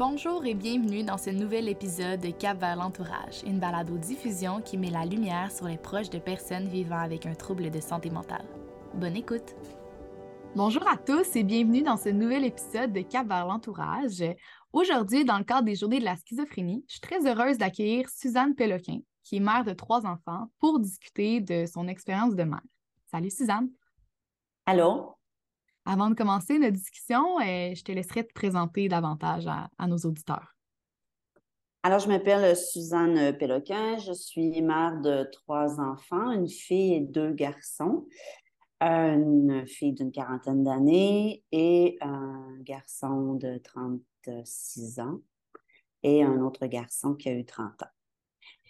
Bonjour 0.00 0.46
et 0.46 0.54
bienvenue 0.54 1.02
dans 1.02 1.18
ce 1.18 1.28
nouvel 1.28 1.68
épisode 1.68 2.20
de 2.20 2.30
Cap 2.30 2.58
vers 2.58 2.74
l'entourage, 2.74 3.42
une 3.44 3.60
balado-diffusion 3.60 4.62
qui 4.62 4.78
met 4.78 4.88
la 4.88 5.04
lumière 5.04 5.52
sur 5.52 5.66
les 5.66 5.76
proches 5.76 6.08
de 6.08 6.18
personnes 6.18 6.68
vivant 6.68 7.00
avec 7.00 7.26
un 7.26 7.34
trouble 7.34 7.70
de 7.70 7.80
santé 7.80 8.08
mentale. 8.08 8.46
Bonne 8.94 9.14
écoute! 9.14 9.54
Bonjour 10.56 10.88
à 10.88 10.96
tous 10.96 11.36
et 11.36 11.42
bienvenue 11.42 11.82
dans 11.82 11.98
ce 11.98 12.08
nouvel 12.08 12.46
épisode 12.46 12.94
de 12.94 13.02
Cap 13.02 13.28
vers 13.28 13.44
l'entourage. 13.44 14.24
Aujourd'hui, 14.72 15.26
dans 15.26 15.36
le 15.36 15.44
cadre 15.44 15.64
des 15.64 15.76
Journées 15.76 16.00
de 16.00 16.06
la 16.06 16.16
schizophrénie, 16.16 16.82
je 16.88 16.92
suis 16.94 17.02
très 17.02 17.26
heureuse 17.26 17.58
d'accueillir 17.58 18.08
Suzanne 18.08 18.54
Péloquin, 18.54 19.00
qui 19.22 19.36
est 19.36 19.40
mère 19.40 19.64
de 19.64 19.74
trois 19.74 20.06
enfants, 20.06 20.46
pour 20.60 20.80
discuter 20.80 21.42
de 21.42 21.66
son 21.66 21.88
expérience 21.88 22.34
de 22.34 22.44
mère. 22.44 22.64
Salut 23.10 23.30
Suzanne! 23.30 23.68
Allô? 24.64 25.19
Avant 25.86 26.10
de 26.10 26.14
commencer 26.14 26.58
notre 26.58 26.76
discussion, 26.76 27.38
euh, 27.40 27.74
je 27.74 27.82
te 27.82 27.92
laisserai 27.92 28.26
te 28.26 28.32
présenter 28.32 28.88
davantage 28.88 29.46
à, 29.46 29.86
nos 29.86 29.96
auditeurs. 29.98 30.54
Alors, 31.82 31.98
je 31.98 32.08
m'appelle 32.08 32.54
Suzanne 32.54 33.36
Péloquin. 33.38 33.96
Je 33.98 34.12
suis 34.12 34.60
mère 34.60 35.00
de 35.00 35.28
trois 35.32 35.80
enfants, 35.80 36.30
une 36.32 36.48
fille 36.48 36.94
et 36.94 37.00
deux 37.00 37.32
garçons. 37.32 38.06
Une 38.82 39.66
fille 39.66 39.92
d'une 39.92 40.10
quarantaine 40.10 40.64
d'années 40.64 41.42
et 41.52 41.98
un 42.00 42.56
garçon 42.60 43.34
de 43.34 43.58
36 43.58 45.00
ans 45.00 45.20
et 46.02 46.22
un 46.22 46.40
autre 46.40 46.66
garçon 46.66 47.14
qui 47.14 47.28
a 47.28 47.32
eu 47.32 47.44
30 47.44 47.82
ans. 47.82 47.86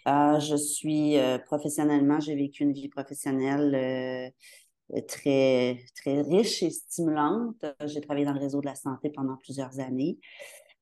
Euh, 0.07 0.39
je 0.39 0.55
suis 0.55 1.17
euh, 1.17 1.37
professionnellement, 1.37 2.19
j'ai 2.19 2.35
vécu 2.35 2.63
une 2.63 2.73
vie 2.73 2.89
professionnelle 2.89 4.33
très, 5.07 5.79
très 5.95 6.21
riche 6.21 6.63
et 6.63 6.69
stimulante. 6.69 7.65
J'ai 7.85 8.01
travaillé 8.01 8.25
dans 8.25 8.33
le 8.33 8.39
réseau 8.39 8.61
de 8.61 8.65
la 8.65 8.75
santé 8.75 9.09
pendant 9.09 9.37
plusieurs 9.37 9.79
années. 9.79 10.19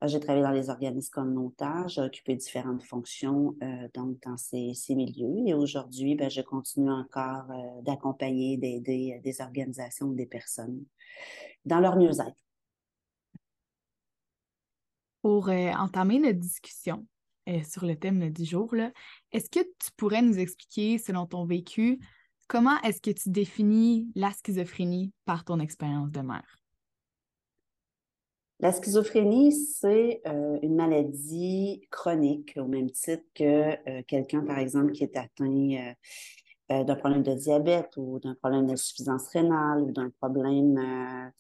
J'ai 0.06 0.22
travaillé 0.22 0.44
dans 0.44 0.52
les 0.52 0.70
organismes 0.70 1.12
communautaires, 1.12 1.90
j'ai 1.90 2.02
occupé 2.02 2.34
différentes 2.36 2.84
fonctions 2.84 3.58
euh, 3.62 3.90
dans 3.94 4.38
ces, 4.38 4.74
ces, 4.74 4.96
milieux. 4.96 5.46
Et 5.46 5.54
aujourd'hui, 5.54 6.16
ben, 6.16 6.30
je 6.30 6.42
continue 6.42 6.90
encore 6.90 7.52
euh, 7.52 7.82
d'accompagner, 7.82 8.56
d'aider 8.56 9.16
euh, 9.18 9.22
des 9.22 9.42
organisations 9.42 10.06
ou 10.08 10.16
des 10.16 10.26
personnes 10.26 10.86
dans 11.66 11.82
leur 11.82 11.98
mieux-être. 11.98 12.38
Pour 15.22 15.50
entamer 15.50 16.18
notre 16.20 16.40
discussion 16.40 17.06
sur 17.70 17.86
le 17.86 17.98
thème 17.98 18.30
du 18.30 18.46
jour, 18.46 18.74
est-ce 19.34 19.50
que 19.50 19.60
tu 19.60 19.92
pourrais 19.98 20.22
nous 20.22 20.40
expliquer, 20.40 20.98
selon 20.98 21.26
ton 21.26 21.46
vécu, 21.46 22.00
Comment 22.50 22.82
est-ce 22.82 23.00
que 23.00 23.12
tu 23.12 23.30
définis 23.30 24.12
la 24.16 24.32
schizophrénie 24.32 25.14
par 25.24 25.46
ton 25.46 25.60
expérience 25.60 26.10
de 26.10 26.22
mère? 26.22 26.58
La 28.60 28.72
schizophrénie, 28.72 29.52
c'est 29.52 30.20
euh, 30.26 30.58
une 30.64 30.76
maladie 30.76 31.84
chronique 31.92 32.56
au 32.58 32.66
même 32.66 32.90
titre 32.90 33.24
que 33.36 33.44
euh, 33.88 34.02
quelqu'un, 34.08 34.42
par 34.42 34.58
exemple, 34.58 34.94
qui 34.94 35.04
est 35.04 35.16
atteint 35.16 35.94
euh, 36.72 36.84
d'un 36.84 36.96
problème 36.96 37.22
de 37.22 37.36
diabète 37.36 37.96
ou 37.98 38.18
d'un 38.20 38.34
problème 38.34 38.66
d'insuffisance 38.66 39.28
rénale 39.28 39.84
ou 39.84 39.92
d'un 39.92 40.10
problème 40.20 41.32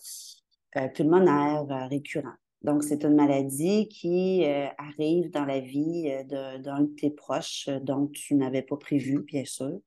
pulmonaire 0.94 1.66
récurrent. 1.90 2.36
Donc, 2.62 2.84
c'est 2.84 3.04
une 3.04 3.16
maladie 3.16 3.88
qui 3.88 4.46
arrive 4.78 5.32
dans 5.32 5.46
la 5.46 5.60
vie 5.60 6.12
d'un 6.26 6.82
de 6.82 6.96
tes 6.96 7.10
proches 7.10 7.68
dont 7.82 8.08
tu 8.08 8.36
n'avais 8.36 8.62
pas 8.64 8.78
prévu, 8.78 9.23
bien 9.23 9.46
sûr, 9.46 9.80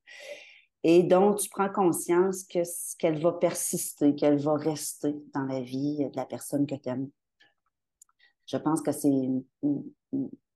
et 0.83 1.03
donc 1.03 1.39
tu 1.39 1.49
prends 1.49 1.69
conscience 1.69 2.43
que, 2.43 2.59
qu'elle 2.97 3.21
va 3.21 3.33
persister, 3.33 4.15
qu'elle 4.15 4.39
va 4.39 4.55
rester 4.55 5.15
dans 5.33 5.45
la 5.45 5.61
vie 5.61 5.97
de 5.97 6.15
la 6.15 6.25
personne 6.25 6.65
que 6.65 6.75
tu 6.75 6.89
aimes. 6.89 7.09
Je 8.45 8.57
pense 8.57 8.81
que 8.81 8.91
c'est 8.91 9.29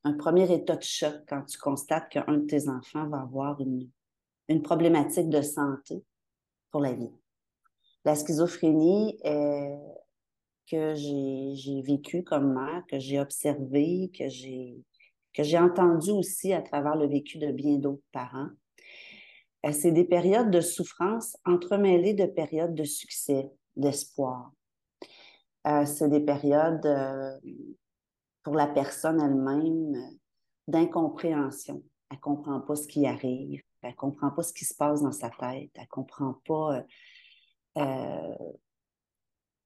un 0.03 0.13
premier 0.13 0.51
état 0.53 0.75
de 0.75 0.83
choc 0.83 1.15
quand 1.27 1.43
tu 1.43 1.57
constates 1.57 2.09
qu'un 2.09 2.37
de 2.37 2.45
tes 2.45 2.67
enfants 2.67 3.07
va 3.07 3.21
avoir 3.21 3.59
une, 3.61 3.89
une 4.49 4.61
problématique 4.61 5.29
de 5.29 5.41
santé 5.41 6.03
pour 6.71 6.81
la 6.81 6.93
vie. 6.93 7.13
La 8.03 8.15
schizophrénie 8.15 9.17
est, 9.23 9.77
que 10.69 10.93
j'ai 10.95 11.81
vécue 11.81 12.23
comme 12.23 12.53
mère, 12.53 12.83
que 12.89 12.99
j'ai 12.99 13.19
observée, 13.19 14.11
que 14.17 14.27
j'ai 14.27 14.83
que 15.33 15.43
j'ai 15.43 15.59
entendu 15.59 16.09
aussi 16.09 16.51
à 16.51 16.63
travers 16.63 16.95
le 16.95 17.07
vécu 17.07 17.37
de 17.37 17.51
bien 17.51 17.77
d'autres 17.77 18.01
parents, 18.11 18.47
euh, 18.47 18.66
c'est 19.71 19.91
des 19.91 20.05
périodes 20.05 20.51
de 20.51 20.61
souffrance 20.61 21.37
entremêlées 21.45 22.13
de 22.13 22.25
périodes 22.25 22.75
de 22.75 22.83
succès, 22.83 23.51
d'espoir. 23.75 24.51
Euh, 25.65 25.85
c'est 25.85 26.09
des 26.09 26.21
périodes 26.21 26.85
euh, 26.85 27.37
pour 28.43 28.55
la 28.55 28.67
personne 28.67 29.19
elle-même 29.21 30.17
d'incompréhension. 30.67 31.83
Elle 32.09 32.17
ne 32.17 32.21
comprend 32.21 32.61
pas 32.61 32.75
ce 32.75 32.87
qui 32.87 33.05
arrive, 33.05 33.61
elle 33.81 33.91
ne 33.91 33.95
comprend 33.95 34.31
pas 34.31 34.43
ce 34.43 34.53
qui 34.53 34.63
se 34.63 34.75
passe 34.75 35.01
dans 35.01 35.11
sa 35.11 35.29
tête, 35.29 35.71
elle 35.75 35.81
ne 35.81 35.87
comprend 35.89 36.35
pas 36.45 36.83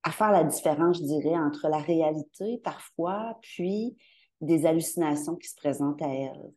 à 0.03 0.11
faire 0.11 0.31
la 0.31 0.43
différence, 0.43 0.97
je 0.97 1.03
dirais, 1.03 1.35
entre 1.35 1.67
la 1.69 1.77
réalité 1.77 2.59
parfois, 2.63 3.37
puis 3.41 3.95
des 4.41 4.65
hallucinations 4.65 5.35
qui 5.35 5.47
se 5.47 5.55
présentent 5.55 6.01
à 6.01 6.07
elle. 6.07 6.51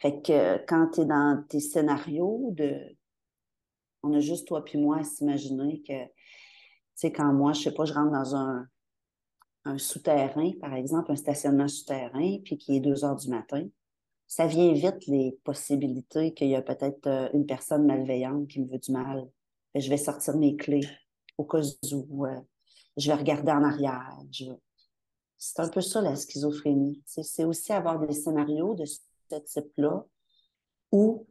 Fait 0.00 0.20
que 0.22 0.64
quand 0.66 0.88
tu 0.94 1.02
es 1.02 1.04
dans 1.04 1.44
tes 1.48 1.60
scénarios 1.60 2.50
de. 2.52 2.96
On 4.02 4.14
a 4.14 4.20
juste 4.20 4.48
toi 4.48 4.64
puis 4.64 4.78
moi 4.78 4.98
à 4.98 5.04
s'imaginer 5.04 5.82
que, 5.82 6.04
tu 6.04 6.10
sais, 6.94 7.12
quand 7.12 7.32
moi, 7.34 7.52
je 7.52 7.62
sais 7.62 7.74
pas, 7.74 7.84
je 7.84 7.92
rentre 7.92 8.12
dans 8.12 8.34
un, 8.34 8.66
un 9.66 9.76
souterrain, 9.76 10.52
par 10.60 10.74
exemple, 10.74 11.12
un 11.12 11.16
stationnement 11.16 11.68
souterrain, 11.68 12.38
puis 12.44 12.56
qui 12.56 12.76
est 12.76 12.80
deux 12.80 13.04
heures 13.04 13.16
du 13.16 13.28
matin, 13.28 13.66
ça 14.26 14.46
vient 14.46 14.72
vite 14.72 15.06
les 15.06 15.38
possibilités 15.44 16.32
qu'il 16.32 16.48
y 16.48 16.54
a 16.54 16.62
peut-être 16.62 17.06
euh, 17.06 17.28
une 17.34 17.46
personne 17.46 17.84
malveillante 17.84 18.48
qui 18.48 18.60
me 18.60 18.70
veut 18.70 18.78
du 18.78 18.92
mal. 18.92 19.28
je 19.74 19.90
vais 19.90 19.96
sortir 19.96 20.36
mes 20.36 20.56
clés 20.56 20.88
au 21.36 21.44
cas 21.44 21.60
où. 21.92 22.26
Euh, 22.26 22.40
je 22.96 23.08
vais 23.08 23.14
regarder 23.14 23.50
en 23.50 23.64
arrière. 23.64 24.16
C'est 25.36 25.60
un 25.60 25.68
peu 25.68 25.80
ça 25.80 26.00
la 26.00 26.16
schizophrénie. 26.16 27.02
C'est 27.06 27.44
aussi 27.44 27.72
avoir 27.72 27.98
des 27.98 28.12
scénarios 28.12 28.74
de 28.74 28.84
ce 29.30 29.60
type-là, 29.60 30.04
ou 30.92 31.26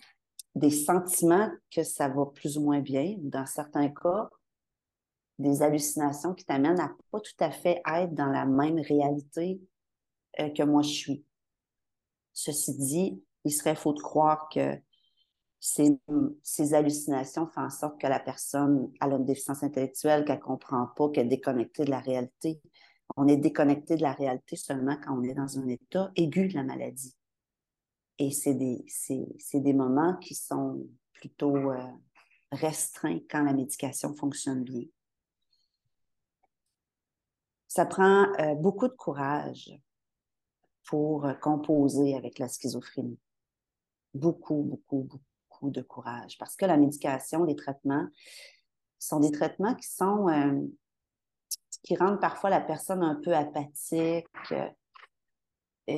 des 0.55 0.71
sentiments 0.71 1.49
que 1.71 1.83
ça 1.83 2.07
va 2.07 2.25
plus 2.25 2.57
ou 2.57 2.61
moins 2.61 2.79
bien, 2.79 3.15
ou 3.19 3.29
dans 3.29 3.45
certains 3.45 3.89
cas, 3.89 4.29
des 5.37 5.61
hallucinations 5.61 6.33
qui 6.33 6.45
t'amènent 6.45 6.79
à 6.79 6.91
pas 7.11 7.19
tout 7.21 7.43
à 7.43 7.49
fait 7.49 7.81
être 7.85 8.13
dans 8.13 8.27
la 8.27 8.45
même 8.45 8.79
réalité 8.79 9.61
euh, 10.39 10.49
que 10.49 10.63
moi 10.63 10.81
je 10.81 10.89
suis. 10.89 11.25
Ceci 12.33 12.77
dit, 12.77 13.23
il 13.45 13.51
serait 13.51 13.75
faux 13.75 13.93
de 13.93 14.01
croire 14.01 14.49
que 14.49 14.77
ces, 15.59 15.97
ces, 16.43 16.73
hallucinations 16.73 17.47
font 17.47 17.61
en 17.61 17.69
sorte 17.69 17.99
que 17.99 18.07
la 18.07 18.19
personne 18.19 18.91
a 18.99 19.07
une 19.07 19.25
déficience 19.25 19.63
intellectuelle, 19.63 20.23
qu'elle 20.23 20.37
ne 20.37 20.43
comprend 20.43 20.87
pas, 20.95 21.09
qu'elle 21.09 21.25
est 21.25 21.29
déconnectée 21.29 21.85
de 21.85 21.91
la 21.91 21.99
réalité. 21.99 22.61
On 23.17 23.27
est 23.27 23.37
déconnecté 23.37 23.97
de 23.97 24.01
la 24.01 24.13
réalité 24.13 24.55
seulement 24.55 24.95
quand 25.03 25.17
on 25.17 25.23
est 25.23 25.33
dans 25.33 25.57
un 25.57 25.67
état 25.67 26.11
aigu 26.15 26.47
de 26.47 26.55
la 26.55 26.63
maladie. 26.63 27.15
Et 28.19 28.31
c'est 28.31 28.53
des, 28.53 28.85
des, 29.53 29.73
moments 29.73 30.15
qui 30.17 30.35
sont 30.35 30.85
plutôt 31.13 31.55
euh, 31.55 31.81
restreints 32.51 33.19
quand 33.29 33.43
la 33.43 33.53
médication 33.53 34.13
fonctionne 34.13 34.63
bien. 34.63 34.83
Ça 37.69 37.85
prend 37.85 38.25
euh, 38.39 38.55
beaucoup 38.55 38.89
de 38.89 38.93
courage 38.93 39.71
pour 40.83 41.25
euh, 41.25 41.33
composer 41.33 42.13
avec 42.15 42.39
la 42.39 42.49
schizophrénie. 42.49 43.19
Beaucoup, 44.13 44.63
beaucoup, 44.63 45.03
beaucoup 45.03 45.71
de 45.71 45.81
courage. 45.81 46.37
Parce 46.37 46.57
que 46.57 46.65
la 46.65 46.75
médication, 46.75 47.45
les 47.45 47.55
traitements, 47.55 48.07
sont 48.97 49.21
des 49.21 49.31
traitements 49.31 49.75
qui 49.75 49.87
sont 49.87 50.27
qui 51.83 51.95
rendent 51.95 52.19
parfois 52.19 52.49
la 52.49 52.59
personne 52.59 53.01
un 53.01 53.15
peu 53.15 53.33
apathique, 53.33 54.27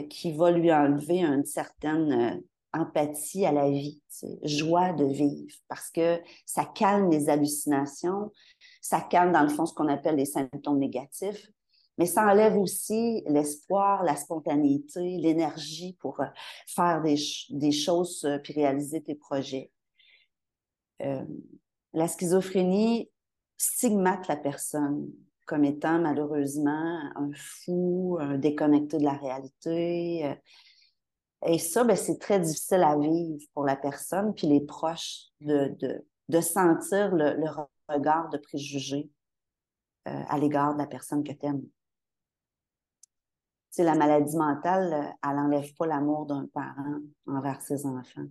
qui 0.09 0.31
va 0.33 0.51
lui 0.51 0.71
enlever 0.71 1.23
une 1.23 1.45
certaine 1.45 2.11
euh, 2.11 2.39
empathie 2.73 3.45
à 3.45 3.51
la 3.51 3.69
vie, 3.69 4.01
joie 4.43 4.93
de 4.93 5.05
vivre, 5.05 5.55
parce 5.67 5.89
que 5.89 6.21
ça 6.45 6.65
calme 6.65 7.09
les 7.09 7.29
hallucinations, 7.29 8.31
ça 8.81 9.01
calme 9.01 9.33
dans 9.33 9.43
le 9.43 9.49
fond 9.49 9.65
ce 9.65 9.73
qu'on 9.73 9.89
appelle 9.89 10.15
les 10.15 10.25
symptômes 10.25 10.79
négatifs, 10.79 11.49
mais 11.97 12.05
ça 12.05 12.25
enlève 12.25 12.57
aussi 12.57 13.23
l'espoir, 13.27 14.03
la 14.03 14.15
spontanéité, 14.15 15.17
l'énergie 15.17 15.97
pour 15.99 16.21
euh, 16.21 16.25
faire 16.67 17.01
des, 17.01 17.17
des 17.49 17.71
choses 17.71 18.27
puis 18.43 18.53
réaliser 18.53 19.03
tes 19.03 19.15
projets. 19.15 19.71
la 21.93 22.07
schizophrénie 22.07 23.09
stigmate 23.57 24.27
la 24.27 24.37
personne 24.37 25.11
comme 25.45 25.65
étant 25.65 25.99
malheureusement 25.99 26.99
un 27.15 27.31
fou, 27.33 28.17
un 28.19 28.37
déconnecté 28.37 28.97
de 28.97 29.03
la 29.03 29.13
réalité. 29.13 30.25
Euh. 30.25 30.35
Et 31.47 31.57
ça, 31.57 31.83
ben, 31.83 31.95
c'est 31.95 32.19
très 32.19 32.39
difficile 32.39 32.83
à 32.83 32.97
vivre 32.97 33.43
pour 33.53 33.65
la 33.65 33.75
personne, 33.75 34.33
puis 34.33 34.47
les 34.47 34.61
proches, 34.61 35.25
de, 35.41 35.75
de, 36.29 36.41
sentir 36.41 37.13
le, 37.13 37.47
regard 37.89 38.29
de 38.29 38.37
préjugé 38.37 39.09
euh, 40.07 40.23
à 40.27 40.37
l'égard 40.37 40.73
de 40.73 40.79
la 40.79 40.87
personne 40.87 41.23
que 41.23 41.33
tu 41.33 41.45
aimes. 41.45 41.65
sais, 43.71 43.83
la 43.83 43.95
maladie 43.95 44.37
mentale, 44.37 45.15
elle 45.23 45.35
n'enlève 45.35 45.73
pas 45.75 45.87
l'amour 45.87 46.27
d'un 46.27 46.47
parent 46.53 46.99
envers 47.25 47.61
ses 47.61 47.85
enfants. 47.85 48.27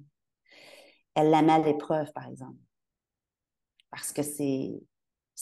Elle 1.14 1.30
la 1.30 1.42
met 1.42 1.52
à 1.52 1.58
l'épreuve, 1.58 2.12
par 2.12 2.28
exemple. 2.28 2.58
Parce 3.90 4.12
que 4.12 4.22
c'est, 4.22 4.80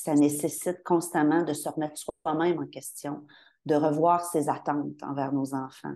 ça 0.02 0.14
nécessite 0.14 0.82
constamment 0.84 1.42
de 1.42 1.52
se 1.52 1.68
remettre 1.68 1.98
soi-même 1.98 2.58
en 2.60 2.66
question, 2.66 3.26
de 3.66 3.74
revoir 3.74 4.24
ses 4.24 4.48
attentes 4.48 5.02
envers 5.02 5.32
nos 5.32 5.54
enfants. 5.54 5.94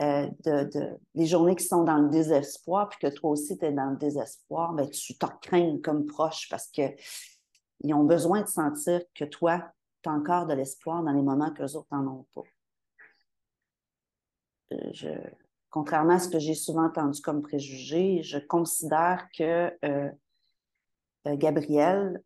Euh, 0.00 0.28
de, 0.44 0.96
les 1.14 1.26
journées 1.26 1.56
qui 1.56 1.64
sont 1.64 1.82
dans 1.82 1.96
le 1.96 2.08
désespoir, 2.08 2.88
puis 2.88 2.98
que 3.00 3.12
toi 3.12 3.30
aussi 3.30 3.58
tu 3.58 3.64
es 3.64 3.72
dans 3.72 3.90
le 3.90 3.96
désespoir, 3.96 4.72
ben, 4.74 4.88
tu 4.88 5.16
t'en 5.16 5.32
crains 5.42 5.78
comme 5.82 6.06
proche 6.06 6.48
parce 6.50 6.68
qu'ils 6.68 7.94
ont 7.94 8.04
besoin 8.04 8.42
de 8.42 8.46
sentir 8.46 9.00
que 9.14 9.24
toi, 9.24 9.72
tu 10.02 10.08
as 10.08 10.12
encore 10.12 10.46
de 10.46 10.54
l'espoir 10.54 11.02
dans 11.02 11.12
les 11.12 11.22
moments 11.22 11.50
que 11.52 11.62
les 11.62 11.74
autres 11.74 11.88
n'en 11.90 12.06
ont 12.06 12.26
pas. 12.34 12.42
Euh, 14.74 14.90
je, 14.92 15.08
contrairement 15.70 16.14
à 16.14 16.18
ce 16.18 16.28
que 16.28 16.38
j'ai 16.38 16.54
souvent 16.54 16.84
entendu 16.84 17.20
comme 17.20 17.42
préjugé, 17.42 18.22
je 18.22 18.38
considère 18.38 19.26
que 19.36 19.72
euh, 19.84 20.10
Gabriel, 21.24 22.22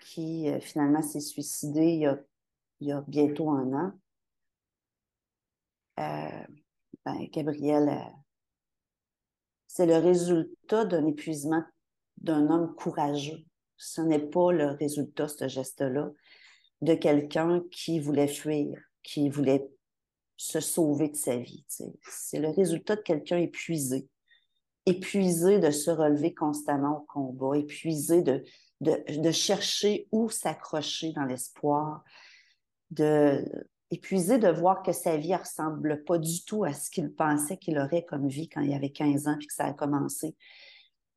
qui 0.00 0.48
finalement 0.60 1.02
s'est 1.02 1.20
suicidé 1.20 1.84
il 2.80 2.86
y, 2.88 2.92
a, 2.92 3.00
bientôt 3.08 3.50
un 3.50 3.72
an, 3.72 3.92
ben, 7.06 7.28
Gabriel, 7.32 7.88
euh, 7.88 8.10
c'est 9.68 9.86
le 9.86 9.96
résultat 9.96 10.84
d'un 10.84 11.06
épuisement 11.06 11.62
d'un 12.16 12.50
homme 12.50 12.74
courageux. 12.74 13.44
Ce 13.76 14.00
n'est 14.00 14.18
pas 14.18 14.50
le 14.50 14.70
résultat, 14.72 15.28
ce 15.28 15.46
geste-là, 15.46 16.10
de 16.80 16.94
quelqu'un 16.94 17.62
qui 17.70 18.00
voulait 18.00 18.26
fuir, 18.26 18.80
qui 19.04 19.28
voulait 19.28 19.68
se 20.36 20.58
sauver 20.58 21.08
de 21.10 21.16
sa 21.16 21.36
vie. 21.36 21.64
C'est 21.68 22.40
le 22.40 22.48
résultat 22.48 22.96
de 22.96 23.02
quelqu'un 23.02 23.38
épuisé, 23.38 24.08
épuisé 24.84 25.60
de 25.60 25.70
se 25.70 25.92
relever 25.92 26.34
constamment 26.34 26.98
au 26.98 27.02
combat, 27.02 27.56
épuisé 27.56 28.22
de, 28.22 28.42
de, 28.80 29.02
de 29.20 29.30
chercher 29.30 30.08
où 30.12 30.28
s'accrocher 30.28 31.12
dans 31.12 31.24
l'espoir, 31.24 32.04
de, 32.90 33.44
épuisé 33.90 34.38
de 34.38 34.48
voir 34.48 34.82
que 34.82 34.92
sa 34.92 35.16
vie 35.16 35.32
ne 35.32 35.38
ressemble 35.38 36.04
pas 36.04 36.18
du 36.18 36.44
tout 36.44 36.64
à 36.64 36.72
ce 36.72 36.90
qu'il 36.90 37.12
pensait 37.12 37.56
qu'il 37.56 37.78
aurait 37.78 38.04
comme 38.04 38.28
vie 38.28 38.48
quand 38.48 38.60
il 38.60 38.74
avait 38.74 38.90
15 38.90 39.28
ans 39.28 39.36
puis 39.38 39.46
que 39.46 39.54
ça 39.54 39.66
a 39.66 39.72
commencé. 39.72 40.36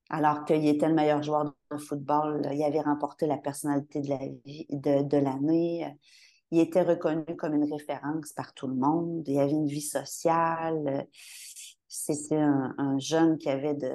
Alors 0.10 0.44
qu'il 0.46 0.66
était 0.68 0.88
le 0.88 0.96
meilleur 0.96 1.22
joueur 1.22 1.54
de 1.72 1.78
football, 1.78 2.42
il 2.52 2.64
avait 2.64 2.82
remporté 2.82 3.28
la 3.28 3.38
personnalité 3.38 4.02
de 4.02 4.10
la 4.10 4.20
de, 5.04 5.18
l'année. 5.18 5.96
Il 6.52 6.60
était 6.60 6.82
reconnu 6.82 7.36
comme 7.38 7.54
une 7.54 7.72
référence 7.72 8.34
par 8.34 8.56
tout 8.56 8.68
le 8.68 8.74
monde. 8.74 9.28
Il 9.28 9.40
avait 9.40 9.52
une 9.52 9.68
vie 9.68 9.82
sociale. 9.82 11.08
C'était 11.92 12.38
un, 12.38 13.00
jeune 13.00 13.40
qui 13.40 13.50
avait 13.50 13.74
de, 13.74 13.90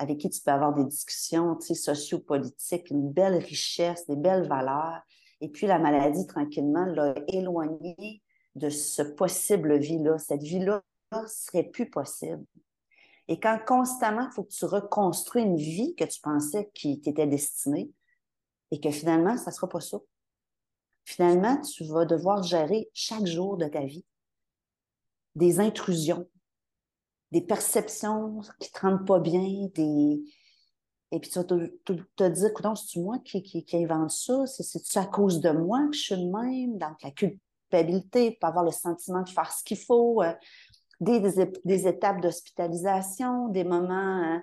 avec 0.00 0.18
qui 0.18 0.28
tu 0.28 0.40
peux 0.40 0.50
avoir 0.50 0.74
des 0.74 0.84
discussions 0.84 1.58
sociopolitiques, 1.60 2.90
une 2.90 3.12
belle 3.12 3.36
richesse, 3.36 4.06
des 4.06 4.16
belles 4.16 4.48
valeurs. 4.48 5.00
Et 5.40 5.48
puis 5.48 5.68
la 5.68 5.78
maladie, 5.78 6.26
tranquillement, 6.26 6.84
l'a 6.84 7.14
éloigné 7.28 8.22
de 8.56 8.68
ce 8.68 9.02
possible 9.02 9.78
vie-là. 9.78 10.18
Cette 10.18 10.42
vie-là 10.42 10.82
serait 11.28 11.62
plus 11.62 11.88
possible. 11.88 12.44
Et 13.28 13.38
quand 13.38 13.60
constamment, 13.64 14.26
il 14.28 14.34
faut 14.34 14.42
que 14.42 14.52
tu 14.52 14.64
reconstruis 14.64 15.42
une 15.42 15.56
vie 15.56 15.94
que 15.94 16.04
tu 16.04 16.20
pensais 16.20 16.70
qui 16.74 17.00
t'était 17.00 17.28
destinée 17.28 17.92
et 18.72 18.80
que 18.80 18.90
finalement, 18.90 19.36
ça 19.36 19.50
ne 19.50 19.54
sera 19.54 19.68
pas 19.68 19.80
ça. 19.80 19.98
Finalement, 21.04 21.60
tu 21.60 21.84
vas 21.84 22.04
devoir 22.04 22.42
gérer 22.42 22.90
chaque 22.92 23.26
jour 23.26 23.56
de 23.56 23.66
ta 23.66 23.84
vie 23.84 24.04
des 25.36 25.60
intrusions, 25.60 26.28
des 27.30 27.42
perceptions 27.42 28.40
qui 28.58 28.70
ne 28.70 28.78
te 28.78 28.80
rendent 28.80 29.06
pas 29.06 29.20
bien, 29.20 29.68
des, 29.74 30.22
et 31.10 31.20
puis 31.20 31.30
tu 31.30 31.38
vas 31.38 31.44
te, 31.44 32.28
dire, 32.28 32.46
écoute, 32.48 32.66
c'est 32.76 33.00
moi 33.00 33.18
qui, 33.24 33.42
qui, 33.42 33.76
invente 33.76 34.10
ça? 34.10 34.46
C'est-tu 34.46 34.98
à 34.98 35.06
cause 35.06 35.40
de 35.40 35.50
moi 35.50 35.86
que 35.90 35.96
je 35.96 36.00
suis 36.00 36.16
de 36.16 36.30
même? 36.30 36.76
Donc, 36.76 37.02
la 37.02 37.10
culpabilité, 37.10 38.32
pas 38.32 38.48
avoir 38.48 38.64
le 38.64 38.70
sentiment 38.70 39.22
de 39.22 39.28
faire 39.28 39.50
ce 39.50 39.64
qu'il 39.64 39.78
faut, 39.78 40.22
euh, 40.22 40.34
des, 41.00 41.20
des, 41.64 41.88
étapes 41.88 42.20
d'hospitalisation, 42.20 43.48
des 43.48 43.64
moments 43.64 43.92
hein, 43.92 44.42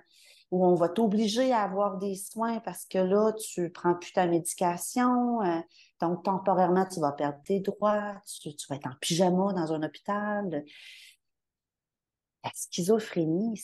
où 0.50 0.66
on 0.66 0.74
va 0.74 0.88
t'obliger 0.88 1.52
à 1.52 1.62
avoir 1.62 1.98
des 1.98 2.16
soins 2.16 2.58
parce 2.60 2.84
que 2.84 2.98
là, 2.98 3.32
tu 3.32 3.70
prends 3.70 3.94
plus 3.94 4.12
ta 4.12 4.26
médication. 4.26 5.42
Euh, 5.42 5.60
donc, 6.00 6.24
temporairement, 6.24 6.86
tu 6.86 6.98
vas 6.98 7.12
perdre 7.12 7.38
tes 7.44 7.60
droits, 7.60 8.14
tu, 8.40 8.50
vas 8.68 8.74
être 8.74 8.88
en 8.88 8.94
pyjama 9.00 9.52
dans 9.52 9.72
un 9.72 9.84
hôpital. 9.84 10.64
La 12.46 12.52
schizophrénie, 12.54 13.60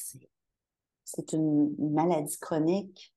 c'est 1.05 1.33
une 1.33 1.73
maladie 1.79 2.37
chronique 2.41 3.15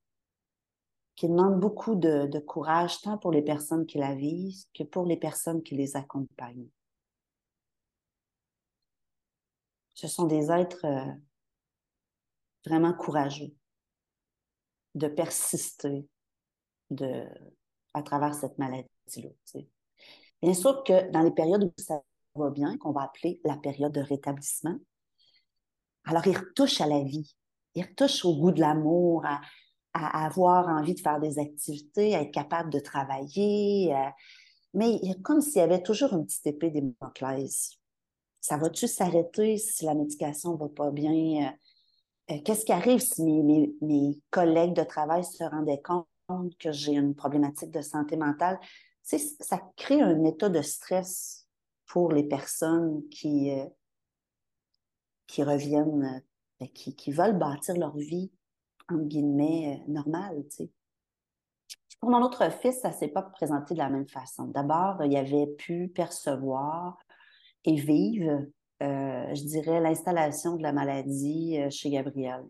qui 1.16 1.28
demande 1.28 1.60
beaucoup 1.60 1.96
de, 1.96 2.38
courage, 2.38 3.02
tant 3.02 3.18
pour 3.18 3.32
les 3.32 3.42
personnes 3.42 3.88
qui 3.88 3.98
la 3.98 4.14
vivent 4.14 4.64
que 4.76 4.84
pour 4.84 5.08
les 5.08 5.18
personnes 5.18 5.64
qui 5.64 5.74
les 5.74 5.96
accompagnent. 5.96 6.70
Ce 9.96 10.08
sont 10.08 10.26
des 10.26 10.52
êtres 10.52 10.86
euh, 10.86 11.12
vraiment 12.64 12.94
courageux 12.94 13.52
de 14.94 15.08
persister 15.08 16.08
à 17.96 18.04
travers 18.04 18.36
cette 18.36 18.60
maladie-là. 18.60 19.30
Bien 20.44 20.54
sûr 20.54 20.84
que 20.84 21.10
dans 21.10 21.24
les 21.24 21.32
périodes 21.32 21.64
où 21.64 21.74
ça 21.82 22.04
va 22.36 22.52
bien, 22.52 22.78
qu'on 22.78 22.92
va 22.92 23.02
appeler 23.02 23.42
la 23.44 23.58
période 23.58 23.94
de 23.94 24.02
rétablissement, 24.02 24.78
alors 26.06 26.26
ils 26.28 26.38
retouchent 26.38 26.82
à 26.82 26.88
la 26.88 27.02
vie 27.04 27.36
il 27.76 27.84
retouche 27.84 28.26
au 28.26 28.36
goût 28.36 28.52
de 28.52 28.62
l'amour, 28.62 29.26
à, 29.26 30.26
avoir 30.26 30.68
envie 30.68 30.94
de 30.94 31.00
faire 31.00 31.20
des 31.20 31.40
activités, 31.40 32.16
à 32.16 32.22
être 32.22 32.34
capable 32.34 32.70
de 32.70 32.80
travailler. 32.80 33.96
Euh, 33.96 34.10
mais 34.74 35.00
il 35.02 35.12
y 35.12 35.22
comme 35.22 35.40
s'il 35.40 35.58
y 35.58 35.62
avait 35.62 35.84
toujours 35.84 36.12
une 36.14 36.26
petite 36.26 36.48
épée 36.48 36.70
des 36.70 36.82
Damoclès. 36.82 37.78
Ça 38.42 38.58
va-tu 38.58 38.88
s'arrêter 38.88 39.58
si 39.58 39.86
la 39.86 39.94
médication 39.94 40.54
ne 40.54 40.58
va 40.58 40.68
pas 40.68 40.92
bien? 40.92 41.48
Euh, 42.32 42.34
euh, 42.34 42.42
qu'est-ce 42.44 42.66
qui 42.66 42.74
arrive 42.74 43.00
si 43.00 43.24
mes, 43.24 44.20
collègues 44.32 44.74
de 44.74 44.84
travail 44.84 45.24
se 45.24 45.44
rendaient 45.44 45.82
compte 45.82 46.58
que 46.60 46.72
j'ai 46.72 46.94
une 46.94 47.16
problématique 47.16 47.72
de 47.72 47.82
santé 47.82 48.18
mentale? 48.18 48.60
ça 49.04 49.62
crée 49.78 50.02
un 50.02 50.24
état 50.26 50.50
de 50.50 50.64
stress 50.64 51.48
pour 51.86 52.12
les 52.12 52.24
personnes 52.24 53.08
qui, 53.10 53.52
qui 55.28 55.44
reviennent 55.44 56.24
ben, 56.60 56.70
qui, 56.70 57.12
veulent 57.12 57.38
bâtir 57.38 57.76
leur 57.76 57.98
vie, 57.98 58.32
en 58.90 58.98
guillemets, 58.98 59.82
euh, 59.82 59.92
normale. 59.92 60.44
Pour 62.00 62.10
mon 62.10 62.22
autre 62.22 62.50
fils, 62.62 62.80
ça 62.80 62.90
ne 62.90 62.94
s'est 62.94 63.10
pas 63.10 63.24
présenté 63.24 63.74
de 63.74 63.80
la 63.80 63.90
même 63.90 64.08
façon. 64.08 64.46
D'abord, 64.46 65.04
il 65.04 65.16
avait 65.18 65.48
pu 65.48 65.90
percevoir 65.90 66.98
et 67.66 67.76
vivre, 67.76 68.46
euh, 68.84 69.36
je 69.36 69.44
dirais, 69.44 69.82
l'installation 69.82 70.56
de 70.56 70.64
la 70.64 70.72
maladie 70.72 71.58
euh, 71.60 71.70
chez 71.70 71.90
Gabriel. 71.90 72.44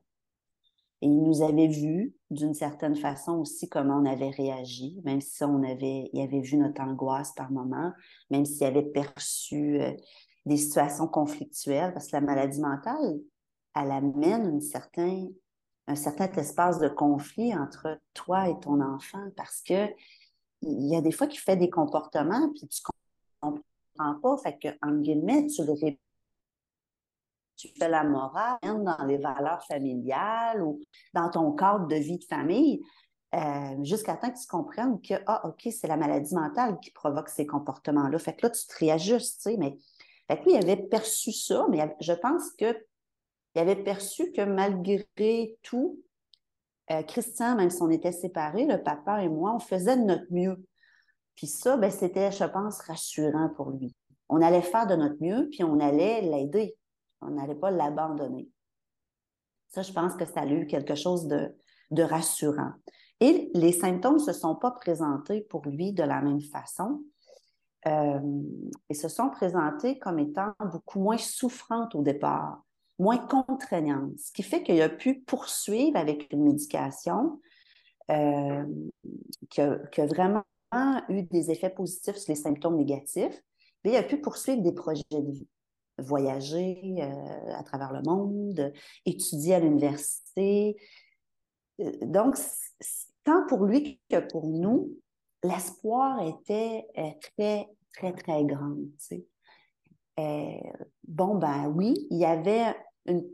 Et 1.01 1.08
il 1.08 1.24
nous 1.24 1.41
avait 1.41 1.67
vu 1.67 2.13
d'une 2.29 2.53
certaine 2.53 2.96
façon 2.96 3.39
aussi 3.39 3.67
comment 3.70 3.98
on 3.98 4.05
avait 4.05 4.29
réagi, 4.29 5.01
même 5.03 5.22
si 5.22 5.44
on 5.44 5.63
avait, 5.63 6.10
il 6.13 6.22
avait 6.22 6.41
vu 6.41 6.58
notre 6.58 6.82
angoisse 6.82 7.34
par 7.34 7.51
moment, 7.51 7.91
même 8.29 8.46
s'il 8.46 8.65
avait 8.65 8.84
perçu 8.84 9.79
des 10.45 10.57
situations 10.57 11.07
conflictuelles, 11.07 11.93
parce 11.93 12.07
que 12.07 12.15
la 12.15 12.21
maladie 12.21 12.61
mentale, 12.61 13.19
elle 13.75 13.91
amène 13.91 14.49
une 14.49 14.61
certain, 14.61 15.27
un 15.87 15.95
certain 15.95 16.31
espace 16.33 16.79
de 16.79 16.87
conflit 16.87 17.55
entre 17.55 17.99
toi 18.13 18.49
et 18.49 18.59
ton 18.59 18.81
enfant 18.81 19.27
parce 19.35 19.61
que 19.61 19.87
il 20.61 20.87
y 20.89 20.95
a 20.95 21.01
des 21.01 21.11
fois 21.11 21.27
qu'il 21.27 21.39
fait 21.39 21.57
des 21.57 21.69
comportements 21.69 22.49
puis 22.53 22.67
tu 22.67 22.81
comprends 22.81 24.19
pas. 24.21 24.37
Fait 24.37 24.57
que, 24.57 24.67
en 24.81 24.95
guillemets, 24.95 25.47
tu 25.47 25.63
le 25.63 25.73
tu 27.57 27.69
fais 27.79 27.87
la 27.87 28.03
morale 28.03 28.57
dans 28.61 29.05
les 29.05 29.17
valeurs 29.17 29.63
familiales 29.65 30.61
ou 30.61 30.81
dans 31.13 31.29
ton 31.29 31.53
cadre 31.53 31.87
de 31.87 31.95
vie 31.95 32.17
de 32.17 32.25
famille, 32.25 32.81
euh, 33.33 33.83
jusqu'à 33.83 34.17
temps 34.17 34.29
que 34.29 34.39
tu 34.39 34.47
comprennes 34.47 35.01
que, 35.01 35.13
ah, 35.25 35.47
OK, 35.47 35.67
c'est 35.71 35.87
la 35.87 35.97
maladie 35.97 36.35
mentale 36.35 36.79
qui 36.81 36.91
provoque 36.91 37.29
ces 37.29 37.45
comportements-là. 37.45 38.19
Fait 38.19 38.35
que 38.35 38.45
là, 38.45 38.49
tu 38.49 38.65
te 38.67 38.77
réajustes, 38.77 39.41
tu 39.41 39.51
sais, 39.51 39.57
mais 39.57 39.77
fait 40.27 40.44
lui, 40.44 40.53
il 40.53 40.58
avait 40.58 40.77
perçu 40.77 41.32
ça, 41.32 41.65
mais 41.70 41.96
je 42.00 42.13
pense 42.13 42.51
que 42.58 42.75
il 43.55 43.62
avait 43.62 43.82
perçu 43.82 44.32
que 44.34 44.41
malgré 44.41 45.58
tout, 45.63 46.00
euh, 46.91 47.03
Christian, 47.03 47.55
même 47.55 47.70
si 47.70 47.82
on 47.82 47.89
était 47.89 48.12
séparés, 48.12 48.65
le 48.65 48.84
papa 48.84 49.24
et 49.24 49.29
moi, 49.29 49.53
on 49.55 49.60
faisait 49.60 49.98
de 49.98 50.03
notre 50.03 50.32
mieux. 50.32 50.63
Puis 51.36 51.48
ça, 51.48 51.77
ben, 51.77 51.89
c'était, 51.89 52.32
je 52.32 52.44
pense, 52.44 52.79
rassurant 52.82 53.50
pour 53.55 53.72
lui. 53.72 53.96
On 54.29 54.41
allait 54.41 54.62
faire 54.62 54.88
de 54.88 54.96
notre 54.96 55.22
mieux, 55.22 55.50
puis 55.51 55.63
on 55.63 55.79
allait 55.79 56.22
l'aider. 56.22 56.75
On 57.22 57.32
n'allait 57.32 57.55
pas 57.55 57.72
l'abandonner. 57.72 58.50
Ça, 59.70 59.82
je 59.82 59.91
pense 59.91 60.15
que 60.15 60.25
ça 60.25 60.41
a 60.41 60.48
eu 60.48 60.67
quelque 60.67 60.96
chose 60.96 61.27
de, 61.27 61.55
de 61.91 62.03
rassurant. 62.03 62.72
Et 63.20 63.50
les 63.53 63.72
symptômes 63.72 64.15
ne 64.15 64.20
se 64.20 64.34
sont 64.34 64.55
pas 64.55 64.72
présentés 64.72 65.41
pour 65.41 65.65
lui 65.65 65.94
de 65.94 66.03
la 66.03 66.22
même 66.22 66.41
façon. 66.41 67.01
Euh, 67.87 68.19
et 68.89 68.93
se 68.93 69.07
sont 69.07 69.29
présentées 69.29 69.99
comme 69.99 70.19
étant 70.19 70.53
beaucoup 70.71 70.99
moins 70.99 71.17
souffrantes 71.17 71.93
au 71.95 72.01
départ, 72.01 72.63
moins 72.97 73.17
contraignantes, 73.17 74.17
ce 74.17 74.31
qui 74.31 74.43
fait 74.43 74.63
qu'il 74.63 74.81
a 74.81 74.89
pu 74.89 75.21
poursuivre 75.21 75.97
avec 75.97 76.31
une 76.33 76.43
médication 76.43 77.39
euh, 78.11 78.65
qui, 79.49 79.61
a, 79.61 80.05
vraiment 80.07 80.43
eu 81.09 81.23
des 81.23 81.51
effets 81.51 81.69
positifs 81.69 82.17
sur 82.17 82.31
les 82.31 82.39
symptômes 82.39 82.77
négatifs, 82.77 83.41
mais 83.83 83.91
il 83.91 83.97
a 83.97 84.03
pu 84.03 84.19
poursuivre 84.19 84.61
des 84.61 84.73
projets 84.73 85.03
de 85.11 85.31
vie 85.31 85.47
voyager 85.97 86.97
euh, 86.99 87.53
à 87.53 87.63
travers 87.63 87.93
le 87.93 88.01
monde, 88.01 88.73
étudier 89.05 89.55
à 89.55 89.59
l'université. 89.59 90.75
Donc, 92.01 92.37
tant 93.23 93.45
pour 93.47 93.65
lui 93.65 93.99
que 94.09 94.19
pour 94.19 94.47
nous, 94.47 94.97
l'espoir 95.45 96.21
était 96.21 96.85
euh, 96.97 97.11
très, 97.35 97.69
très, 97.93 98.13
très 98.13 98.43
grand. 98.45 98.75
bon, 101.07 101.35
ben 101.35 101.67
oui, 101.75 102.07
il 102.09 102.17
y 102.17 102.25
avait 102.25 102.75
une, 103.05 103.27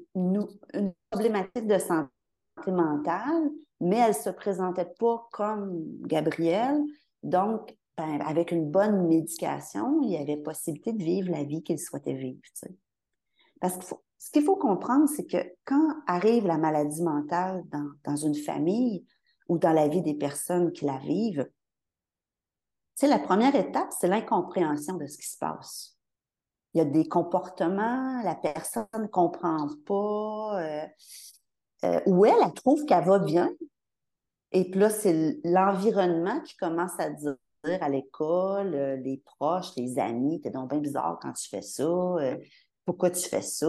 une, 0.74 0.94
problématique 1.10 1.68
de 1.68 1.78
santé 1.78 2.10
mentale, 2.68 3.50
mais 3.80 3.98
elle 3.98 4.10
ne 4.10 4.14
se 4.14 4.30
présentait 4.30 4.92
pas 5.00 5.28
comme 5.32 5.84
Gabrielle. 6.02 6.82
Donc, 7.24 7.76
ben, 7.98 8.22
avec 8.22 8.52
une 8.52 8.70
bonne 8.70 9.08
médication, 9.08 10.02
il 10.02 10.12
y 10.12 10.18
avait 10.18 10.38
possibilité 10.38 10.94
de 10.94 11.04
vivre 11.04 11.32
la 11.32 11.44
vie 11.44 11.64
qu'il 11.64 11.80
souhaitait 11.80 12.14
vivre. 12.14 12.42
Parce 13.60 13.78
que 13.78 13.96
ce 14.18 14.32
qu'il 14.32 14.44
faut 14.44 14.56
comprendre, 14.56 15.08
c'est 15.10 15.26
que 15.26 15.38
quand 15.66 15.96
arrive 16.08 16.46
la 16.48 16.58
maladie 16.58 17.04
mentale 17.04 17.64
dans, 18.04 18.16
une 18.16 18.36
famille 18.36 19.06
ou 19.50 19.58
dans 19.58 19.74
la 19.74 19.88
vie 19.88 20.02
des 20.02 20.14
personnes 20.14 20.72
qui 20.72 20.86
la 20.86 20.98
vivent, 21.00 21.50
la 23.08 23.20
première 23.20 23.56
étape, 23.56 23.92
c'est 24.00 24.08
l'incompréhension 24.08 24.96
de 24.96 25.08
ce 25.08 25.18
qui 25.18 25.28
se 25.28 25.38
passe. 25.38 25.98
Il 26.74 26.78
y 26.78 26.82
a 26.82 26.86
des 26.86 27.08
comportements, 27.08 28.22
la 28.24 28.36
personne 28.36 28.86
ne 28.98 29.08
comprend 29.08 29.68
pas, 29.86 30.62
euh, 30.62 30.86
euh, 31.84 32.00
ou 32.06 32.26
elle, 32.26 32.54
trouve 32.54 32.86
qu'elle 32.86 33.04
va 33.06 33.20
bien. 33.20 33.52
Et 34.52 34.70
puis 34.70 34.80
là, 34.80 34.90
c'est 34.90 35.40
l'environnement 35.44 36.40
qui 36.42 36.56
commence 36.58 37.00
à 37.00 37.10
dire 37.10 37.36
à 37.64 37.90
l'école, 37.90 38.74
euh, 38.74 38.96
les 38.98 39.18
proches, 39.18 39.76
les 39.78 40.00
amis, 40.00 40.42
t'es 40.42 40.50
donc 40.50 40.70
bien 40.70 40.80
bizarre 40.80 41.20
quand 41.22 41.34
tu 41.34 41.48
fais 41.48 41.62
ça, 41.62 41.84
euh, 41.84 42.38
pourquoi 42.86 43.12
tu 43.12 43.28
fais 43.28 43.42
ça? 43.42 43.68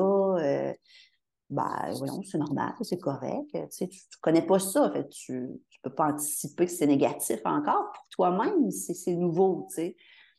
Ben, 1.50 1.92
voyons, 1.98 2.22
c'est 2.22 2.38
normal, 2.38 2.72
c'est 2.80 2.98
correct. 2.98 3.50
Tu 3.52 3.60
sais, 3.68 3.88
connais 4.22 4.40
pas 4.40 4.58
ça, 4.58 4.90
fait, 4.90 5.06
tu 5.10 5.50
peux 5.82 5.94
pas 5.94 6.12
anticiper 6.12 6.66
que 6.66 6.72
c'est 6.72 6.86
négatif 6.86 7.40
encore. 7.44 7.92
Pour 7.92 8.08
toi-même, 8.10 8.70
c'est 8.70 9.14
nouveau, 9.14 9.66
tu 9.70 9.74
sais. 9.76 9.96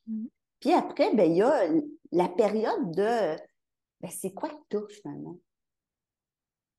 Mm-hmm. 0.09 0.27
Puis 0.59 0.73
après, 0.73 1.13
ben, 1.13 1.29
il 1.29 1.37
y 1.37 1.41
a 1.41 1.67
la 2.11 2.29
période 2.29 2.91
de 2.95 3.35
ben, 4.01 4.11
c'est 4.11 4.33
quoi 4.33 4.49
que 4.49 4.55
tu 4.87 4.93
finalement? 4.95 5.37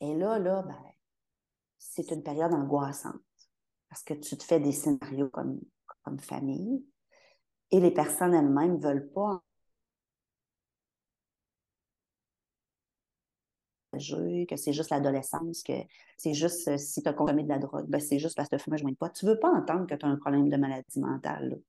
Et 0.00 0.14
là, 0.14 0.38
là, 0.38 0.62
ben, 0.62 0.83
c'est 1.78 2.11
une 2.11 2.23
période 2.23 2.52
angoissante 2.52 3.21
parce 3.88 4.02
que 4.02 4.14
tu 4.14 4.37
te 4.37 4.42
fais 4.42 4.61
des 4.61 4.73
scénarios 4.73 5.28
comme 5.28 5.61
comme 6.04 6.18
famille. 6.18 6.85
Et 7.71 7.80
les 7.80 7.90
personnes 7.90 8.35
elles-mêmes 8.35 8.76
ne 8.76 8.83
veulent 8.83 9.11
pas 9.12 9.42
que 13.97 14.57
c'est 14.57 14.73
juste 14.73 14.91
l'adolescence, 14.91 15.63
que 15.63 15.73
c'est 16.17 16.35
juste 16.35 16.69
euh, 16.69 16.77
si 16.77 17.03
tu 17.03 17.09
as 17.09 17.13
consommé 17.13 17.43
de 17.43 17.49
la 17.49 17.59
drogue, 17.59 17.87
ben 17.89 18.01
c'est 18.01 18.19
juste 18.19 18.37
parce 18.37 18.49
que 18.49 18.57
tu 18.57 18.71
ne 18.71 18.77
fumes 18.77 18.97
pas. 18.97 19.11
Tu 19.11 19.27
ne 19.27 19.31
veux 19.31 19.39
pas 19.39 19.51
entendre 19.51 19.87
que 19.87 19.95
tu 19.95 20.07
as 20.07 20.09
un 20.09 20.17
problème 20.17 20.49
de 20.49 20.57
maladie 20.57 21.01
mentale. 21.01 21.61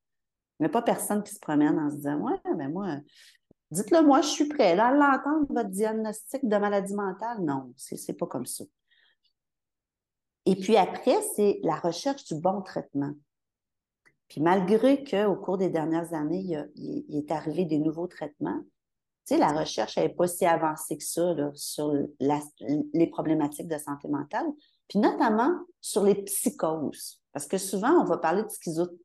Il 0.59 0.63
n'y 0.63 0.65
a 0.67 0.69
pas 0.69 0.81
personne 0.81 1.23
qui 1.23 1.33
se 1.33 1.39
promène 1.39 1.77
en 1.79 1.89
se 1.89 1.95
disant 1.95 2.17
Ouais, 2.19 2.39
ben 2.55 2.71
moi, 2.71 2.97
dites-le 3.71 4.01
moi, 4.01 4.21
je 4.21 4.27
suis 4.27 4.47
prêt 4.47 4.75
là, 4.75 4.87
à 4.87 4.93
l'entendre, 4.93 5.47
votre 5.49 5.69
diagnostic 5.69 6.47
de 6.47 6.57
maladie 6.57 6.93
mentale. 6.93 7.41
Non, 7.41 7.73
c'est 7.75 7.97
n'est 8.07 8.15
pas 8.15 8.27
comme 8.27 8.45
ça. 8.45 8.63
Et 10.45 10.55
puis 10.55 10.77
après, 10.77 11.21
c'est 11.35 11.59
la 11.63 11.75
recherche 11.75 12.25
du 12.25 12.35
bon 12.35 12.61
traitement. 12.61 13.13
Puis 14.27 14.41
malgré 14.41 15.03
qu'au 15.03 15.35
cours 15.35 15.57
des 15.57 15.69
dernières 15.69 16.13
années, 16.13 16.57
il, 16.75 17.17
est 17.17 17.31
arrivé 17.31 17.65
des 17.65 17.77
nouveaux 17.77 18.07
traitements, 18.07 18.61
la 19.31 19.51
recherche 19.51 19.97
n'est 19.97 20.09
pas 20.09 20.27
si 20.27 20.45
avancée 20.45 20.97
que 20.97 21.03
ça 21.03 21.35
sur 21.53 21.93
les 22.19 23.07
problématiques 23.07 23.67
de 23.67 23.77
santé 23.77 24.07
mentale, 24.07 24.45
puis 24.87 24.99
notamment 24.99 25.51
sur 25.81 26.03
les 26.03 26.15
psychoses. 26.23 27.21
Parce 27.33 27.47
que 27.47 27.57
souvent, 27.57 27.91
on 28.01 28.05
va 28.05 28.17
parler 28.17 28.43
de 28.43 28.49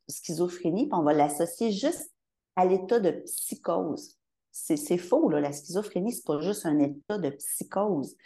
schizophrénie, 0.09 0.89
puis 0.89 0.99
on 0.99 1.03
va 1.03 1.13
l'associer 1.13 1.73
juste 1.73 2.13
à 2.57 2.65
l'état 2.65 3.01
de 3.01 3.11
psychose. 3.11 4.19
C'est 4.53 4.99
faux, 4.99 5.29
là. 5.31 5.41
la 5.41 5.53
schizophrénie, 5.53 6.13
c'est 6.13 6.27
pas 6.27 6.41
juste 6.41 6.67
un 6.67 6.79
état 6.79 7.19
de 7.19 7.31
psychose. 7.31 8.17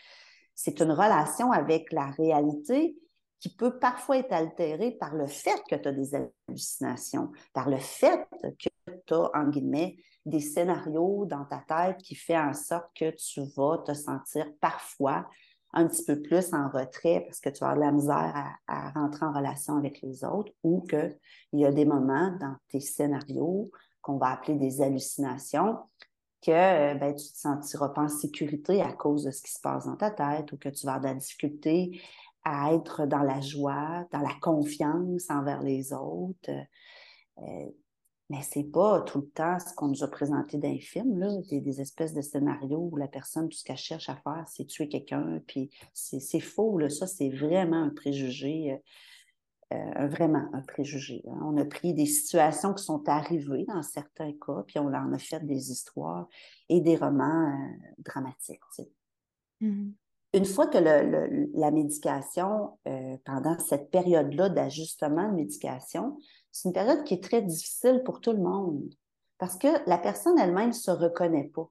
C'est 0.54 0.80
une 0.80 0.92
relation 0.92 1.52
avec 1.52 1.92
la 1.92 2.06
réalité 2.10 2.96
qui 3.40 3.54
peut 3.54 3.78
parfois 3.78 4.18
être 4.18 4.32
altéré 4.32 4.92
par 4.92 5.14
le 5.14 5.26
fait 5.26 5.62
que 5.68 5.76
tu 5.76 5.88
as 5.88 5.92
des 5.92 6.14
hallucinations, 6.14 7.30
par 7.52 7.68
le 7.68 7.78
fait 7.78 8.26
que 8.40 8.68
tu 9.06 9.14
as, 9.14 9.30
en 9.34 9.48
guillemets, 9.48 9.96
des 10.26 10.40
scénarios 10.40 11.26
dans 11.26 11.44
ta 11.44 11.62
tête 11.66 11.98
qui 11.98 12.14
fait 12.14 12.38
en 12.38 12.54
sorte 12.54 12.90
que 12.94 13.10
tu 13.10 13.42
vas 13.56 13.78
te 13.78 13.92
sentir 13.92 14.46
parfois 14.60 15.28
un 15.74 15.86
petit 15.86 16.04
peu 16.04 16.20
plus 16.22 16.54
en 16.54 16.68
retrait 16.68 17.24
parce 17.26 17.40
que 17.40 17.50
tu 17.50 17.64
as 17.64 17.74
de 17.74 17.80
la 17.80 17.92
misère 17.92 18.56
à, 18.66 18.90
rentrer 18.90 19.26
en 19.26 19.32
relation 19.32 19.76
avec 19.76 20.00
les 20.02 20.24
autres 20.24 20.52
ou 20.62 20.82
qu'il 20.82 21.16
y 21.52 21.64
a 21.64 21.72
des 21.72 21.84
moments 21.84 22.36
dans 22.40 22.56
tes 22.68 22.80
scénarios 22.80 23.70
qu'on 24.00 24.16
va 24.16 24.32
appeler 24.32 24.56
des 24.56 24.80
hallucinations 24.80 25.78
que 26.40 26.50
ben, 26.98 27.14
tu 27.14 27.24
ne 27.24 27.32
te 27.32 27.38
sentiras 27.38 27.88
pas 27.88 28.02
en 28.02 28.08
sécurité 28.08 28.82
à 28.82 28.92
cause 28.92 29.24
de 29.24 29.30
ce 29.30 29.42
qui 29.42 29.50
se 29.50 29.60
passe 29.60 29.86
dans 29.86 29.96
ta 29.96 30.10
tête 30.10 30.52
ou 30.52 30.58
que 30.58 30.68
tu 30.68 30.86
vas 30.86 30.94
avoir 30.94 31.12
de 31.12 31.14
la 31.14 31.20
difficulté 31.20 32.00
à 32.44 32.74
être 32.74 33.06
dans 33.06 33.22
la 33.22 33.40
joie, 33.40 34.06
dans 34.12 34.20
la 34.20 34.34
confiance 34.40 35.30
envers 35.30 35.62
les 35.62 35.92
autres. 35.92 36.50
Euh, 37.38 37.70
mais 38.30 38.42
c'est 38.42 38.64
pas 38.64 39.02
tout 39.02 39.18
le 39.18 39.28
temps 39.28 39.58
ce 39.58 39.74
qu'on 39.74 39.88
nous 39.88 40.02
a 40.02 40.08
présenté 40.08 40.58
dans 40.58 40.70
les 40.70 40.80
films, 40.80 41.18
là, 41.18 41.28
des, 41.50 41.80
espèces 41.80 42.14
de 42.14 42.22
scénarios 42.22 42.88
où 42.90 42.96
la 42.96 43.08
personne, 43.08 43.48
tout 43.48 43.56
ce 43.56 43.64
qu'elle 43.64 43.76
cherche 43.76 44.08
à 44.08 44.16
faire, 44.16 44.44
c'est 44.48 44.66
tuer 44.66 44.88
quelqu'un, 44.88 45.40
puis 45.46 45.70
c'est 45.92 46.40
faux, 46.40 46.78
là. 46.78 46.88
ça 46.88 47.06
c'est 47.06 47.28
vraiment 47.28 47.82
un 47.82 47.90
préjugé, 47.90 48.80
euh, 49.72 49.76
euh, 49.76 50.08
vraiment 50.08 50.48
un 50.52 50.62
préjugé. 50.62 51.22
Hein. 51.28 51.40
On 51.44 51.56
a 51.58 51.64
pris 51.64 51.92
des 51.92 52.06
situations 52.06 52.72
qui 52.72 52.84
sont 52.84 53.08
arrivées 53.08 53.64
dans 53.68 53.82
certains 53.82 54.32
cas, 54.32 54.64
puis 54.66 54.78
on 54.78 54.86
en 54.86 55.12
a 55.12 55.18
fait 55.18 55.44
des 55.44 55.70
histoires 55.70 56.26
et 56.68 56.80
des 56.80 56.96
romans 56.96 57.54
dramatiques. 57.98 58.60
Mm-hmm 59.60 59.92
une 60.34 60.44
fois 60.44 60.66
que 60.66 60.78
la 60.78 61.70
médication, 61.70 62.76
euh, 62.88 63.16
pendant 63.24 63.56
cette 63.60 63.90
période-là 63.90 64.48
d'ajustement 64.48 65.28
de 65.30 65.36
médication, 65.36 66.18
c'est 66.54 66.68
une 66.68 66.72
période 66.72 67.02
qui 67.02 67.14
est 67.14 67.22
très 67.22 67.42
difficile 67.42 68.02
pour 68.04 68.20
tout 68.20 68.30
le 68.30 68.38
monde 68.38 68.94
parce 69.38 69.56
que 69.56 69.66
la 69.88 69.98
personne 69.98 70.38
elle-même 70.38 70.68
ne 70.68 70.72
se 70.72 70.92
reconnaît 70.92 71.50
pas. 71.52 71.68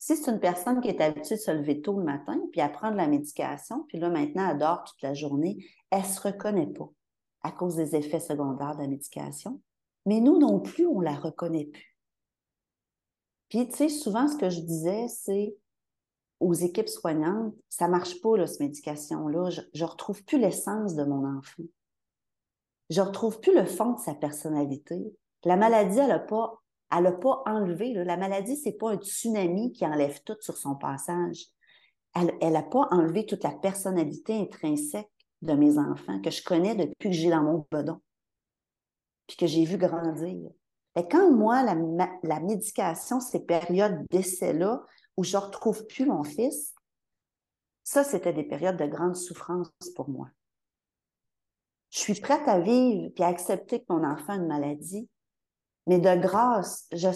Si 0.00 0.16
c'est 0.16 0.32
une 0.32 0.40
personne 0.40 0.80
qui 0.80 0.88
est 0.88 1.00
habituée 1.00 1.36
de 1.36 1.40
se 1.40 1.52
lever 1.52 1.80
tôt 1.80 1.96
le 1.96 2.04
matin, 2.04 2.40
puis 2.50 2.60
à 2.60 2.68
prendre 2.68 2.96
la 2.96 3.06
médication, 3.06 3.84
puis 3.84 4.00
là 4.00 4.10
maintenant 4.10 4.50
elle 4.50 4.58
dort 4.58 4.82
toute 4.82 5.00
la 5.00 5.14
journée, 5.14 5.64
elle 5.90 6.00
ne 6.00 6.06
se 6.06 6.20
reconnaît 6.20 6.66
pas 6.66 6.90
à 7.42 7.52
cause 7.52 7.76
des 7.76 7.94
effets 7.94 8.18
secondaires 8.18 8.74
de 8.74 8.82
la 8.82 8.88
médication. 8.88 9.60
Mais 10.06 10.18
nous 10.18 10.40
non 10.40 10.58
plus, 10.58 10.86
on 10.88 10.98
ne 10.98 11.04
la 11.04 11.14
reconnaît 11.14 11.66
plus. 11.66 11.96
Puis, 13.48 13.68
tu 13.68 13.76
sais, 13.76 13.88
souvent, 13.88 14.26
ce 14.26 14.36
que 14.36 14.50
je 14.50 14.60
disais, 14.60 15.06
c'est 15.08 15.56
aux 16.40 16.54
équipes 16.54 16.88
soignantes, 16.88 17.54
ça 17.68 17.86
marche 17.86 18.20
pas, 18.20 18.36
là, 18.36 18.46
cette 18.46 18.60
médication-là. 18.60 19.50
Je 19.50 19.60
ne 19.60 19.84
retrouve 19.84 20.24
plus 20.24 20.38
l'essence 20.38 20.96
de 20.96 21.04
mon 21.04 21.24
enfant. 21.38 21.62
Je 22.90 23.00
ne 23.00 23.06
retrouve 23.06 23.40
plus 23.40 23.54
le 23.54 23.64
fond 23.64 23.92
de 23.92 24.00
sa 24.00 24.14
personnalité. 24.14 25.14
La 25.44 25.56
maladie, 25.56 25.98
elle 25.98 26.08
n'a 26.08 26.18
pas, 26.18 26.60
pas 26.90 27.42
enlevé. 27.46 27.92
La 27.94 28.16
maladie, 28.16 28.56
c'est 28.56 28.72
pas 28.72 28.92
un 28.92 28.96
tsunami 28.96 29.72
qui 29.72 29.86
enlève 29.86 30.22
tout 30.24 30.36
sur 30.40 30.56
son 30.56 30.74
passage. 30.74 31.46
Elle 32.14 32.52
n'a 32.52 32.62
pas 32.62 32.88
enlevé 32.90 33.26
toute 33.26 33.42
la 33.42 33.50
personnalité 33.50 34.38
intrinsèque 34.38 35.10
de 35.42 35.54
mes 35.54 35.78
enfants 35.78 36.20
que 36.20 36.30
je 36.30 36.42
connais 36.42 36.74
depuis 36.74 37.10
que 37.10 37.14
j'ai 37.14 37.30
dans 37.30 37.42
mon 37.42 37.66
bedon, 37.70 38.00
puis 39.26 39.36
que 39.36 39.46
j'ai 39.46 39.64
vu 39.64 39.76
grandir. 39.76 40.50
Et 40.96 41.08
quand 41.08 41.32
moi, 41.32 41.62
la, 41.62 41.74
la 42.22 42.40
médication, 42.40 43.18
ces 43.18 43.40
périodes 43.40 44.06
d'essai-là, 44.10 44.84
où 45.16 45.24
je 45.24 45.36
ne 45.36 45.42
retrouve 45.42 45.86
plus 45.86 46.06
mon 46.06 46.22
fils, 46.22 46.74
ça, 47.82 48.04
c'était 48.04 48.32
des 48.32 48.44
périodes 48.44 48.76
de 48.76 48.86
grande 48.86 49.16
souffrance 49.16 49.70
pour 49.94 50.08
moi. 50.08 50.28
Je 51.94 52.00
suis 52.00 52.20
prête 52.20 52.48
à 52.48 52.58
vivre 52.58 53.12
et 53.16 53.22
à 53.22 53.28
accepter 53.28 53.78
que 53.78 53.84
mon 53.88 54.02
enfant 54.02 54.32
a 54.32 54.36
une 54.36 54.48
maladie, 54.48 55.08
mais 55.86 56.00
de 56.00 56.20
grâce, 56.20 56.88
je, 56.90 57.08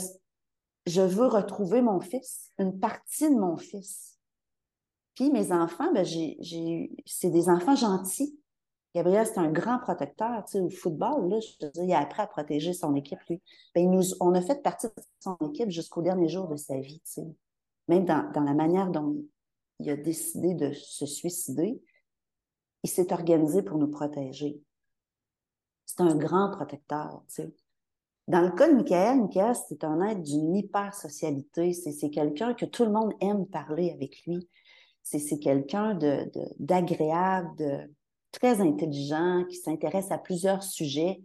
je 0.87 1.01
veux 1.01 1.27
retrouver 1.27 1.83
mon 1.83 2.01
fils, 2.01 2.53
une 2.59 2.79
partie 2.79 3.29
de 3.29 3.35
mon 3.35 3.57
fils. 3.57 4.21
Puis 5.17 5.33
mes 5.33 5.51
enfants, 5.51 5.93
ben, 5.93 6.07
c'est 6.07 7.31
des 7.31 7.49
enfants 7.49 7.75
gentils. 7.75 8.39
Gabriel, 8.95 9.27
c'est 9.27 9.39
un 9.39 9.51
grand 9.51 9.81
protecteur, 9.81 10.45
tu 10.45 10.53
sais, 10.53 10.61
au 10.61 10.71
football, 10.71 11.29
là, 11.29 11.39
il 11.75 11.93
a 11.93 11.99
appris 11.99 12.23
à 12.23 12.29
protéger 12.29 12.73
son 12.73 12.95
équipe, 12.95 13.19
lui. 13.29 13.43
Ben, 13.75 13.91
nous, 13.91 14.15
on 14.21 14.33
a 14.35 14.41
fait 14.41 14.63
partie 14.63 14.87
de 14.87 15.03
son 15.19 15.37
équipe 15.51 15.71
jusqu'au 15.71 16.03
dernier 16.03 16.29
jour 16.29 16.47
de 16.47 16.57
sa 16.57 16.79
vie, 16.79 17.01
tu 17.01 17.11
sais. 17.15 17.27
Même 17.89 18.05
dans, 18.05 18.31
dans 18.31 18.45
la 18.45 18.55
manière 18.55 18.91
dont 18.91 19.17
il 19.81 19.91
a 19.91 19.97
décidé 19.97 20.55
de 20.55 20.73
se 20.73 21.05
suicider, 21.05 21.83
il 22.85 22.91
s'est 22.91 23.13
organisé 23.13 23.63
pour 23.63 23.77
nous 23.79 23.89
protéger. 23.89 24.63
C'est 25.99 26.05
un 26.05 26.14
grand 26.14 26.50
protecteur. 26.52 27.25
Dans 28.28 28.40
le 28.40 28.52
cas 28.52 28.69
de 28.69 28.75
Michael, 28.75 29.23
Michael, 29.23 29.57
c'est 29.69 29.83
un 29.83 30.00
être 30.07 30.23
d'une 30.23 30.55
hyper-socialité. 30.55 31.73
C'est 31.73 32.11
quelqu'un 32.11 32.55
que 32.55 32.67
tout 32.67 32.85
le 32.85 32.93
monde 32.93 33.14
aime 33.21 33.47
parler 33.47 33.90
avec 33.90 34.25
lui. 34.25 34.49
C'est 35.02 35.40
quelqu'un 35.40 35.99
d'agréable, 36.61 37.57
de, 37.57 37.93
très 38.31 38.61
intelligent, 38.61 39.45
qui 39.49 39.57
s'intéresse 39.57 40.12
à 40.12 40.19
plusieurs 40.19 40.62
sujets. 40.62 41.21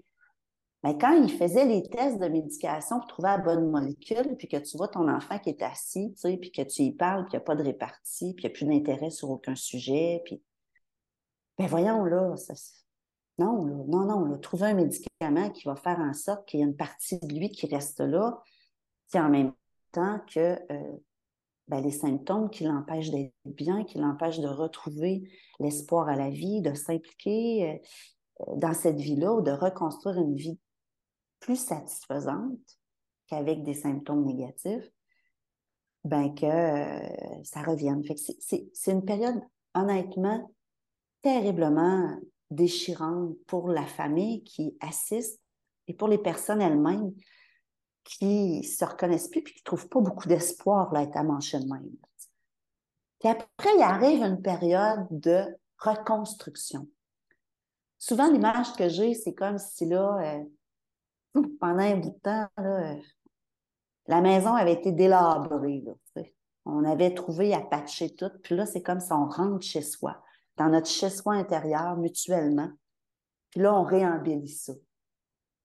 Mais 0.84 0.98
quand 0.98 1.14
il 1.22 1.32
faisait 1.32 1.66
les 1.66 1.84
tests 1.84 2.18
de 2.18 2.28
médication 2.28 2.98
pour 2.98 3.08
trouver 3.08 3.30
la 3.30 3.38
bonne 3.38 3.70
molécule, 3.70 4.36
puis 4.40 4.48
que 4.48 4.58
tu 4.58 4.76
vois 4.76 4.88
ton 4.88 5.08
enfant 5.08 5.38
qui 5.38 5.52
est 5.52 5.62
assis, 5.62 6.16
puis 6.42 6.52
que 6.52 6.64
tu 6.64 6.82
y 6.82 6.92
parles, 6.92 7.26
puis 7.26 7.32
qu'il 7.32 7.40
n'y 7.40 7.44
a 7.44 7.46
pas 7.46 7.56
de 7.56 7.64
répartie, 7.64 8.34
puis 8.34 8.42
qu'il 8.42 8.50
n'y 8.50 8.54
a 8.54 8.58
plus 8.58 8.66
d'intérêt 8.66 9.12
sur 9.12 9.30
aucun 9.30 9.56
sujet, 9.56 10.24
puis... 10.26 10.42
Ben 11.60 11.68
voyons, 11.68 12.04
là, 12.06 12.36
ça, 12.36 12.56
non, 13.40 13.86
non, 13.88 14.06
non, 14.06 14.38
trouver 14.38 14.68
un 14.68 14.74
médicament 14.76 15.50
qui 15.50 15.64
va 15.66 15.76
faire 15.76 16.00
en 16.00 16.14
sorte 16.14 16.48
qu'il 16.48 16.60
y 16.60 16.64
a 16.64 16.66
une 16.66 16.76
partie 16.76 17.20
de 17.20 17.34
lui 17.34 17.50
qui 17.50 17.66
reste 17.66 18.00
là, 18.00 18.42
qui 19.10 19.20
en 19.20 19.30
même 19.30 19.54
temps 19.92 20.20
que 20.32 20.60
euh, 20.72 20.98
ben, 21.68 21.82
les 21.82 21.92
symptômes 21.92 22.50
qui 22.50 22.64
l'empêchent 22.66 23.10
d'être 23.10 23.34
bien, 23.46 23.84
qui 23.86 23.98
l'empêchent 23.98 24.40
de 24.40 24.48
retrouver 24.48 25.24
l'espoir 25.60 26.10
à 26.10 26.16
la 26.16 26.30
vie, 26.30 26.62
de 26.62 26.74
s'impliquer 26.74 27.82
euh, 28.40 28.56
dans 28.58 28.74
cette 28.74 29.00
vie-là 29.00 29.34
ou 29.34 29.42
de 29.42 29.52
reconstruire 29.52 30.18
une 30.18 30.36
vie 30.36 30.60
plus 31.40 31.56
satisfaisante 31.56 32.60
qu'avec 33.28 33.64
des 33.64 33.74
symptômes 33.74 34.26
négatifs, 34.26 34.90
ben 36.04 36.36
que 36.36 36.46
euh, 36.46 37.44
ça 37.44 37.62
revienne. 37.62 38.04
c'est 38.40 38.92
une 38.92 39.06
période, 39.06 39.42
honnêtement, 39.74 40.52
terriblement 41.22 42.20
déchirante 42.56 43.36
pour 43.48 43.70
la 43.70 43.86
famille 43.86 44.44
qui 44.44 44.78
assiste 44.80 45.42
et 45.88 45.94
pour 45.94 46.08
les 46.08 46.18
personnes 46.18 46.62
elles-mêmes 46.62 47.14
qui 48.04 48.64
se 48.64 48.84
reconnaissent 48.84 49.30
plus 49.30 49.40
et 49.40 49.44
qui 49.44 49.60
ne 49.60 49.64
trouvent 49.64 49.90
pas 49.90 50.02
beaucoup 50.02 50.28
d'espoir 50.28 50.92
là, 50.94 51.04
être 51.04 51.16
à 51.16 51.24
manger 51.24 51.60
de 51.60 51.66
même. 51.66 51.90
Puis 53.20 53.30
après, 53.30 53.70
il 53.78 53.82
arrive 53.82 54.22
une 54.22 54.42
période 54.42 55.08
de 55.10 55.46
reconstruction. 55.78 56.88
Souvent, 57.98 58.30
l'image 58.30 58.74
que 58.74 58.90
j'ai, 58.90 59.14
c'est 59.14 59.34
comme 59.34 59.58
si 59.58 59.86
là, 59.86 60.44
euh, 61.36 61.42
pendant 61.60 61.84
un 61.84 61.96
bout 61.96 62.10
de 62.10 62.20
temps, 62.20 62.50
là, 62.58 62.96
la 64.08 64.22
maison 64.22 64.54
avait 64.54 64.74
été 64.74 64.92
délabrée. 64.92 65.86
on 66.66 66.84
avait 66.84 67.14
trouvé 67.14 67.54
à 67.54 67.62
patcher 67.62 68.14
tout, 68.14 68.30
puis 68.44 68.56
là, 68.56 68.66
c'est 68.66 68.82
comme 68.84 69.00
si 69.00 69.14
on 69.14 69.30
rentre 69.30 69.66
chez 69.66 69.82
soi 69.82 70.22
dans 70.58 70.70
notre 70.70 70.88
chez-soi 70.88 71.34
intérieur 71.34 71.98
mutuellement. 71.98 72.70
Puis 73.50 73.62
là, 73.62 73.74
on 73.74 73.84
réembellit 73.84 74.50
ça. 74.50 74.74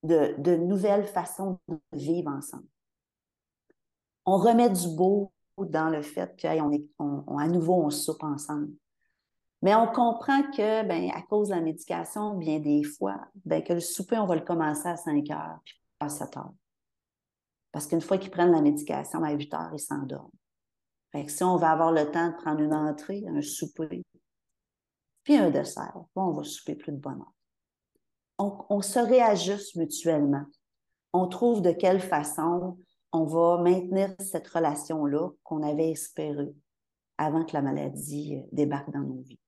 De, 0.01 0.35
de 0.37 0.55
nouvelles 0.55 1.07
façons 1.07 1.59
de 1.67 1.77
vivre 1.91 2.31
ensemble. 2.31 2.67
On 4.25 4.37
remet 4.37 4.69
du 4.69 4.87
beau 4.95 5.33
dans 5.57 5.89
le 5.89 6.01
fait 6.01 6.35
qu'à 6.37 6.55
est, 6.55 6.61
à 6.99 7.47
nouveau, 7.47 7.83
on 7.83 7.89
soupe 7.89 8.23
ensemble. 8.23 8.71
Mais 9.61 9.75
on 9.75 9.87
comprend 9.87 10.41
que, 10.51 10.87
ben, 10.87 11.11
à 11.13 11.21
cause 11.23 11.49
de 11.49 11.55
la 11.55 11.61
médication, 11.61 12.35
bien 12.35 12.59
des 12.59 12.83
fois, 12.83 13.19
ben, 13.43 13.61
que 13.61 13.73
le 13.73 13.81
souper, 13.81 14.17
on 14.17 14.25
va 14.25 14.35
le 14.35 14.45
commencer 14.45 14.87
à 14.87 14.95
5 14.95 15.29
heures, 15.31 15.59
puis 15.65 15.75
à 15.99 16.07
7 16.07 16.37
heures. 16.37 16.53
Parce 17.71 17.85
qu'une 17.85 18.01
fois 18.01 18.17
qu'ils 18.17 18.31
prennent 18.31 18.51
la 18.51 18.61
médication, 18.61 19.21
à 19.23 19.31
8 19.31 19.53
heures, 19.53 19.71
ils 19.73 19.79
s'endorment. 19.79 20.31
Fait 21.11 21.25
que 21.25 21.31
si 21.31 21.43
on 21.43 21.57
va 21.57 21.71
avoir 21.71 21.91
le 21.91 22.09
temps 22.09 22.29
de 22.29 22.35
prendre 22.35 22.61
une 22.61 22.73
entrée, 22.73 23.23
un 23.27 23.41
souper, 23.41 24.05
un 25.37 25.49
dessert. 25.51 25.97
on 26.15 26.31
va 26.31 26.43
souper 26.43 26.75
plus 26.75 26.91
de 26.91 26.97
bonheur. 26.97 27.31
On, 28.37 28.57
on 28.69 28.81
se 28.81 28.99
réajuste 28.99 29.75
mutuellement. 29.75 30.45
On 31.13 31.27
trouve 31.27 31.61
de 31.61 31.71
quelle 31.71 32.01
façon 32.01 32.77
on 33.11 33.25
va 33.25 33.61
maintenir 33.61 34.13
cette 34.19 34.47
relation-là 34.47 35.29
qu'on 35.43 35.63
avait 35.63 35.91
espérée 35.91 36.53
avant 37.17 37.43
que 37.43 37.53
la 37.53 37.61
maladie 37.61 38.37
euh, 38.37 38.47
débarque 38.51 38.91
dans 38.91 39.01
nos 39.01 39.21
vies. 39.21 39.39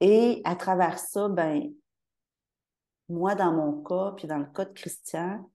Et 0.00 0.40
à 0.44 0.56
travers 0.56 0.98
ça, 0.98 1.28
ben, 1.28 1.72
moi, 3.08 3.34
dans 3.34 3.52
mon 3.52 3.82
cas, 3.82 4.12
puis 4.16 4.26
dans 4.26 4.38
le 4.38 4.46
cas 4.46 4.64
de 4.64 4.72
Christian, 4.72 5.50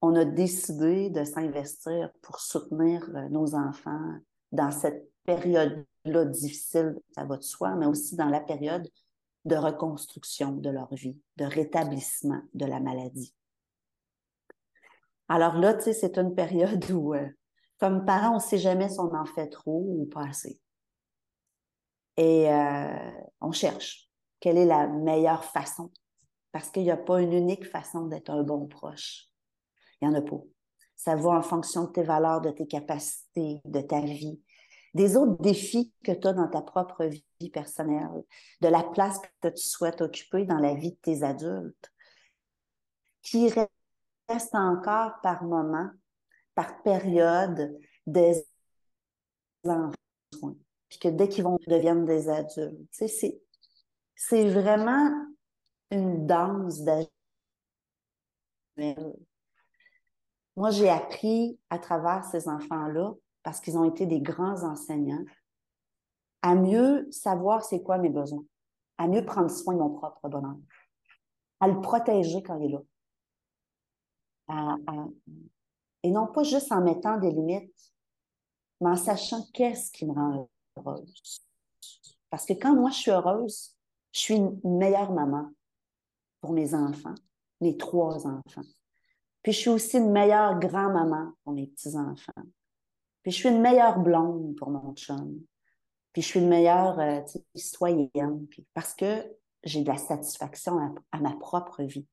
on 0.00 0.14
a 0.16 0.24
décidé 0.24 1.10
de 1.10 1.24
s'investir 1.24 2.10
pour 2.22 2.40
soutenir 2.40 3.08
euh, 3.14 3.28
nos 3.28 3.54
enfants 3.54 4.16
dans 4.50 4.70
cette 4.70 5.11
période-là 5.24 6.24
difficile, 6.26 6.98
ça 7.14 7.24
va 7.24 7.36
de 7.36 7.42
soi, 7.42 7.74
mais 7.74 7.86
aussi 7.86 8.16
dans 8.16 8.28
la 8.28 8.40
période 8.40 8.88
de 9.44 9.56
reconstruction 9.56 10.52
de 10.52 10.70
leur 10.70 10.92
vie, 10.94 11.18
de 11.36 11.44
rétablissement 11.44 12.40
de 12.54 12.66
la 12.66 12.80
maladie. 12.80 13.34
Alors 15.28 15.56
là, 15.56 15.74
tu 15.74 15.84
sais, 15.84 15.92
c'est 15.92 16.18
une 16.18 16.34
période 16.34 16.90
où, 16.90 17.14
euh, 17.14 17.28
comme 17.78 18.04
parents, 18.04 18.32
on 18.32 18.36
ne 18.36 18.40
sait 18.40 18.58
jamais 18.58 18.88
si 18.88 19.00
on 19.00 19.14
en 19.14 19.24
fait 19.24 19.48
trop 19.48 19.84
ou 19.88 20.06
pas 20.06 20.26
assez. 20.28 20.60
Et 22.16 22.52
euh, 22.52 23.10
on 23.40 23.52
cherche 23.52 24.10
quelle 24.40 24.58
est 24.58 24.66
la 24.66 24.86
meilleure 24.88 25.44
façon, 25.44 25.90
parce 26.52 26.68
qu'il 26.70 26.82
n'y 26.82 26.90
a 26.90 26.96
pas 26.96 27.20
une 27.20 27.32
unique 27.32 27.64
façon 27.64 28.06
d'être 28.06 28.30
un 28.30 28.42
bon 28.42 28.66
proche. 28.66 29.28
Il 30.00 30.08
n'y 30.08 30.14
en 30.14 30.18
a 30.18 30.22
pas. 30.22 30.42
Ça 30.96 31.16
va 31.16 31.30
en 31.30 31.42
fonction 31.42 31.84
de 31.84 31.92
tes 31.92 32.02
valeurs, 32.02 32.40
de 32.40 32.50
tes 32.50 32.66
capacités, 32.66 33.60
de 33.64 33.80
ta 33.80 34.00
vie, 34.00 34.40
des 34.94 35.16
autres 35.16 35.40
défis 35.42 35.92
que 36.04 36.12
tu 36.12 36.26
as 36.26 36.32
dans 36.32 36.48
ta 36.48 36.60
propre 36.60 37.04
vie 37.06 37.50
personnelle, 37.50 38.24
de 38.60 38.68
la 38.68 38.82
place 38.82 39.18
que 39.40 39.48
tu 39.48 39.62
souhaites 39.62 40.00
occuper 40.00 40.44
dans 40.44 40.58
la 40.58 40.74
vie 40.74 40.92
de 40.92 40.96
tes 40.96 41.22
adultes, 41.22 41.92
qui 43.22 43.48
restent 44.28 44.54
encore 44.54 45.20
par 45.22 45.44
moment, 45.44 45.90
par 46.54 46.82
période, 46.82 47.78
des 48.06 48.44
enfants. 49.64 49.92
Puis 50.88 50.98
que 50.98 51.08
dès 51.08 51.28
qu'ils 51.28 51.44
vont 51.44 51.58
devenir 51.66 51.96
des 52.04 52.28
adultes, 52.28 52.88
c'est 54.14 54.48
vraiment 54.50 55.10
une 55.90 56.26
danse 56.26 56.80
d'agir. 56.80 57.08
Moi, 60.54 60.70
j'ai 60.70 60.90
appris 60.90 61.58
à 61.70 61.78
travers 61.78 62.24
ces 62.24 62.46
enfants-là 62.48 63.14
parce 63.42 63.60
qu'ils 63.60 63.78
ont 63.78 63.84
été 63.84 64.06
des 64.06 64.20
grands 64.20 64.62
enseignants, 64.64 65.24
à 66.42 66.54
mieux 66.54 67.10
savoir 67.10 67.64
c'est 67.64 67.82
quoi 67.82 67.98
mes 67.98 68.10
besoins, 68.10 68.44
à 68.98 69.08
mieux 69.08 69.24
prendre 69.24 69.50
soin 69.50 69.74
de 69.74 69.78
mon 69.78 69.90
propre 69.90 70.28
bonheur, 70.28 70.56
à 71.60 71.68
le 71.68 71.80
protéger 71.80 72.42
quand 72.42 72.58
il 72.58 72.66
est 72.66 72.78
là. 74.48 74.76
et 76.02 76.10
non 76.10 76.26
pas 76.26 76.42
juste 76.42 76.72
en 76.72 76.82
mettant 76.82 77.18
des 77.18 77.30
limites, 77.30 77.92
mais 78.80 78.90
en 78.90 78.96
sachant 78.96 79.44
qu'est-ce 79.54 79.92
qui 79.92 80.06
me 80.06 80.12
rend 80.12 80.48
heureuse. 80.76 81.44
Parce 82.30 82.46
que 82.46 82.54
quand 82.54 82.74
moi 82.74 82.90
je 82.90 82.96
suis 82.96 83.10
heureuse, 83.10 83.76
je 84.12 84.18
suis 84.20 84.34
une 84.34 84.58
meilleure 84.64 85.12
maman 85.12 85.50
pour 86.40 86.52
mes 86.52 86.74
enfants, 86.74 87.14
mes 87.60 87.76
trois 87.76 88.26
enfants. 88.26 88.62
Puis 89.42 89.52
je 89.52 89.58
suis 89.58 89.70
aussi 89.70 89.98
une 89.98 90.12
meilleure 90.12 90.58
grand-maman 90.58 91.32
pour 91.42 91.52
mes 91.52 91.66
petits-enfants. 91.66 92.42
Puis 93.22 93.32
je 93.32 93.36
suis 93.36 93.48
une 93.48 93.60
meilleure 93.60 93.98
blonde 94.00 94.56
pour 94.56 94.70
mon 94.70 94.94
chum. 94.94 95.40
Puis 96.12 96.22
je 96.22 96.26
suis 96.26 96.40
une 96.40 96.48
meilleure 96.48 96.98
euh, 96.98 97.20
citoyenne. 97.54 98.46
parce 98.74 98.94
que 98.94 99.24
j'ai 99.64 99.82
de 99.82 99.88
la 99.88 99.96
satisfaction 99.96 100.78
à, 101.12 101.18
ma 101.18 101.32
propre 101.36 101.82
vie. 101.82 102.06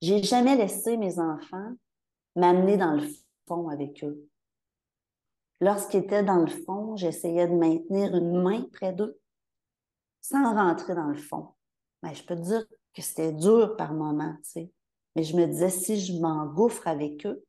J'ai 0.00 0.22
jamais 0.22 0.56
laissé 0.56 0.96
mes 0.96 1.18
enfants 1.18 1.72
m'amener 2.36 2.76
dans 2.76 2.92
le 2.92 3.06
fond 3.48 3.68
avec 3.68 4.04
eux. 4.04 4.28
Lorsqu'ils 5.60 6.00
étaient 6.00 6.22
dans 6.22 6.44
le 6.44 6.50
fond, 6.50 6.96
j'essayais 6.96 7.48
de 7.48 7.54
maintenir 7.54 8.14
une 8.14 8.42
main 8.42 8.62
près 8.72 8.92
d'eux 8.92 9.18
sans 10.20 10.54
rentrer 10.54 10.94
dans 10.94 11.08
le 11.08 11.16
fond. 11.16 11.54
Mais 12.02 12.14
je 12.14 12.24
peux 12.24 12.36
dire 12.36 12.64
que 12.94 13.02
c'était 13.02 13.32
dur 13.32 13.76
par 13.76 13.94
moments, 13.94 14.36
tu 14.44 14.50
sais. 14.50 14.72
Mais 15.14 15.22
je 15.22 15.34
me 15.34 15.46
disais, 15.46 15.70
si 15.70 15.98
je 15.98 16.20
m'engouffre 16.20 16.86
avec 16.86 17.24
eux, 17.24 17.45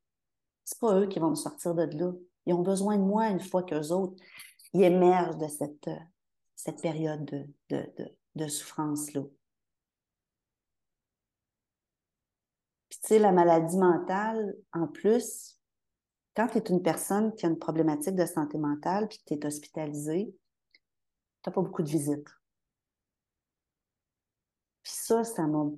c'est 0.67 0.79
pas 0.79 0.99
eux 0.99 1.07
qui 1.07 1.19
vont 1.19 1.29
me 1.29 1.35
sortir 1.35 1.73
de 1.73 1.83
là. 1.97 2.11
Ils 2.45 2.53
ont 2.53 2.61
besoin 2.61 2.97
de 2.97 3.03
moi 3.03 3.29
une 3.29 3.39
fois 3.39 3.63
qu'eux 3.63 3.87
autres, 3.91 4.21
ils 4.73 4.83
émergent 4.83 5.37
de 5.37 5.47
cette, 5.47 5.89
cette 6.57 6.81
période 6.81 7.23
de, 7.69 7.89
de, 8.35 8.47
souffrance-là. 8.49 9.21
Puis 12.89 12.99
tu 13.01 13.07
sais, 13.07 13.17
la 13.17 13.31
maladie 13.31 13.77
mentale, 13.77 14.57
en 14.73 14.87
plus, 14.87 15.57
quand 16.35 16.49
tu 16.49 16.57
es 16.57 16.69
une 16.69 16.83
personne 16.83 17.33
qui 17.35 17.45
a 17.45 17.49
une 17.49 17.59
problématique 17.59 18.15
de 18.15 18.25
santé 18.25 18.57
mentale 18.57 19.07
puis 19.07 19.19
que 19.19 19.23
tu 19.23 19.33
es 19.35 19.45
hospitalisé, 19.45 20.35
tu 21.43 21.49
n'as 21.49 21.53
pas 21.53 21.61
beaucoup 21.61 21.81
de 21.81 21.89
visites. 21.89 22.27
ça, 24.83 25.23
ça 25.23 25.47
m'a. 25.47 25.69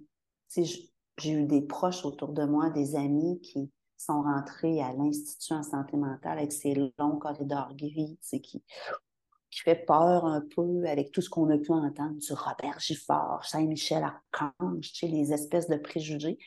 J'ai 0.58 1.32
eu 1.32 1.46
des 1.46 1.62
proches 1.62 2.06
autour 2.06 2.30
de 2.34 2.44
moi, 2.46 2.72
des 2.72 2.96
amis 2.96 3.40
qui 3.42 3.72
sont 4.00 4.22
rentrés 4.22 4.82
à 4.82 4.94
l'Institut 4.94 5.54
en 5.54 5.64
santé 5.64 5.98
mentale 5.98 6.38
avec 6.40 6.52
ces 6.52 6.74
longs 6.98 7.18
corridors 7.18 7.76
gris, 7.76 8.18
qui, 8.22 8.40
qui 8.40 9.60
fait 9.64 9.86
peur 9.86 10.26
un 10.26 10.42
peu 10.42 10.86
avec 10.88 11.12
tout 11.12 11.22
ce 11.22 11.30
qu'on 11.30 11.50
a 11.50 11.58
pu 11.58 11.72
entendre 11.72 12.18
du 12.18 12.34
Robert 12.34 12.80
Gifford, 12.80 13.44
Saint-Michel 13.44 14.04
Archange, 14.04 14.92
les 15.04 15.34
espèces 15.34 15.68
de 15.68 15.78
préjugés 15.78 16.38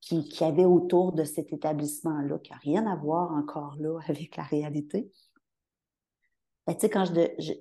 qui, 0.00 0.28
qui 0.28 0.42
avait 0.42 0.64
autour 0.64 1.12
de 1.12 1.24
cet 1.24 1.52
établissement-là, 1.52 2.38
qui 2.40 2.50
n'a 2.50 2.58
rien 2.58 2.86
à 2.86 2.96
voir 2.96 3.30
encore 3.32 3.76
là 3.78 3.98
avec 4.08 4.36
la 4.36 4.42
réalité. 4.42 5.10
Ben, 6.66 6.74
tu 6.74 6.80
sais, 6.80 6.90
quand 6.90 7.04
je, 7.04 7.12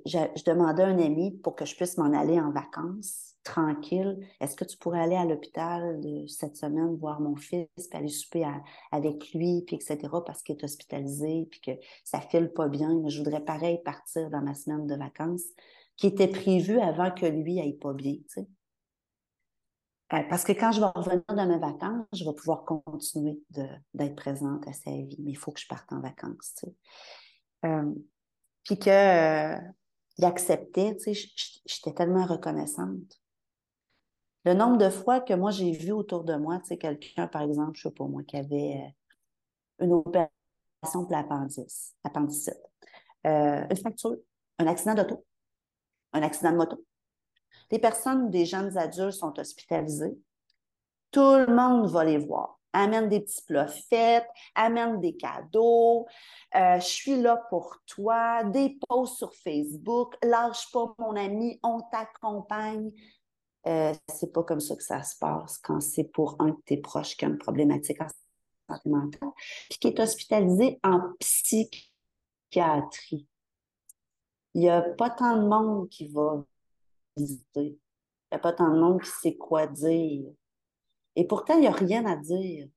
je, 0.05 0.43
demandais 0.43 0.83
à 0.83 0.87
un 0.87 0.99
ami 0.99 1.31
pour 1.31 1.55
que 1.55 1.65
je 1.65 1.75
puisse 1.75 1.97
m'en 1.97 2.13
aller 2.13 2.39
en 2.39 2.51
vacances, 2.51 3.35
tranquille, 3.43 4.19
est-ce 4.39 4.55
que 4.55 4.63
tu 4.63 4.77
pourrais 4.77 5.01
aller 5.01 5.15
à 5.15 5.25
l'hôpital 5.25 5.99
cette 6.27 6.55
semaine 6.55 6.95
voir 6.97 7.19
mon 7.19 7.35
fils, 7.35 7.67
puis 7.75 7.97
aller 7.97 8.09
souper 8.09 8.45
avec 8.91 9.33
lui, 9.33 9.63
puis 9.65 9.75
etc., 9.75 9.97
parce 10.23 10.43
qu'il 10.43 10.55
est 10.55 10.63
hospitalisé, 10.63 11.47
puis 11.49 11.61
que 11.61 11.71
ça 12.03 12.21
file 12.21 12.51
pas 12.53 12.67
bien. 12.67 12.99
Mais 13.01 13.09
je 13.09 13.23
voudrais 13.23 13.43
pareil 13.43 13.81
partir 13.83 14.29
dans 14.29 14.41
ma 14.41 14.53
semaine 14.53 14.85
de 14.85 14.95
vacances, 14.95 15.45
qui 15.97 16.07
était 16.07 16.27
prévue 16.27 16.79
avant 16.79 17.11
que 17.11 17.25
lui 17.25 17.59
aille 17.59 17.77
pas 17.77 17.93
bien, 17.93 18.13
tu 18.13 18.23
sais. 18.27 18.47
Euh, 20.13 20.23
parce 20.29 20.43
que 20.43 20.51
quand 20.51 20.73
je 20.73 20.81
vais 20.81 20.87
revenir 20.87 21.23
de 21.27 21.53
mes 21.53 21.57
vacances, 21.57 22.05
je 22.13 22.25
vais 22.25 22.33
pouvoir 22.33 22.65
continuer 22.65 23.39
d'être 23.93 24.15
présente 24.15 24.67
à 24.67 24.73
sa 24.73 24.91
vie, 24.91 25.17
mais 25.23 25.31
il 25.31 25.37
faut 25.37 25.51
que 25.51 25.59
je 25.61 25.67
parte 25.67 25.91
en 25.93 26.01
vacances, 26.01 26.53
tu 26.59 26.67
sais. 26.67 26.75
Euh, 27.65 27.93
puis 28.63 28.77
qu'il 28.77 28.91
euh, 28.91 29.57
acceptait, 30.21 30.95
tu 30.97 31.13
sais, 31.13 31.29
j'étais 31.65 31.93
tellement 31.93 32.25
reconnaissante. 32.25 33.19
Le 34.45 34.53
nombre 34.53 34.77
de 34.77 34.89
fois 34.89 35.19
que 35.19 35.33
moi, 35.33 35.51
j'ai 35.51 35.71
vu 35.71 35.91
autour 35.91 36.23
de 36.23 36.35
moi, 36.35 36.59
tu 36.59 36.67
sais, 36.67 36.77
quelqu'un, 36.77 37.27
par 37.27 37.43
exemple, 37.43 37.73
je 37.75 37.83
sais 37.83 37.93
pas 37.93 38.05
moi, 38.05 38.23
qui 38.23 38.37
avait 38.37 38.81
euh, 39.79 39.85
une 39.85 39.93
opération 39.93 40.29
pour 40.91 41.11
l'appendice, 41.11 41.95
appendicite, 42.03 42.61
euh, 43.27 43.65
une 43.69 43.77
fracture, 43.77 44.17
un 44.57 44.67
accident 44.67 44.95
d'auto, 44.95 45.25
un 46.13 46.23
accident 46.23 46.51
de 46.51 46.57
moto. 46.57 46.85
Des 47.69 47.79
personnes, 47.79 48.29
des 48.29 48.45
jeunes 48.45 48.77
adultes 48.77 49.13
sont 49.13 49.37
hospitalisés. 49.39 50.17
Tout 51.11 51.35
le 51.35 51.53
monde 51.53 51.89
va 51.89 52.03
les 52.03 52.17
voir 52.17 52.60
amène 52.73 53.09
des 53.09 53.19
petits 53.19 53.43
plats 53.43 53.67
amène 54.55 54.99
des 54.99 55.15
cadeaux, 55.15 56.07
euh, 56.55 56.79
je 56.79 56.85
suis 56.85 57.21
là 57.21 57.37
pour 57.49 57.77
toi, 57.85 58.43
des 58.43 58.77
posts 58.87 59.17
sur 59.17 59.33
Facebook, 59.35 60.15
lâche 60.23 60.71
pas 60.71 60.93
mon 60.99 61.15
ami, 61.15 61.59
on 61.63 61.81
t'accompagne. 61.91 62.91
Euh, 63.67 63.93
c'est 64.07 64.33
pas 64.33 64.43
comme 64.43 64.59
ça 64.59 64.75
que 64.75 64.83
ça 64.83 65.03
se 65.03 65.17
passe 65.17 65.59
quand 65.59 65.79
c'est 65.81 66.05
pour 66.05 66.35
un 66.39 66.47
de 66.47 66.61
tes 66.65 66.77
proches 66.77 67.15
qui 67.15 67.25
a 67.25 67.27
une 67.27 67.37
problématique 67.37 68.01
en 68.01 68.07
santé 68.67 68.89
mentale, 68.89 69.29
puis 69.69 69.79
qui 69.79 69.87
est 69.87 69.99
hospitalisé 69.99 70.79
en 70.83 70.99
psychiatrie. 71.19 73.27
Il 74.53 74.61
n'y 74.61 74.69
a 74.69 74.81
pas 74.81 75.09
tant 75.09 75.37
de 75.37 75.47
monde 75.47 75.89
qui 75.89 76.07
va 76.07 76.43
visiter. 77.15 77.45
Il 77.55 77.79
n'y 78.31 78.37
a 78.37 78.39
pas 78.39 78.53
tant 78.53 78.73
de 78.73 78.79
monde 78.79 79.01
qui 79.01 79.09
sait 79.09 79.35
quoi 79.35 79.67
dire. 79.67 80.31
Et 81.15 81.27
pourtant, 81.27 81.55
il 81.55 81.61
n'y 81.61 81.67
a 81.67 81.71
rien 81.71 82.05
à 82.05 82.15
dire 82.15 82.67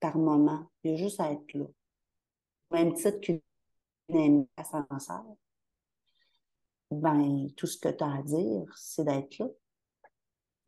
par 0.00 0.16
moment. 0.16 0.70
Il 0.82 0.90
y 0.90 0.94
a 0.94 0.96
juste 0.96 1.20
à 1.20 1.32
être 1.32 1.54
là. 1.54 1.66
Même 2.70 2.94
titre 2.94 3.20
qu'une 3.20 3.40
amie 4.10 4.48
ascenseur. 4.56 5.24
Ben, 6.90 7.50
tout 7.56 7.66
ce 7.66 7.78
que 7.78 7.88
tu 7.88 8.04
as 8.04 8.12
à 8.12 8.22
dire, 8.22 8.72
c'est 8.76 9.04
d'être 9.04 9.38
là, 9.38 9.48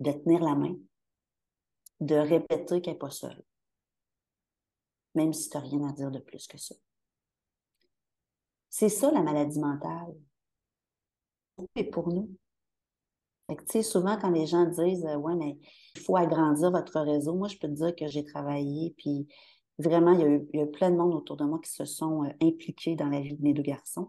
de 0.01 0.13
tenir 0.13 0.41
la 0.43 0.55
main, 0.55 0.77
de 2.01 2.17
répéter 2.17 2.81
qu'elle 2.81 2.95
n'est 2.95 2.99
pas 2.99 3.11
seule. 3.11 3.43
Même 5.15 5.33
si 5.33 5.49
tu 5.49 5.57
n'as 5.57 5.63
rien 5.63 5.89
à 5.89 5.93
dire 5.93 6.11
de 6.11 6.19
plus 6.19 6.47
que 6.47 6.59
ça. 6.59 6.75
C'est 8.69 8.89
ça 8.89 9.11
la 9.11 9.23
maladie 9.23 9.61
mentale. 9.61 10.15
Et 11.75 11.85
pour 11.85 12.09
nous. 12.09 12.37
Fait 13.49 13.83
souvent, 13.83 14.19
quand 14.21 14.31
les 14.31 14.47
gens 14.47 14.65
disent 14.65 15.07
euh, 15.07 15.17
Ouais, 15.17 15.37
mais 15.37 15.59
il 15.95 16.01
faut 16.01 16.17
agrandir 16.17 16.71
votre 16.71 17.01
réseau, 17.01 17.35
moi, 17.35 17.49
je 17.49 17.57
peux 17.57 17.69
te 17.69 17.75
dire 17.75 17.95
que 17.95 18.07
j'ai 18.09 18.25
travaillé, 18.25 18.95
puis 18.99 19.29
vraiment, 19.79 20.13
il 20.13 20.21
y, 20.21 20.25
a 20.25 20.29
eu, 20.65 20.71
plein 20.71 20.91
de 20.91 20.97
monde 20.97 21.15
autour 21.15 21.37
de 21.37 21.45
moi 21.45 21.61
qui 21.63 21.71
se 21.71 21.85
sont 21.85 22.25
euh, 22.25 22.31
impliqués 22.43 22.97
dans 22.97 23.09
la 23.09 23.21
vie 23.21 23.37
de 23.37 23.43
mes 23.43 23.55
deux 23.55 23.63
garçons, 23.63 24.09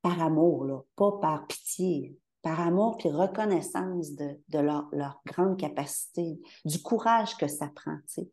par 0.00 0.20
amour, 0.22 0.64
là, 0.64 0.80
pas 0.96 1.12
par 1.20 1.46
pitié, 1.46 2.16
par 2.40 2.60
amour 2.60 2.96
puis 2.96 3.10
reconnaissance 3.10 4.12
de, 4.12 4.40
de 4.48 4.58
leur, 4.58 4.88
leur, 4.92 5.20
grande 5.26 5.58
capacité, 5.58 6.40
du 6.64 6.80
courage 6.80 7.36
que 7.36 7.48
ça 7.48 7.68
prend, 7.74 7.96
tu 8.08 8.22
sais, 8.22 8.30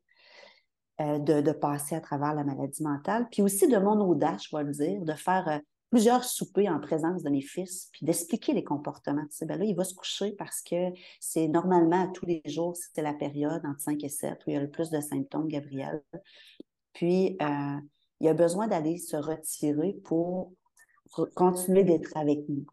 euh, 1.01 1.19
de, 1.19 1.41
de, 1.41 1.51
passer 1.51 1.95
à 1.95 2.01
travers 2.01 2.33
la 2.33 2.43
maladie 2.43 2.83
mentale, 2.83 3.27
puis 3.29 3.41
aussi 3.41 3.67
de 3.67 3.77
mon 3.77 3.99
audace, 4.01 4.47
je 4.49 4.55
vais 4.55 4.63
le 4.63 4.71
dire, 4.71 5.01
de 5.01 5.13
faire 5.13 5.61
plusieurs 5.89 6.23
soupers 6.23 6.67
en 6.67 6.79
présence 6.79 7.23
de 7.23 7.29
mes 7.29 7.41
fils, 7.41 7.89
puis 7.91 8.05
d'expliquer 8.05 8.53
les 8.53 8.63
comportements. 8.63 9.25
Ben 9.41 9.59
là, 9.59 9.65
il 9.65 9.75
va 9.75 9.83
se 9.83 9.95
coucher 9.95 10.31
parce 10.33 10.61
que 10.61 10.91
c'est 11.19 11.47
normalement 11.47 12.03
à 12.03 12.07
tous 12.07 12.25
les 12.25 12.41
jours, 12.45 12.75
c'est 12.75 13.01
la 13.01 13.13
période 13.13 13.61
entre 13.65 13.81
5 13.81 14.03
et 14.03 14.09
7 14.09 14.39
où 14.45 14.49
il 14.49 14.53
y 14.53 14.57
a 14.57 14.61
le 14.61 14.69
plus 14.69 14.89
de 14.89 15.01
symptômes, 15.01 15.47
Gabriel. 15.47 16.03
Puis, 16.93 17.37
euh, 17.41 17.77
il 18.19 18.27
a 18.27 18.33
besoin 18.33 18.67
d'aller 18.67 18.97
se 18.97 19.15
retirer 19.15 19.93
pour 20.03 20.53
continuer 21.35 21.83
d'être 21.83 22.15
avec 22.15 22.47
nous. 22.49 22.65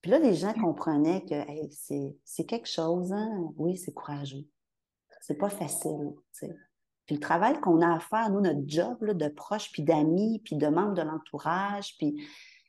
Puis 0.00 0.10
là, 0.10 0.18
les 0.18 0.34
gens 0.34 0.52
comprenaient 0.52 1.24
que 1.24 1.34
c'est 1.70 2.44
quelque 2.44 2.68
chose, 2.68 3.12
hein? 3.12 3.52
oui, 3.56 3.76
c'est 3.76 3.92
courageux. 3.92 4.46
C'est 5.20 5.38
pas 5.38 5.50
facile. 5.50 6.14
Puis 7.08 7.16
le 7.16 7.22
travail 7.22 7.58
qu'on 7.60 7.80
a 7.80 7.96
à 7.96 8.00
faire, 8.00 8.28
nous, 8.28 8.42
notre 8.42 8.60
job 8.66 9.02
de 9.02 9.28
proches, 9.28 9.72
puis 9.72 9.82
d'amis, 9.82 10.42
puis 10.44 10.56
de 10.56 10.66
membres 10.66 10.92
de 10.92 11.00
l'entourage, 11.00 11.96
puis 11.96 12.22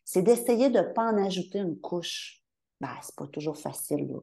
c'est 0.06 0.22
d'essayer 0.22 0.70
de 0.70 0.80
ne 0.80 0.94
pas 0.94 1.12
en 1.12 1.18
ajouter 1.18 1.60
une 1.60 1.78
couche. 1.78 2.42
Ben, 2.80 2.88
c'est 3.02 3.18
pas 3.18 3.28
toujours 3.28 3.58
facile. 3.58 4.00
Il 4.00 4.14
ne 4.14 4.22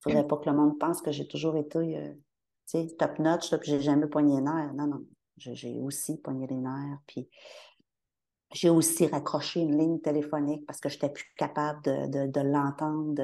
faudrait 0.00 0.26
pas 0.26 0.38
que 0.38 0.48
le 0.48 0.56
monde 0.56 0.78
pense 0.78 1.02
que 1.02 1.12
j'ai 1.12 1.28
toujours 1.28 1.58
été 1.58 1.98
euh, 1.98 2.86
top 2.98 3.18
notch, 3.18 3.54
puis 3.56 3.72
j'ai 3.72 3.80
jamais 3.82 4.06
poigné 4.06 4.36
les 4.36 4.42
nerfs. 4.42 4.72
Non, 4.72 4.86
non. 4.86 5.04
J'ai 5.36 5.78
aussi 5.80 6.16
poigné 6.22 6.46
les 6.46 6.56
nerfs. 6.56 6.98
Puis 7.06 7.28
j'ai 8.54 8.70
aussi 8.70 9.06
raccroché 9.06 9.60
une 9.60 9.76
ligne 9.76 10.00
téléphonique 10.00 10.64
parce 10.64 10.80
que 10.80 10.88
je 10.88 10.94
n'étais 10.94 11.10
plus 11.10 11.26
capable 11.36 11.82
de, 11.82 12.26
de 12.26 12.40
l'entendre 12.40 13.22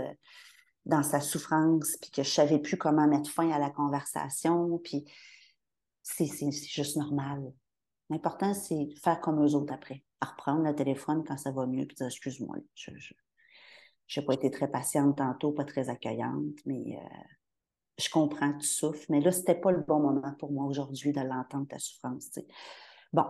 dans 0.85 1.03
sa 1.03 1.21
souffrance, 1.21 1.97
puis 2.03 2.11
que 2.11 2.23
je 2.23 2.29
ne 2.29 2.35
savais 2.35 2.59
plus 2.59 2.77
comment 2.77 3.09
mettre 3.09 3.31
fin 3.31 3.51
à 3.51 3.59
la 3.59 3.71
conversation. 3.71 4.79
Puis 4.85 5.07
c'est 6.03 6.51
juste 6.51 6.97
normal. 6.97 7.53
L'important, 8.09 8.55
c'est 8.55 8.87
de 8.87 8.99
faire 8.99 9.21
comme 9.21 9.45
eux 9.45 9.55
autres 9.55 9.73
après. 9.73 10.05
À 10.21 10.27
reprendre 10.27 10.63
le 10.63 10.75
téléphone 10.75 11.25
quand 11.27 11.37
ça 11.37 11.53
va 11.53 11.67
mieux, 11.67 11.87
puis 11.87 11.97
dire 11.97 12.07
excuse-moi, 12.07 12.57
je 12.75 12.91
n'ai 14.17 14.27
pas 14.27 14.35
été 14.35 14.51
très 14.51 14.69
patiente 14.69 15.17
tantôt, 15.17 15.53
pas 15.53 15.65
très 15.65 15.89
accueillante, 15.89 16.57
mais 16.67 16.99
euh, 16.99 17.19
je 17.99 18.11
comprends 18.11 18.53
que 18.53 18.59
tu 18.59 18.67
souffres. 18.67 19.07
Mais 19.09 19.21
là, 19.21 19.31
c'était 19.31 19.55
pas 19.55 19.71
le 19.71 19.81
bon 19.81 20.01
moment 20.01 20.35
pour 20.39 20.51
moi 20.53 20.67
aujourd'hui 20.67 21.13
de 21.13 21.21
l'entendre, 21.21 21.69
ta 21.69 21.79
souffrance. 21.79 22.39
Bon, 23.13 23.25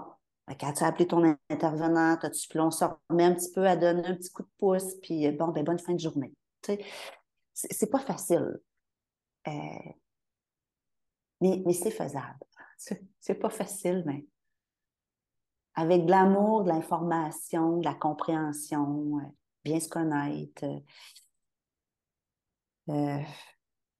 quand 0.59 0.72
tu 0.72 0.83
as 0.83 0.87
appelé 0.87 1.06
ton 1.06 1.37
intervenant, 1.50 2.16
as-tu, 2.22 2.48
puis 2.48 2.61
on 2.61 2.70
se 2.70 2.85
remet 3.09 3.24
un 3.24 3.35
petit 3.35 3.52
peu 3.52 3.66
à 3.66 3.76
donner 3.76 4.06
un 4.06 4.16
petit 4.16 4.30
coup 4.30 4.42
de 4.42 4.50
pouce, 4.59 4.94
puis 5.02 5.26
euh, 5.26 5.33
bon, 5.33 5.48
ben, 5.48 5.64
bonne 5.64 5.78
fin 5.78 5.94
de 5.94 6.00
journée. 6.00 6.33
C'est 7.52 7.90
pas 7.90 8.00
facile. 8.00 8.59
Euh, 9.46 9.52
mais 11.40 11.72
c'est 11.72 11.90
faisable. 11.90 12.38
C'est 13.20 13.34
pas 13.34 13.50
facile, 13.50 14.02
mais 14.06 14.24
avec 15.74 16.06
de 16.06 16.10
l'amour, 16.10 16.64
de 16.64 16.68
l'information, 16.68 17.78
de 17.78 17.84
la 17.84 17.94
compréhension, 17.94 19.18
euh, 19.18 19.28
bien 19.64 19.80
se 19.80 19.88
connaître, 19.88 20.64
euh, 20.64 20.80
euh, 22.88 23.22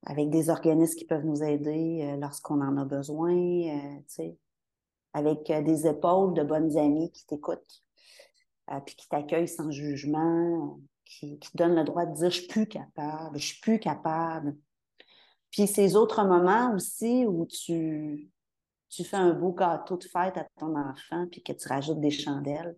avec 0.07 0.31
des 0.31 0.49
organismes 0.49 0.99
qui 0.99 1.05
peuvent 1.05 1.27
nous 1.27 1.43
aider 1.43 2.17
lorsqu'on 2.19 2.63
en 2.63 2.79
a 2.79 2.85
besoin, 2.87 3.37
avec 5.13 5.45
des 5.47 5.87
épaules 5.87 6.33
de 6.33 6.43
bonnes 6.43 6.77
amies 6.79 7.13
qui 7.13 7.27
t'écoutent, 7.27 7.85
puis 8.87 8.97
qui 8.97 9.09
t'accueillent 9.09 9.47
sans 9.47 9.71
jugement, 9.71 10.81
qui, 11.05 11.39
qui 11.39 11.53
te 11.53 11.57
donnent 11.59 11.77
le 11.77 11.85
droit 11.85 12.07
de 12.07 12.15
dire 12.15 12.31
je 12.31 12.39
suis 12.41 12.49
plus 12.49 12.67
capable, 12.67 13.39
je 13.39 13.47
suis 13.47 13.61
plus 13.61 13.79
capable. 13.79 14.57
Puis 15.51 15.67
ces 15.67 15.97
autres 15.97 16.25
moments 16.25 16.75
aussi 16.75 17.27
où 17.27 17.45
tu, 17.45 18.31
tu 18.91 19.05
fais 19.05 19.17
un 19.17 19.33
beau 19.33 19.53
gâteau 19.53 19.97
de 19.97 20.05
fête 20.05 20.37
à 20.37 20.47
ton 20.59 20.77
enfant, 20.77 21.27
puis 21.31 21.43
que 21.43 21.53
tu 21.53 21.69
rajoutes 21.69 22.01
des 22.01 22.11
chandelles, 22.11 22.77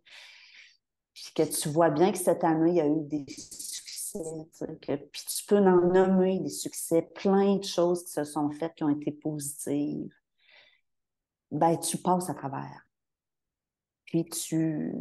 puis 1.15 1.33
que 1.35 1.43
tu 1.43 1.69
vois 1.71 1.91
bien 1.91 2.13
que 2.13 2.19
cette 2.19 2.45
année, 2.45 2.71
il 2.71 2.77
y 2.77 2.81
a 2.81 2.87
eu 2.87 3.03
des 3.03 3.25
succès, 3.29 4.19
que, 4.83 4.97
puis 4.97 5.23
tu 5.27 5.47
peux 5.47 5.57
en 5.57 5.81
nommer 5.81 6.41
des 6.41 6.51
succès, 6.51 7.03
plein 7.15 7.57
de 7.57 7.65
choses 7.65 8.05
qui 8.05 8.13
se 8.13 8.25
sont 8.25 8.51
faites, 8.51 8.75
qui 8.75 8.85
ont 8.85 8.91
été 8.91 9.11
positives, 9.13 10.15
ben 11.51 11.77
tu 11.79 11.99
passes 11.99 12.29
à 12.31 12.35
travers. 12.35 12.87
Puis 14.05 14.25
tu, 14.27 14.93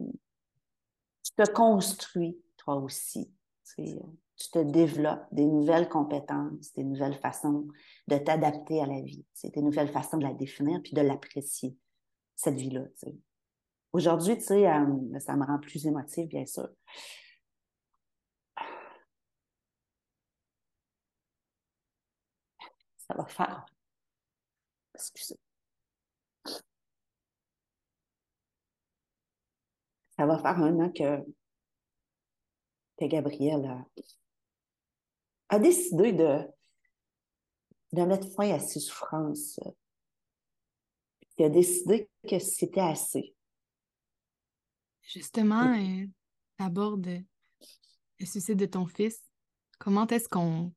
tu 1.23 1.31
te 1.33 1.51
construis, 1.51 2.41
toi 2.57 2.75
aussi. 2.75 3.33
Tu 4.41 4.51
te 4.51 4.59
développes 4.59 5.25
des 5.31 5.45
nouvelles 5.45 5.89
compétences, 5.89 6.73
des 6.73 6.83
nouvelles 6.83 7.17
façons 7.19 7.67
de 8.07 8.17
t'adapter 8.17 8.81
à 8.81 8.85
la 8.85 9.01
vie, 9.01 9.25
des 9.43 9.61
nouvelles 9.61 9.91
façons 9.91 10.17
de 10.17 10.23
la 10.23 10.33
définir 10.33 10.81
puis 10.81 10.93
de 10.93 11.01
l'apprécier, 11.01 11.77
cette 12.35 12.55
vie-là. 12.55 12.85
Aujourd'hui, 13.93 14.37
tu 14.37 14.43
sais, 14.45 14.67
euh, 14.67 15.19
ça 15.19 15.35
me 15.35 15.45
rend 15.45 15.59
plus 15.59 15.85
émotive, 15.85 16.27
bien 16.27 16.45
sûr. 16.45 16.69
Ça 23.07 23.13
va 23.15 23.25
faire. 23.25 23.65
Excusez. 24.95 25.37
Ça 30.17 30.25
va 30.25 30.37
faire 30.37 30.57
un 30.59 30.79
an 30.79 30.91
que, 30.91 31.19
que 32.97 33.05
Gabrielle 33.05 33.65
a, 33.65 33.85
a 35.51 35.59
décidé 35.59 36.13
de, 36.13 36.39
de 37.91 38.01
mettre 38.03 38.27
fin 38.31 38.49
à 38.51 38.59
ses 38.59 38.79
souffrances. 38.79 39.59
Il 41.37 41.45
a 41.45 41.49
décidé 41.49 42.09
que 42.27 42.39
c'était 42.39 42.79
assez. 42.79 43.35
Justement, 45.01 45.75
tu 45.75 46.09
abordes 46.57 47.21
le 48.19 48.25
suicide 48.25 48.57
de 48.57 48.65
ton 48.65 48.85
fils. 48.85 49.21
Comment 49.77 50.07
est-ce 50.07 50.29
qu'on 50.29 50.71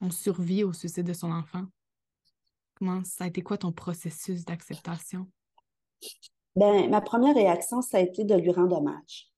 on 0.00 0.10
survit 0.10 0.62
au 0.62 0.72
suicide 0.72 1.06
de 1.06 1.14
son 1.14 1.32
enfant? 1.32 1.66
Comment 2.74 3.02
ça 3.04 3.24
a 3.24 3.26
été 3.26 3.42
quoi 3.42 3.58
ton 3.58 3.72
processus 3.72 4.44
d'acceptation? 4.44 5.28
Ben, 6.54 6.88
ma 6.90 7.00
première 7.00 7.34
réaction, 7.34 7.82
ça 7.82 7.98
a 7.98 8.00
été 8.00 8.24
de 8.24 8.34
lui 8.36 8.52
rendre 8.52 8.78
hommage 8.78 9.31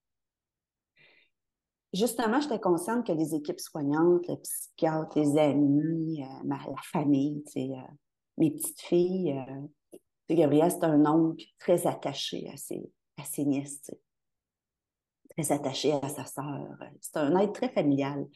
justement, 1.94 2.40
j'étais 2.40 2.60
consciente 2.60 3.06
que 3.06 3.12
les 3.12 3.34
équipes 3.34 3.60
soignantes, 3.60 4.26
les 4.28 4.36
psychiatres, 4.36 5.18
les 5.18 5.38
amis, 5.38 6.22
euh, 6.22 6.48
la 6.48 6.58
famille, 6.82 7.44
euh, 7.56 7.76
mes 8.36 8.50
petites 8.50 8.80
filles, 8.80 9.32
euh, 9.32 9.96
Gabriel, 10.34 10.70
c'est 10.70 10.84
un 10.84 11.06
oncle 11.06 11.44
très 11.58 11.86
attaché 11.86 12.48
à 12.52 12.56
ses, 12.56 12.82
à 13.18 13.42
nièces, 13.42 13.90
très 15.30 15.52
attaché 15.52 15.92
à 15.92 16.08
sa 16.08 16.24
sœur. 16.24 16.78
C'est 17.00 17.16
un 17.18 17.38
être 17.38 17.52
très 17.52 17.68
familial. 17.68 18.26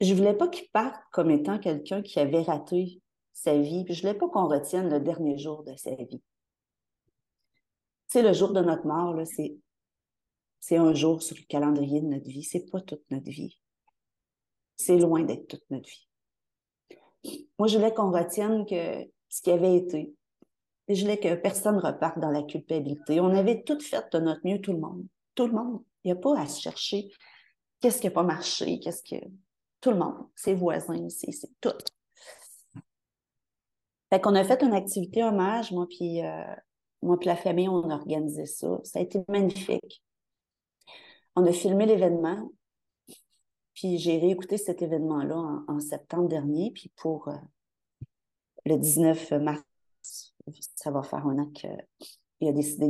Je 0.00 0.14
voulais 0.14 0.34
pas 0.34 0.48
qu'il 0.48 0.68
parte 0.70 1.00
comme 1.12 1.30
étant 1.30 1.58
quelqu'un 1.58 2.02
qui 2.02 2.18
avait 2.18 2.42
raté 2.42 3.02
sa 3.32 3.56
vie, 3.58 3.84
puis 3.84 3.94
je 3.94 4.02
voulais 4.02 4.18
pas 4.18 4.28
qu'on 4.28 4.48
retienne 4.48 4.88
le 4.90 5.00
dernier 5.00 5.38
jour 5.38 5.62
de 5.64 5.76
sa 5.76 5.94
vie. 5.94 6.22
C'est 8.08 8.22
le 8.22 8.32
jour 8.32 8.52
de 8.52 8.60
notre 8.60 8.86
mort, 8.86 9.14
c'est 9.26 9.58
c'est 10.60 10.76
un 10.76 10.94
jour 10.94 11.22
sur 11.22 11.36
le 11.36 11.44
calendrier 11.48 12.00
de 12.00 12.06
notre 12.06 12.28
vie. 12.28 12.42
C'est 12.42 12.70
pas 12.70 12.80
toute 12.80 13.04
notre 13.10 13.30
vie. 13.30 13.58
C'est 14.76 14.98
loin 14.98 15.22
d'être 15.22 15.48
toute 15.48 15.64
notre 15.70 15.88
vie. 15.88 16.08
Moi, 17.58 17.68
je 17.68 17.76
voulais 17.76 17.92
qu'on 17.92 18.10
retienne 18.10 18.64
ce 18.68 19.42
qui 19.42 19.50
avait 19.50 19.76
été. 19.76 20.14
Je 20.88 21.02
voulais 21.02 21.18
que 21.18 21.34
personne 21.34 21.78
reparte 21.78 22.18
dans 22.18 22.30
la 22.30 22.42
culpabilité. 22.42 23.20
On 23.20 23.34
avait 23.34 23.62
tout 23.62 23.78
fait 23.80 24.04
de 24.12 24.18
notre 24.18 24.40
mieux, 24.44 24.60
tout 24.60 24.72
le 24.72 24.78
monde. 24.78 25.06
Tout 25.34 25.46
le 25.46 25.52
monde. 25.52 25.82
Il 26.04 26.12
n'y 26.12 26.18
a 26.18 26.20
pas 26.20 26.38
à 26.38 26.46
se 26.46 26.60
chercher 26.60 27.10
qu'est-ce 27.80 28.00
qui 28.00 28.06
n'a 28.06 28.12
pas 28.12 28.22
marché, 28.22 28.78
qu'est-ce 28.80 29.02
que. 29.02 29.22
Tout 29.80 29.90
le 29.90 29.98
monde. 29.98 30.28
Ses 30.34 30.54
voisins, 30.54 31.08
c'est 31.08 31.30
tout. 31.60 31.70
Fait 34.10 34.20
qu'on 34.20 34.34
a 34.34 34.42
fait 34.42 34.62
une 34.62 34.72
activité 34.72 35.22
hommage, 35.22 35.70
moi 35.70 35.86
puis 35.88 36.24
euh, 36.24 36.54
moi 37.02 37.18
puis 37.18 37.28
la 37.28 37.36
famille, 37.36 37.68
on 37.68 37.90
a 37.90 37.94
organisé 37.94 38.46
ça. 38.46 38.80
Ça 38.82 38.98
a 38.98 39.02
été 39.02 39.20
magnifique. 39.28 40.02
On 41.40 41.46
a 41.46 41.52
filmé 41.52 41.86
l'événement, 41.86 42.50
puis 43.72 43.96
j'ai 43.98 44.18
réécouté 44.18 44.56
cet 44.56 44.82
événement-là 44.82 45.62
en, 45.68 45.78
septembre 45.78 46.26
dernier, 46.28 46.72
puis 46.72 46.90
pour 46.96 47.28
euh, 47.28 47.36
le 48.64 48.76
19 48.76 49.30
mars, 49.34 49.62
ça 50.74 50.90
va 50.90 51.04
faire 51.04 51.24
un 51.28 51.38
an 51.38 51.48
qu'il 51.50 52.48
a 52.48 52.52
décidé 52.52 52.88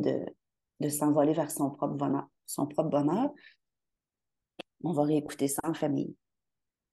de, 0.81 0.89
s'envoler 0.89 1.35
vers 1.35 1.51
son 1.51 1.73
propre 1.73 1.97
bonheur. 2.89 3.35
On 4.83 4.93
va 4.93 5.03
réécouter 5.03 5.49
ça 5.49 5.61
en 5.65 5.75
famille. 5.75 6.17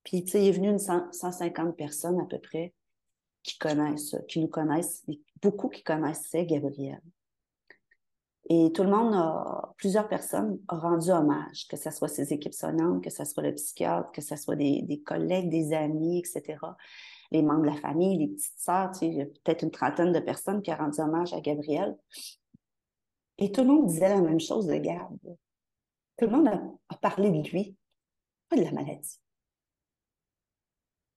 Puis, 0.03 0.25
tu 0.25 0.31
sais, 0.31 0.43
il 0.43 0.49
est 0.49 0.51
venu 0.51 0.67
une 0.67 0.77
150 0.77 1.77
personnes 1.77 2.19
à 2.19 2.25
peu 2.25 2.39
près 2.39 2.73
qui 3.43 3.57
connaissent, 3.59 4.17
qui 4.27 4.41
nous 4.41 4.49
connaissent, 4.49 5.05
beaucoup 5.41 5.69
qui 5.69 5.83
connaissaient 5.83 6.45
Gabriel. 6.45 7.01
Et 8.47 8.71
tout 8.71 8.83
le 8.83 8.91
monde 8.91 9.13
a, 9.15 9.73
plusieurs 9.77 10.07
personnes 10.07 10.59
ont 10.69 10.79
rendu 10.79 11.09
hommage, 11.09 11.67
que 11.67 11.77
ce 11.77 11.89
soit 11.89 12.07
ses 12.07 12.31
équipes 12.31 12.53
sonnantes, 12.53 13.03
que 13.03 13.09
ce 13.09 13.25
soit 13.25 13.41
le 13.41 13.55
psychiatre, 13.55 14.11
que 14.11 14.21
ce 14.21 14.35
soit 14.35 14.55
des, 14.55 15.01
collègues, 15.03 15.49
des 15.49 15.73
amis, 15.73 16.19
etc. 16.19 16.59
Les 17.31 17.41
membres 17.41 17.63
de 17.63 17.69
la 17.69 17.75
famille, 17.75 18.19
les 18.19 18.27
petites 18.27 18.59
sœurs, 18.59 18.91
tu 18.91 18.99
sais, 18.99 19.07
il 19.07 19.15
y 19.15 19.21
a 19.21 19.25
peut-être 19.25 19.63
une 19.63 19.71
trentaine 19.71 20.11
de 20.11 20.19
personnes 20.19 20.61
qui 20.61 20.71
ont 20.71 20.77
rendu 20.77 21.01
hommage 21.01 21.33
à 21.33 21.41
Gabriel. 21.41 21.97
Et 23.39 23.51
tout 23.51 23.61
le 23.61 23.67
monde 23.67 23.87
disait 23.87 24.09
la 24.09 24.21
même 24.21 24.39
chose 24.39 24.67
de 24.67 24.75
Gab. 24.75 25.17
Tout 26.17 26.25
le 26.25 26.31
monde 26.31 26.47
a, 26.47 26.95
parlé 26.97 27.31
de 27.31 27.49
lui, 27.49 27.75
pas 28.47 28.57
de 28.57 28.61
la 28.61 28.71
maladie. 28.71 29.19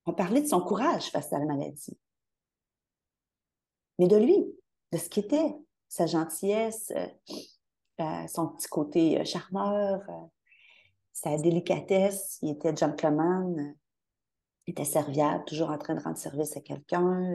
On 0.06 0.14
parlait 0.14 0.40
de 0.40 0.46
son 0.46 0.62
courage 0.62 1.10
face 1.10 1.30
à 1.34 1.38
la 1.38 1.44
maladie. 1.44 1.98
Mais 3.98 4.08
de 4.08 4.16
lui, 4.16 4.46
de 4.92 4.98
ce 4.98 5.10
qu'il 5.10 5.24
était, 5.24 5.54
sa 5.88 6.06
gentillesse, 6.06 6.92
euh, 6.94 7.06
euh, 8.00 8.26
son 8.28 8.48
petit 8.48 8.68
côté 8.68 9.20
euh, 9.20 9.24
charmeur, 9.24 10.02
sa 11.12 11.36
délicatesse. 11.38 12.38
Il 12.42 12.50
était 12.50 12.76
gentleman, 12.76 13.74
il 14.66 14.72
était 14.72 14.84
serviable, 14.84 15.44
toujours 15.46 15.70
en 15.70 15.78
train 15.78 15.94
de 15.94 16.02
rendre 16.02 16.18
service 16.18 16.56
à 16.56 16.60
quelqu'un. 16.60 17.34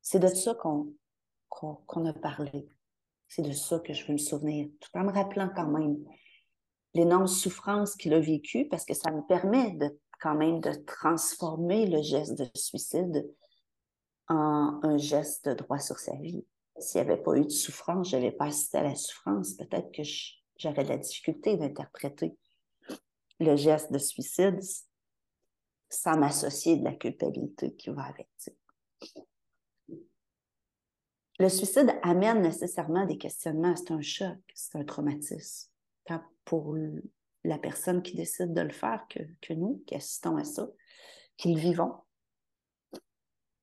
C'est 0.00 0.20
de 0.20 0.28
ça 0.28 0.54
qu'on 0.54 2.06
a 2.06 2.12
parlé. 2.12 2.68
C'est 3.28 3.42
de 3.42 3.52
ça 3.52 3.80
que 3.80 3.92
je 3.92 4.06
veux 4.06 4.12
me 4.12 4.18
souvenir, 4.18 4.68
tout 4.80 4.96
en 4.96 5.02
me 5.02 5.12
rappelant 5.12 5.50
quand 5.54 5.66
même 5.66 5.96
l'énorme 6.94 7.26
souffrance 7.26 7.96
qu'il 7.96 8.14
a 8.14 8.20
vécue, 8.20 8.68
parce 8.68 8.84
que 8.84 8.94
ça 8.94 9.10
me 9.10 9.20
permet 9.26 9.72
de, 9.72 10.00
quand 10.22 10.36
même 10.36 10.60
de 10.60 10.72
transformer 10.86 11.86
le 11.86 12.00
geste 12.00 12.38
de 12.38 12.48
suicide 12.54 13.28
en 14.28 14.80
un 14.82 14.96
geste 14.96 15.48
de 15.48 15.54
droit 15.54 15.80
sur 15.80 15.98
sa 15.98 16.14
vie 16.14 16.46
s'il 16.78 17.00
n'y 17.02 17.10
avait 17.10 17.22
pas 17.22 17.36
eu 17.36 17.44
de 17.44 17.50
souffrance, 17.50 18.10
je 18.10 18.16
n'avais 18.16 18.32
pas 18.32 18.46
assisté 18.46 18.78
à 18.78 18.82
la 18.82 18.94
souffrance, 18.94 19.54
peut-être 19.54 19.90
que 19.92 20.02
j'aurais 20.58 20.84
de 20.84 20.88
la 20.88 20.98
difficulté 20.98 21.56
d'interpréter 21.56 22.36
le 23.40 23.56
geste 23.56 23.92
de 23.92 23.98
suicide 23.98 24.60
sans 25.88 26.16
m'associer 26.18 26.76
de 26.76 26.84
la 26.84 26.94
culpabilité 26.94 27.74
qui 27.74 27.90
va 27.90 28.04
avec. 28.04 28.28
Le 31.38 31.48
suicide 31.50 31.94
amène 32.02 32.40
nécessairement 32.40 33.04
des 33.04 33.18
questionnements. 33.18 33.76
C'est 33.76 33.92
un 33.92 34.00
choc, 34.00 34.38
c'est 34.54 34.78
un 34.78 34.84
traumatisme. 34.84 35.70
Tant 36.06 36.22
pour 36.44 36.74
la 37.44 37.58
personne 37.58 38.02
qui 38.02 38.16
décide 38.16 38.54
de 38.54 38.62
le 38.62 38.72
faire 38.72 39.04
que, 39.08 39.20
que 39.42 39.52
nous, 39.52 39.82
qui 39.86 39.94
assistons 39.94 40.36
à 40.36 40.44
ça, 40.44 40.66
qui 41.36 41.52
le 41.52 41.60
vivons. 41.60 41.94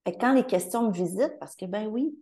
Et 0.05 0.15
quand 0.17 0.33
les 0.33 0.45
questions 0.45 0.87
me 0.87 0.93
visitent, 0.93 1.39
parce 1.39 1.55
que 1.55 1.65
ben 1.65 1.87
oui, 1.87 2.15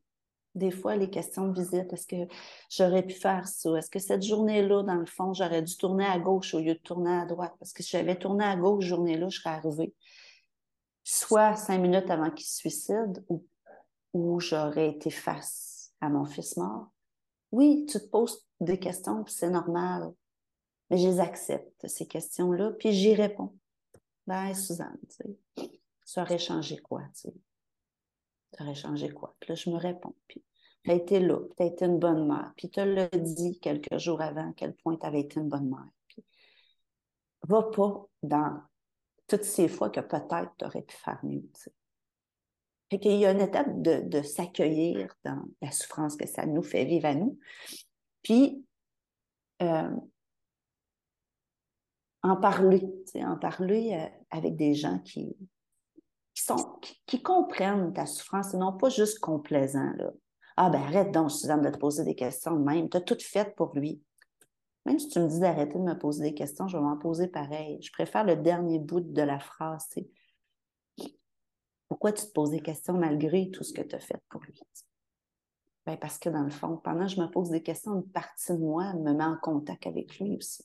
des 0.56 0.72
fois 0.72 0.96
les 0.96 1.10
questions 1.10 1.48
de 1.48 1.60
visite. 1.60 1.94
Est-ce 1.94 2.08
que 2.08 2.34
j'aurais 2.70 3.04
pu 3.04 3.14
faire 3.14 3.48
ça? 3.48 3.76
Est-ce 3.78 3.90
que 3.90 4.00
cette 4.00 4.24
journée-là, 4.24 4.84
dans 4.84 4.96
le 4.96 5.06
fond, 5.06 5.34
j'aurais 5.34 5.62
dû 5.62 5.78
tourner 5.78 6.06
à 6.06 6.20
gauche 6.20 6.54
au 6.54 6.60
lieu 6.60 6.74
de 6.74 6.80
tourner 6.80 7.14
à 7.14 7.26
droite? 7.26 7.54
Parce 7.60 7.74
que 7.74 7.84
si 7.84 7.92
j'avais 7.92 8.18
tourné 8.18 8.44
à 8.44 8.56
gauche, 8.56 8.86
journée-là, 8.86 9.30
je 9.30 9.40
serais 9.40 9.56
arrivée 9.56 9.94
soit 11.04 11.56
cinq 11.56 11.80
minutes 11.80 12.10
avant 12.10 12.32
qu'il 12.32 12.46
se 12.46 12.58
suicide 12.58 13.24
ou, 13.28 13.46
ou 14.14 14.40
j'aurais 14.40 14.90
été 14.90 15.10
face 15.10 15.94
à 16.00 16.10
mon 16.10 16.26
fils 16.26 16.58
mort. 16.58 16.88
Oui, 17.52 17.86
tu 17.90 18.00
te 18.00 18.06
poses 18.06 18.46
des 18.60 18.80
questions, 18.80 19.24
c'est 19.28 19.50
normal. 19.50 20.14
Mais 20.90 20.98
je 20.98 21.08
les 21.08 21.20
accepte, 21.20 21.88
ces 21.88 22.06
questions-là, 22.06 22.72
puis 22.72 22.92
j'y 22.92 23.14
réponds. 23.14 23.56
Ben, 24.28 24.54
Suzanne, 24.54 25.00
tu 25.10 25.16
sais, 25.58 25.72
ça 26.06 26.22
aurait 26.22 26.38
changé 26.38 26.78
quoi, 26.78 27.02
tu 27.14 27.30
sais? 27.30 27.34
Tu 28.56 28.64
aurais 28.64 28.76
changé 28.76 29.10
quoi? 29.10 29.36
Puis 29.40 29.50
là, 29.50 29.56
je 29.56 29.70
me 29.70 29.78
réponds. 29.78 30.16
Puis, 30.28 30.44
tu 30.84 30.92
as 30.92 30.96
été 30.96 31.20
là, 31.20 31.40
tu 31.56 31.64
as 31.64 31.66
été 31.68 31.86
une 31.86 32.00
bonne 32.00 32.28
mère. 32.28 32.54
Puis, 32.58 32.70
tu 32.70 32.84
l'as 32.84 33.08
dit 33.08 33.60
quelques 33.60 33.98
jours 33.98 34.22
avant 34.22 34.50
à 34.50 34.54
quel 34.54 34.74
point 34.76 34.98
tu 34.98 35.06
avais 35.06 35.22
été 35.22 35.40
une 35.40 35.50
bonne 35.50 35.70
mère. 35.70 35.90
Puis, 36.08 36.24
va 37.44 37.64
pas 37.64 38.06
dans 38.24 38.62
toutes 39.28 39.44
ces 39.44 39.68
fois 39.68 39.90
que 39.90 40.02
peut-être 40.02 40.52
tu 40.58 40.66
aurais 40.66 40.82
pu 40.82 40.96
faire 40.96 41.20
mieux. 41.24 41.44
Tu 41.54 41.70
Fait 42.90 43.00
qu'il 43.00 43.18
y 43.18 43.26
a 43.26 43.32
une 43.32 43.42
étape 43.42 43.82
de, 43.82 44.22
s'accueillir 44.22 45.16
dans 45.24 45.42
la 45.62 45.72
souffrance 45.72 46.18
que 46.18 46.28
ça 46.28 46.46
nous 46.46 46.64
fait 46.64 46.86
vivre 46.86 47.06
à 47.06 47.16
nous. 47.16 47.40
Puis, 48.24 48.66
euh, 49.62 49.96
en 52.24 52.36
parler, 52.36 52.84
en 53.16 53.38
parler 53.38 53.94
euh, 53.94 54.20
avec 54.30 54.56
des 54.56 54.74
gens 54.74 55.00
qui, 55.00 55.36
qui, 57.06 57.22
comprennent 57.22 57.94
ta 57.94 58.06
souffrance 58.06 58.54
et 58.54 58.58
non 58.58 58.78
pas 58.78 58.90
juste 58.90 59.20
complaisants. 59.20 59.94
Là. 59.98 60.12
Ah 60.58 60.70
ben 60.70 60.82
arrête 60.82 61.12
donc, 61.12 61.32
Suzanne, 61.32 61.62
de 61.62 61.70
te 61.70 61.78
poser 61.78 62.04
des 62.04 62.16
questions 62.16 62.56
de 62.56 62.64
même. 62.64 62.90
Tu 62.90 62.98
as 62.98 63.02
tout 63.02 63.18
fait 63.20 63.56
pour 63.56 63.76
lui. 63.76 64.02
Même 64.86 65.00
si 65.00 65.10
tu 65.10 65.20
me 65.20 65.28
dis 65.28 65.40
d'arrêter 65.40 65.76
de 65.78 65.84
me 65.84 65.98
poser 65.98 66.24
des 66.24 66.34
questions, 66.34 66.68
je 66.68 66.78
vais 66.78 66.84
m'en 66.84 66.98
poser 66.98 67.28
pareil. 67.28 67.80
Je 67.82 67.92
préfère 67.92 68.24
le 68.24 68.36
dernier 68.36 68.80
bout 68.80 69.02
de 69.02 69.22
la 69.22 69.40
phrase. 69.40 69.88
Pourquoi 71.88 72.12
tu 72.14 72.26
te 72.26 72.32
poses 72.32 72.52
des 72.52 72.62
questions 72.62 72.94
malgré 72.94 73.52
tout 73.52 73.64
ce 73.64 73.74
que 73.74 73.82
tu 73.82 73.96
as 73.96 74.00
fait 74.00 74.20
pour 74.30 74.42
lui? 74.42 74.60
Ben 75.86 75.98
parce 75.98 76.18
que 76.18 76.30
dans 76.30 76.44
le 76.44 76.50
fond, 76.50 76.78
pendant 76.78 77.06
que 77.06 77.12
je 77.12 77.20
me 77.20 77.28
pose 77.28 77.50
des 77.50 77.64
questions, 77.64 77.96
une 77.96 78.10
partie 78.10 78.54
de 78.54 78.58
moi 78.58 78.94
me 78.94 79.14
met 79.14 79.24
en 79.24 79.38
contact 79.38 79.88
avec 79.88 80.20
lui 80.20 80.38
aussi. 80.38 80.64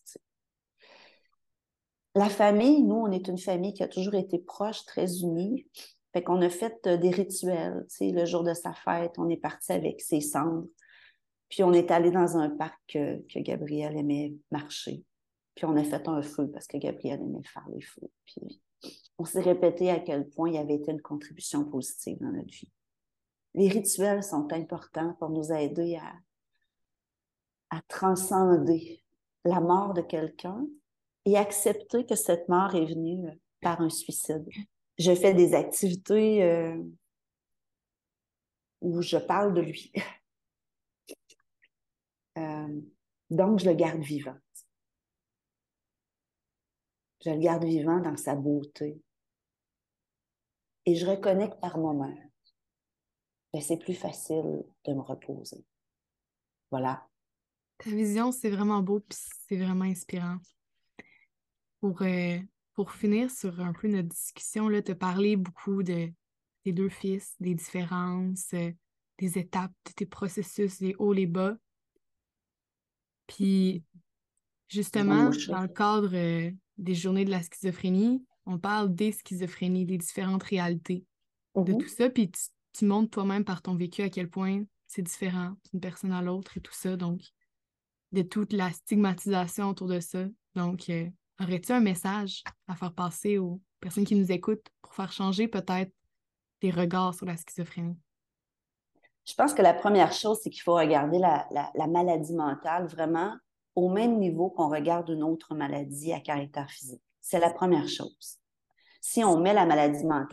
La 2.17 2.31
famille, 2.31 2.83
nous, 2.83 2.95
on 2.95 3.11
est 3.11 3.29
une 3.29 3.37
famille 3.37 3.75
qui 3.75 3.83
a 3.83 3.89
toujours 3.89 4.15
été 4.15 4.39
proche, 4.39 4.87
très 4.87 5.21
unie. 5.21 5.67
Fait 6.15 6.23
qu'on 6.23 6.41
a 6.41 6.49
fait 6.49 6.75
euh, 6.87 6.97
des 6.97 7.11
rituels. 7.11 7.87
le 8.01 8.25
jour 8.25 8.43
de 8.43 8.55
sa 8.55 8.73
fête, 8.73 9.13
on 9.19 9.29
est 9.29 9.37
parti 9.37 9.73
avec 9.73 10.01
ses 10.01 10.23
cendres. 10.23 10.67
Puis 11.51 11.63
on 11.63 11.75
est 11.75 11.91
allé 11.91 12.11
dans 12.11 12.39
un 12.39 12.49
parc 12.49 12.81
que, 12.89 13.39
Gabriel 13.41 13.99
aimait 13.99 14.33
marcher. 14.51 15.05
Puis 15.55 15.67
on 15.67 15.77
a 15.77 15.85
fait 15.85 16.09
un 16.09 16.23
feu 16.23 16.51
parce 16.51 16.67
que 16.67 16.79
Gabriel 16.79 17.21
aimait 17.21 17.45
faire 17.45 17.69
les 17.69 17.83
feux. 17.83 18.11
Puis 18.25 18.63
on 19.19 19.27
s'est 19.27 19.43
répété 19.43 19.91
à 19.91 20.01
quel 20.01 20.27
point 20.27 20.49
il 20.49 20.57
avait 20.57 20.77
été 20.77 20.93
une 20.93 21.03
contribution 21.03 21.67
positive 21.67 22.17
dans 22.23 22.33
notre 22.33 22.51
vie. 22.51 22.73
Les 23.53 23.69
rituels 23.69 24.23
sont 24.23 24.51
importants 24.55 25.15
pour 25.19 25.29
nous 25.29 25.53
aider 25.53 25.99
à 27.69 27.83
transcender 27.89 29.05
la 29.45 29.61
mort 29.61 29.93
de 29.93 30.01
quelqu'un 30.01 30.67
et 31.27 31.37
accepter 31.37 32.07
que 32.07 32.15
cette 32.15 32.49
mort 32.49 32.75
est 32.75 32.87
venue 32.87 33.29
par 33.61 33.81
un 33.81 33.91
suicide. 33.91 34.49
Je 34.97 35.15
fais 35.15 35.35
des 35.35 35.55
activités 35.55 36.45
euh, 36.45 36.81
où 38.81 39.03
je 39.03 39.19
parle 39.19 39.53
de 39.53 39.61
lui. 39.61 39.93
Euh, 42.39 42.81
donc, 43.31 43.61
je 43.61 43.65
le 43.65 43.75
garde 43.75 44.03
vivant. 44.03 44.37
Je 47.25 47.31
le 47.31 47.39
garde 47.39 47.65
vivant 47.65 47.99
dans 47.99 48.19
sa 48.19 48.35
beauté. 48.35 49.01
Et 50.85 50.95
je 50.95 51.07
reconnecte 51.07 51.59
par 51.59 51.79
moment. 51.79 52.15
Ben, 53.55 53.63
c'est 53.63 53.79
plus 53.79 53.95
facile 53.95 54.67
de 54.85 54.93
me 54.93 55.01
reposer. 55.01 55.65
Voilà. 56.71 57.09
Ta 57.79 57.89
vision, 57.89 58.33
c'est 58.33 58.51
vraiment 58.51 58.83
beau, 58.83 59.01
puis 59.01 59.19
c'est 59.49 59.57
vraiment 59.57 59.87
inspirant. 59.87 60.37
Pour, 61.81 62.03
euh, 62.03 62.39
pour 62.75 62.93
finir 62.93 63.31
sur 63.31 63.61
un 63.61 63.73
peu 63.73 63.89
notre 63.89 64.09
discussion, 64.09 64.69
tu 64.69 64.91
as 64.91 64.95
parlé 64.95 65.37
beaucoup 65.37 65.83
de 65.83 66.11
tes 66.65 66.73
deux 66.73 66.89
fils, 66.89 67.35
des 67.41 67.55
différences, 67.55 68.53
euh, 68.55 68.73
des 69.19 69.39
étapes 69.39 69.73
de 69.87 69.93
tes 69.93 70.07
processus, 70.07 70.81
les 70.81 70.95
hauts, 70.99 71.13
les 71.13 71.27
bas. 71.27 71.57
Puis, 73.27 73.83
justement, 74.69 75.31
dans 75.49 75.63
le 75.63 75.69
cadre 75.69 76.15
euh, 76.15 76.51
des 76.79 76.95
journées 76.95 77.25
de 77.25 77.31
la 77.31 77.43
schizophrénie, 77.43 78.25
on 78.47 78.59
parle 78.59 78.95
des 78.95 79.13
schizophrénies, 79.13 79.85
des 79.85 79.99
différentes 79.99 80.45
réalités 80.45 81.05
de 81.55 81.73
mm-hmm. 81.73 81.79
tout 81.79 81.89
ça. 81.89 82.11
Puis, 82.11 82.31
tu, 82.73 82.85
montres 82.85 83.11
toi-même 83.11 83.45
par 83.45 83.63
ton 83.63 83.75
vécu 83.75 84.03
à 84.03 84.11
quel 84.11 84.29
point 84.29 84.65
c'est 84.87 85.03
différent 85.03 85.57
d'une 85.71 85.81
personne 85.81 86.13
à 86.13 86.23
l'autre 86.23 86.57
et 86.57 86.61
tout 86.61 86.75
ça. 86.75 86.97
Donc, 86.97 87.23
de 88.13 88.23
toute 88.23 88.53
la 88.53 88.71
stigmatisation 88.73 89.71
autour 89.71 89.89
de 89.89 90.01
ça. 90.01 90.27
Donc, 90.55 90.89
euh, 90.91 91.09
aurais-tu 91.41 91.73
un 91.73 91.81
message 91.81 92.43
à 92.69 92.75
faire 92.75 92.93
passer 92.93 93.39
aux 93.39 93.61
personnes 93.81 94.05
qui 94.05 94.17
nous 94.17 94.33
écoutent 94.33 94.67
pour 94.83 94.95
faire 94.95 95.13
changer 95.13 95.49
peut-être 95.49 95.93
des 96.61 96.71
regards 96.71 97.15
sur 97.15 97.27
la 97.27 97.37
schizophrénie? 97.37 97.99
Je 99.27 99.35
pense 99.35 99.55
que 99.55 99.63
la 99.63 99.75
première 99.75 100.13
chose, 100.13 100.39
c'est 100.43 100.51
qu'il 100.51 100.63
faut 100.63 100.75
regarder 100.75 101.19
la, 101.19 101.49
maladie 101.89 102.35
mentale 102.35 102.87
vraiment 102.87 103.35
au 103.75 103.89
même 103.89 104.19
niveau 104.19 104.51
qu'on 104.51 104.71
regarde 104.71 105.09
une 105.11 105.23
autre 105.23 105.55
maladie 105.55 106.13
à 106.13 106.21
caractère 106.21 106.71
physique. 106.71 107.03
C'est 107.21 107.41
la 107.41 107.51
première 107.51 107.89
chose. 107.89 108.39
Si 109.01 109.25
on 109.25 109.39
met 109.41 109.53
la 109.53 109.67
maladie 109.67 110.05
mentale 110.05 110.29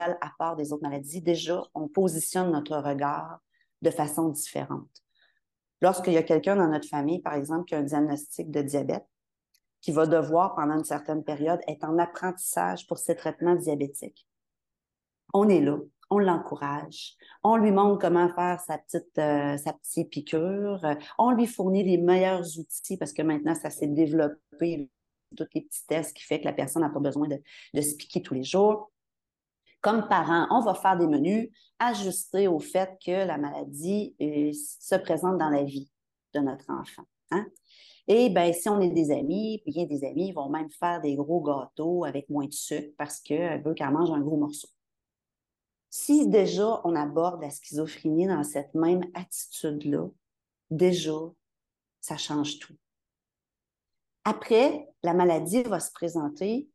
à 0.00 0.32
part 0.38 0.56
des 0.56 0.72
autres 0.72 0.82
maladies, 0.82 1.22
déjà, 1.22 1.62
on 1.74 1.88
positionne 1.88 2.50
notre 2.50 2.76
regard 2.76 3.38
de 3.80 3.90
façon 3.90 4.28
différente. 4.28 4.90
Lorsqu'il 5.80 6.12
y 6.12 6.18
a 6.18 6.22
quelqu'un 6.22 6.56
dans 6.56 6.68
notre 6.68 6.88
famille, 6.88 7.20
par 7.20 7.34
exemple, 7.34 7.64
qui 7.66 7.74
a 7.74 7.78
un 7.78 7.82
diagnostic 7.82 8.50
de 8.50 8.62
diabète, 8.62 9.06
qui 9.82 9.92
va 9.92 10.06
devoir, 10.06 10.54
pendant 10.54 10.78
une 10.78 10.84
certaine 10.84 11.22
période, 11.22 11.60
être 11.68 11.84
en 11.84 11.98
apprentissage 11.98 12.86
pour 12.86 12.96
ses 12.96 13.16
traitements 13.16 13.56
diabétiques, 13.56 14.26
on 15.34 15.48
est 15.48 15.60
là 15.60 15.78
on 16.12 16.18
l'encourage, 16.18 17.16
on 17.42 17.56
lui 17.56 17.70
montre 17.70 17.98
comment 17.98 18.28
faire 18.28 18.60
sa 18.60 18.76
petite, 18.76 19.18
euh, 19.18 20.04
piqûre, 20.10 20.84
on 21.18 21.30
lui 21.30 21.46
fournit 21.46 21.84
les 21.84 21.96
meilleurs 21.96 22.58
outils 22.58 22.98
parce 22.98 23.14
que 23.14 23.22
maintenant, 23.22 23.54
ça 23.54 23.70
s'est 23.70 23.86
développé, 23.86 24.90
tous 25.34 25.46
les 25.54 25.62
petits 25.62 25.86
tests 25.86 26.14
qui 26.14 26.22
fait 26.22 26.40
que 26.40 26.44
la 26.44 26.52
personne 26.52 26.82
n'a 26.82 26.90
pas 26.90 27.00
besoin 27.00 27.26
de, 27.26 27.80
se 27.80 27.96
piquer 27.96 28.20
tous 28.20 28.34
les 28.34 28.44
jours. 28.44 28.92
Comme 29.80 30.06
parent, 30.06 30.46
on 30.50 30.60
va 30.60 30.74
faire 30.74 30.98
des 30.98 31.06
menus 31.06 31.48
ajustés 31.78 32.46
au 32.46 32.58
fait 32.58 32.90
que 33.04 33.26
la 33.26 33.38
maladie 33.38 34.14
euh, 34.20 34.52
se 34.52 34.96
présente 34.96 35.38
dans 35.38 35.48
la 35.48 35.64
vie 35.64 35.90
de 36.34 36.40
notre 36.40 36.68
enfant. 36.68 37.04
Hein. 37.30 37.46
Et 38.08 38.30
bien, 38.30 38.52
si 38.52 38.68
on 38.68 38.80
est 38.80 38.90
des 38.90 39.10
amis, 39.12 39.62
bien 39.64 39.86
des 39.86 40.04
amis 40.04 40.32
vont 40.32 40.48
même 40.48 40.70
faire 40.70 41.00
des 41.00 41.14
gros 41.14 41.40
gâteaux 41.40 42.04
avec 42.04 42.28
moins 42.28 42.46
de 42.46 42.52
sucre 42.52 42.94
parce 42.98 43.20
qu'elle 43.20 43.62
veut 43.62 43.74
qu'elle 43.74 43.90
mange 43.90 44.10
un 44.10 44.20
gros 44.20 44.36
morceau. 44.36 44.68
Si 45.88 46.26
déjà 46.26 46.80
on 46.84 46.96
aborde 46.96 47.42
la 47.42 47.50
schizophrénie 47.50 48.26
dans 48.26 48.42
cette 48.42 48.74
même 48.74 49.02
attitude-là, 49.14 50.08
déjà, 50.70 51.18
ça 52.00 52.16
change 52.16 52.58
tout. 52.58 52.74
Après, 54.24 54.88
la 55.02 55.14
maladie 55.14 55.62
va 55.62 55.80
se 55.80 55.92
présenter 55.92 56.68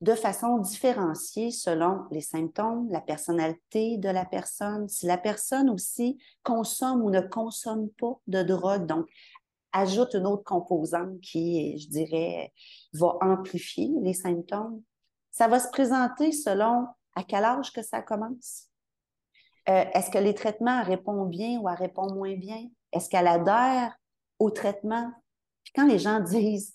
de 0.00 0.14
façon 0.14 0.58
différenciée 0.58 1.50
selon 1.50 2.04
les 2.10 2.20
symptômes, 2.20 2.88
la 2.90 3.00
personnalité 3.00 3.98
de 3.98 4.08
la 4.08 4.24
personne, 4.24 4.88
si 4.88 5.06
la 5.06 5.18
personne 5.18 5.70
aussi 5.70 6.18
consomme 6.44 7.02
ou 7.02 7.10
ne 7.10 7.20
consomme 7.20 7.88
pas 7.90 8.18
de 8.28 8.42
drogue, 8.42 8.86
donc 8.86 9.06
ajoute 9.72 10.14
une 10.14 10.26
autre 10.26 10.44
composante 10.44 11.20
qui, 11.20 11.78
je 11.78 11.88
dirais, 11.88 12.52
va 12.94 13.16
amplifier 13.20 13.90
les 14.00 14.14
symptômes. 14.14 14.82
Ça 15.30 15.48
va 15.48 15.58
se 15.58 15.68
présenter 15.70 16.32
selon 16.32 16.86
à 17.14 17.22
quel 17.22 17.44
âge 17.44 17.72
que 17.72 17.82
ça 17.82 18.02
commence? 18.02 18.68
Euh, 19.68 19.84
est-ce 19.92 20.10
que 20.10 20.18
les 20.18 20.34
traitements 20.34 20.82
répondent 20.82 21.30
bien 21.30 21.58
ou 21.60 21.68
elle 21.68 21.76
répond 21.76 22.12
moins 22.14 22.34
bien? 22.36 22.68
Est-ce 22.92 23.10
qu'elle 23.10 23.26
adhère 23.26 23.94
au 24.38 24.50
traitement? 24.50 25.12
Puis 25.64 25.72
quand 25.74 25.86
les 25.86 25.98
gens 25.98 26.20
disent 26.20 26.72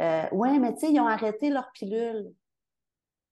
euh, 0.00 0.28
Ouais, 0.32 0.58
mais 0.58 0.74
tu 0.74 0.80
sais, 0.80 0.92
ils 0.92 1.00
ont 1.00 1.06
arrêté 1.06 1.48
leur 1.48 1.70
pilule. 1.72 2.32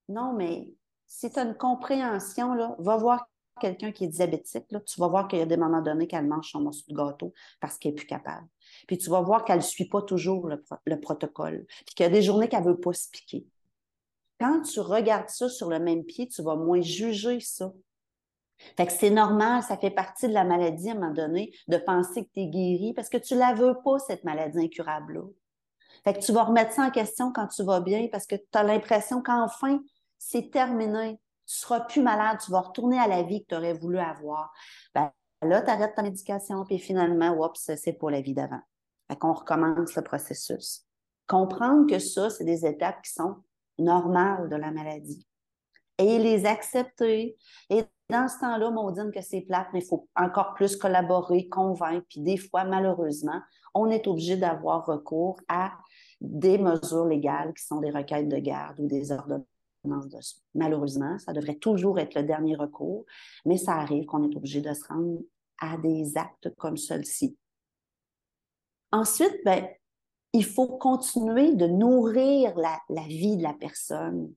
Non, 0.08 0.32
mais 0.32 0.68
si 1.06 1.30
tu 1.30 1.38
as 1.38 1.42
une 1.42 1.56
compréhension, 1.56 2.54
là, 2.54 2.74
va 2.78 2.96
voir 2.96 3.28
quelqu'un 3.60 3.92
qui 3.92 4.04
est 4.04 4.08
diabétique, 4.08 4.64
là, 4.70 4.80
tu 4.80 5.00
vas 5.00 5.08
voir 5.08 5.28
qu'il 5.28 5.38
y 5.38 5.42
a 5.42 5.46
des 5.46 5.56
moments 5.56 5.82
donnés 5.82 6.06
qu'elle 6.06 6.26
mange 6.26 6.50
son 6.50 6.60
morceau 6.60 6.84
de 6.88 6.96
gâteau 6.96 7.32
parce 7.60 7.78
qu'elle 7.78 7.92
n'est 7.92 7.96
plus 7.96 8.06
capable. 8.06 8.46
Puis 8.86 8.98
tu 8.98 9.10
vas 9.10 9.20
voir 9.20 9.44
qu'elle 9.44 9.58
ne 9.58 9.62
suit 9.62 9.88
pas 9.88 10.02
toujours 10.02 10.48
le, 10.48 10.64
le 10.84 11.00
protocole. 11.00 11.66
Puis 11.86 11.94
qu'il 11.94 12.04
y 12.04 12.06
a 12.06 12.12
des 12.12 12.22
journées 12.22 12.48
qu'elle 12.48 12.64
ne 12.64 12.70
veut 12.70 12.80
pas 12.80 12.92
se 12.92 13.08
piquer. 13.10 13.46
Quand 14.40 14.62
tu 14.62 14.80
regardes 14.80 15.28
ça 15.28 15.48
sur 15.48 15.68
le 15.68 15.78
même 15.78 16.04
pied, 16.04 16.26
tu 16.26 16.42
vas 16.42 16.56
moins 16.56 16.80
juger 16.80 17.40
ça. 17.40 17.72
Fait 18.76 18.86
que 18.86 18.92
c'est 18.92 19.10
normal, 19.10 19.62
ça 19.62 19.76
fait 19.76 19.90
partie 19.90 20.28
de 20.28 20.32
la 20.32 20.44
maladie 20.44 20.88
à 20.88 20.92
un 20.92 20.94
moment 20.96 21.12
donné 21.12 21.52
de 21.68 21.76
penser 21.76 22.24
que 22.24 22.30
tu 22.32 22.40
es 22.40 22.46
guéri 22.46 22.92
parce 22.94 23.08
que 23.08 23.18
tu 23.18 23.34
ne 23.34 23.40
la 23.40 23.54
veux 23.54 23.74
pas, 23.84 23.98
cette 23.98 24.24
maladie 24.24 24.64
incurable-là. 24.64 25.22
Fait 26.04 26.14
que 26.14 26.20
tu 26.20 26.32
vas 26.32 26.44
remettre 26.44 26.72
ça 26.72 26.82
en 26.82 26.90
question 26.90 27.32
quand 27.32 27.48
tu 27.48 27.62
vas 27.62 27.80
bien 27.80 28.08
parce 28.10 28.26
que 28.26 28.36
tu 28.36 28.44
as 28.54 28.62
l'impression 28.62 29.22
qu'enfin, 29.22 29.78
c'est 30.18 30.50
terminé. 30.50 31.18
Tu 31.52 31.58
seras 31.58 31.80
plus 31.80 32.00
malade, 32.00 32.38
tu 32.42 32.50
vas 32.50 32.60
retourner 32.60 32.98
à 32.98 33.06
la 33.06 33.22
vie 33.22 33.42
que 33.42 33.48
tu 33.48 33.54
aurais 33.54 33.74
voulu 33.74 33.98
avoir. 33.98 34.54
Ben, 34.94 35.12
là, 35.42 35.60
tu 35.60 35.70
arrêtes 35.70 35.94
ta 35.94 36.02
médication, 36.02 36.64
puis 36.64 36.78
finalement, 36.78 37.36
oups, 37.36 37.70
c'est 37.76 37.92
pour 37.92 38.08
la 38.08 38.22
vie 38.22 38.32
d'avant. 38.32 38.62
Fait 39.10 39.18
qu'on 39.18 39.34
recommence 39.34 39.94
le 39.94 40.02
processus. 40.02 40.86
Comprendre 41.26 41.86
que 41.86 41.98
ça, 41.98 42.30
c'est 42.30 42.44
des 42.44 42.64
étapes 42.64 43.02
qui 43.02 43.12
sont 43.12 43.36
normal 43.78 44.48
de 44.48 44.56
la 44.56 44.70
maladie. 44.70 45.26
Et 45.98 46.18
les 46.18 46.46
accepter. 46.46 47.36
Et 47.68 47.84
dans 48.08 48.28
ce 48.28 48.40
temps-là, 48.40 48.70
dit 48.92 49.10
que 49.12 49.20
c'est 49.20 49.42
plate, 49.42 49.68
mais 49.74 49.80
il 49.80 49.86
faut 49.86 50.08
encore 50.16 50.54
plus 50.54 50.74
collaborer, 50.76 51.50
convaincre. 51.50 52.06
Puis 52.08 52.22
des 52.22 52.38
fois, 52.38 52.64
malheureusement, 52.64 53.42
on 53.74 53.90
est 53.90 54.06
obligé 54.06 54.38
d'avoir 54.38 54.86
recours 54.86 55.38
à 55.48 55.72
des 56.18 56.56
mesures 56.56 57.04
légales 57.04 57.52
qui 57.52 57.62
sont 57.62 57.80
des 57.80 57.90
requêtes 57.90 58.28
de 58.28 58.38
garde 58.38 58.80
ou 58.80 58.86
des 58.86 59.12
ordonnances 59.12 59.51
Malheureusement, 60.54 61.18
ça 61.18 61.32
devrait 61.32 61.56
toujours 61.56 61.98
être 61.98 62.14
le 62.14 62.22
dernier 62.22 62.54
recours, 62.54 63.04
mais 63.44 63.56
ça 63.56 63.74
arrive 63.74 64.04
qu'on 64.04 64.28
est 64.28 64.36
obligé 64.36 64.60
de 64.60 64.72
se 64.72 64.86
rendre 64.86 65.18
à 65.58 65.76
des 65.78 66.16
actes 66.16 66.54
comme 66.56 66.76
ceux-ci. 66.76 67.36
Ensuite, 68.92 69.38
ben, 69.44 69.66
il 70.32 70.44
faut 70.44 70.78
continuer 70.78 71.54
de 71.54 71.66
nourrir 71.66 72.54
la, 72.56 72.78
vie 73.06 73.36
de 73.36 73.42
la 73.42 73.54
personne. 73.54 74.32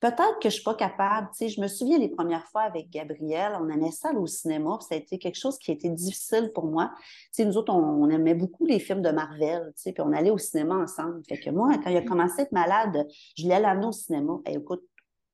Peut-être 0.00 0.38
que 0.40 0.42
je 0.42 0.48
ne 0.48 0.50
suis 0.52 0.62
pas 0.62 0.74
capable. 0.74 1.28
Tu 1.30 1.38
sais, 1.38 1.48
je 1.48 1.60
me 1.60 1.68
souviens 1.68 1.98
les 1.98 2.10
premières 2.10 2.46
fois 2.48 2.62
avec 2.62 2.90
Gabriel, 2.90 3.52
on 3.58 3.68
aimait 3.70 3.90
ça 3.90 4.10
aller 4.10 4.18
au 4.18 4.26
cinéma, 4.26 4.78
ça 4.80 4.94
a 4.94 4.98
été 4.98 5.18
quelque 5.18 5.38
chose 5.38 5.58
qui 5.58 5.70
a 5.70 5.74
été 5.74 5.88
difficile 5.88 6.52
pour 6.54 6.66
moi. 6.66 6.92
Tu 6.96 7.28
sais, 7.32 7.44
nous 7.46 7.56
autres, 7.56 7.72
on, 7.72 8.08
aimait 8.10 8.34
beaucoup 8.34 8.66
les 8.66 8.78
films 8.78 9.00
de 9.00 9.10
Marvel, 9.10 9.72
tu 9.74 9.82
sais, 9.82 9.92
puis 9.92 10.02
on 10.02 10.12
allait 10.12 10.30
au 10.30 10.38
cinéma 10.38 10.76
ensemble. 10.76 11.22
Fait 11.26 11.38
que 11.38 11.48
moi, 11.48 11.78
quand 11.82 11.88
il 11.88 11.96
a 11.96 12.02
commencé 12.02 12.40
à 12.40 12.42
être 12.42 12.52
malade, 12.52 13.06
je 13.36 13.48
l'ai 13.48 13.58
l'amener 13.58 13.86
au 13.86 13.92
cinéma. 13.92 14.38
Et 14.46 14.54
écoute, 14.54 14.82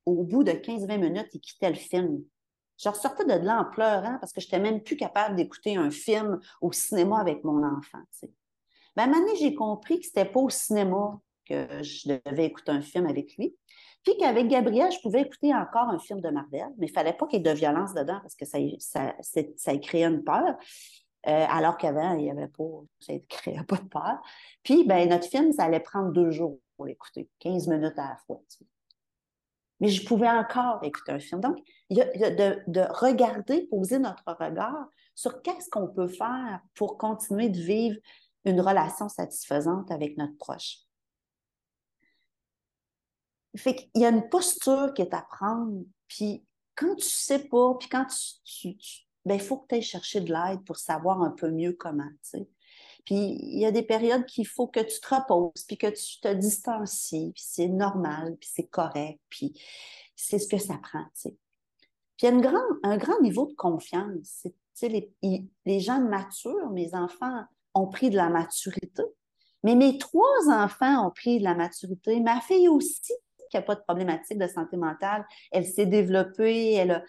au 0.06 0.22
bout 0.22 0.44
de 0.44 0.52
15-20 0.52 0.98
minutes, 0.98 1.28
il 1.32 1.40
quittait 1.40 1.70
le 1.70 1.76
film. 1.76 2.22
Je 2.78 2.88
ressortais 2.88 3.24
de 3.24 3.44
là 3.44 3.60
en 3.60 3.64
pleurant 3.64 4.16
parce 4.20 4.32
que 4.32 4.40
je 4.40 4.46
n'étais 4.46 4.60
même 4.60 4.82
plus 4.82 4.96
capable 4.96 5.36
d'écouter 5.36 5.76
un 5.76 5.90
film 5.90 6.38
au 6.60 6.72
cinéma 6.72 7.18
avec 7.18 7.42
mon 7.44 7.64
enfant. 7.64 7.98
Tu 8.12 8.26
sais. 8.26 8.32
Ben, 8.96 9.04
à 9.04 9.06
un 9.06 9.08
moment 9.08 9.26
donné, 9.26 9.38
j'ai 9.38 9.54
compris 9.54 10.00
que 10.00 10.06
ce 10.06 10.10
n'était 10.10 10.30
pas 10.30 10.40
au 10.40 10.50
cinéma 10.50 11.20
que 11.48 11.82
je 11.82 12.20
devais 12.26 12.46
écouter 12.46 12.72
un 12.72 12.82
film 12.82 13.06
avec 13.06 13.36
lui. 13.36 13.56
Puis 14.05 14.16
qu'avec 14.18 14.48
Gabriel, 14.48 14.90
je 14.90 15.00
pouvais 15.00 15.22
écouter 15.22 15.55
encore 15.55 15.88
un 15.88 15.98
film 15.98 16.20
de 16.20 16.28
Marvel, 16.28 16.68
mais 16.78 16.86
il 16.86 16.90
ne 16.90 16.94
fallait 16.94 17.12
pas 17.12 17.26
qu'il 17.26 17.38
y 17.38 17.48
ait 17.48 17.53
de 17.53 17.57
violence 17.57 17.94
dedans 17.94 18.18
parce 18.20 18.34
que 18.34 18.44
ça, 18.44 18.59
ça, 19.57 19.76
créait 19.78 20.05
une 20.05 20.24
peur. 20.24 20.57
Euh, 21.28 21.46
alors 21.48 21.76
qu'avant, 21.76 22.14
il 22.14 22.24
n'y 22.24 22.30
avait 22.30 22.48
pas, 22.48 22.64
ça 22.98 23.12
ne 23.12 23.18
créait 23.28 23.62
pas 23.62 23.76
de 23.76 23.88
peur. 23.88 24.20
Puis, 24.64 24.84
ben, 24.84 25.09
notre 25.09 25.28
film, 25.28 25.53
ça 25.53 25.64
allait 25.64 25.80
prendre 25.80 26.11
deux 26.11 26.32
jours 26.32 26.59
pour 26.76 26.86
l'écouter, 26.86 27.28
15 27.38 27.68
minutes 27.68 27.98
à 27.98 28.09
la 28.09 28.16
fois. 28.26 28.40
Mais 29.78 29.88
je 29.88 30.05
pouvais 30.05 30.28
encore 30.28 30.82
écouter 30.82 31.12
un 31.12 31.20
film. 31.20 31.40
Donc, 31.40 31.59
y 31.90 32.00
a 32.00 32.30
de, 32.30 32.61
de 32.66 32.80
regarder, 32.80 33.68
poser 33.68 34.00
notre 34.00 34.24
regard 34.26 34.88
sur 35.14 35.42
qu'est-ce 35.42 35.70
qu'on 35.70 35.88
peut 35.88 36.09
faire 36.09 36.61
pour 36.74 36.98
continuer 36.98 37.48
de 37.50 37.61
vivre 37.61 37.96
une 38.44 38.61
relation 38.61 39.09
satisfaisante 39.09 39.90
avec 39.92 40.16
notre 40.16 40.36
proche. 40.38 40.78
Fait 43.57 43.74
qu'il 43.74 44.03
y 44.03 44.05
a 44.05 44.09
une 44.09 44.28
posture 44.28 44.92
qui 44.94 45.03
est 45.03 45.14
à 45.14 45.22
prendre, 45.22 45.84
puis 46.09 46.44
quand 46.74 46.94
tu 46.96 47.09
sais 47.09 47.40
pas, 47.48 47.74
puis 47.78 47.88
quand 47.88 48.07
tu, 48.07 48.76
ben, 49.24 49.34
il 49.34 49.40
faut 49.40 49.59
que 49.59 49.68
tu 49.68 49.74
ailles 49.74 49.82
chercher 49.82 50.20
de 50.20 50.32
l'aide 50.32 50.64
pour 50.64 50.76
savoir 50.76 51.22
un 51.22 51.30
peu 51.30 51.50
mieux 51.50 51.74
comment, 51.74 52.09
tu 52.22 52.38
sais. 52.38 52.48
Puis 53.05 53.16
il 53.16 53.59
y 53.59 53.66
a 53.66 53.72
des 53.72 53.82
périodes 53.82 54.24
qu'il 54.26 54.46
faut 54.46 54.68
que 54.68 54.80
tu 54.80 55.00
te 55.00 55.14
reposes, 55.14 55.64
puis 55.66 55.76
que 55.76 55.88
tu 55.88 56.20
te 56.20 56.32
distancies, 56.32 57.32
puis 57.34 57.44
c'est 57.46 57.68
normal, 57.68 58.36
puis 58.40 58.48
c'est 58.53 58.66
correct, 58.66 59.20
puis 59.28 59.61
c'est 60.16 60.38
ce 60.38 60.48
que 60.48 60.59
ça 60.59 60.78
prend, 60.78 61.05
tu 61.14 61.22
sais. 61.22 61.36
Puis 62.16 62.26
il 62.28 62.34
y 62.34 62.38
a 62.38 62.40
grand, 62.40 62.62
un 62.84 62.96
grand 62.96 63.20
niveau 63.20 63.46
de 63.46 63.55
confiance. 63.55 64.46
Les, 64.80 65.12
les 65.66 65.80
gens 65.80 66.00
matures, 66.00 66.70
mes 66.70 66.94
enfants 66.94 67.44
ont 67.74 67.86
pris 67.86 68.11
de 68.11 68.16
la 68.16 68.30
maturité, 68.30 69.03
mais 69.62 69.74
mes 69.74 69.98
trois 69.98 70.48
enfants 70.48 71.07
ont 71.07 71.11
pris 71.11 71.38
de 71.38 71.44
la 71.44 71.55
maturité. 71.55 72.20
Ma 72.20 72.40
fille 72.40 72.68
aussi, 72.68 73.12
qui 73.53 73.59
n'a 73.59 73.62
pas 73.62 73.74
de 73.74 73.82
problématique 73.82 74.38
de 74.38 74.46
santé 74.46 74.76
mentale. 74.76 75.26
Elle 75.53 75.66
s'est 75.66 75.86
développée, 75.86 76.72
elle 76.72 77.05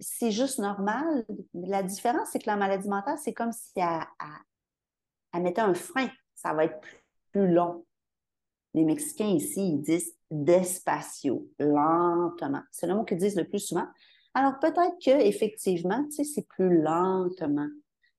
C'est 0.00 0.32
juste 0.32 0.58
normal. 0.58 1.24
La 1.54 1.82
différence, 1.82 2.28
c'est 2.32 2.40
que 2.40 2.50
la 2.50 2.56
maladie 2.56 2.88
mentale, 2.88 3.16
c'est 3.22 3.32
comme 3.32 3.52
si 3.52 3.72
elle, 3.76 5.42
mettait 5.42 5.62
un 5.62 5.74
frein. 5.74 6.08
Ça 6.34 6.52
va 6.52 6.64
être 6.64 6.80
plus, 7.30 7.48
long. 7.52 7.86
Les 8.74 8.84
Mexicains 8.84 9.28
ici, 9.28 9.68
ils 9.68 9.80
disent 9.80 10.14
despacio, 10.30 11.48
lentement. 11.60 12.62
C'est 12.72 12.88
le 12.88 12.94
mot 12.94 13.04
qu'ils 13.04 13.18
disent 13.18 13.36
le 13.36 13.48
plus 13.48 13.60
souvent. 13.60 13.86
Alors 14.34 14.58
peut-être 14.58 14.98
qu'effectivement, 15.00 16.04
tu 16.06 16.12
sais, 16.12 16.24
c'est 16.24 16.48
plus 16.48 16.82
lentement 16.82 17.68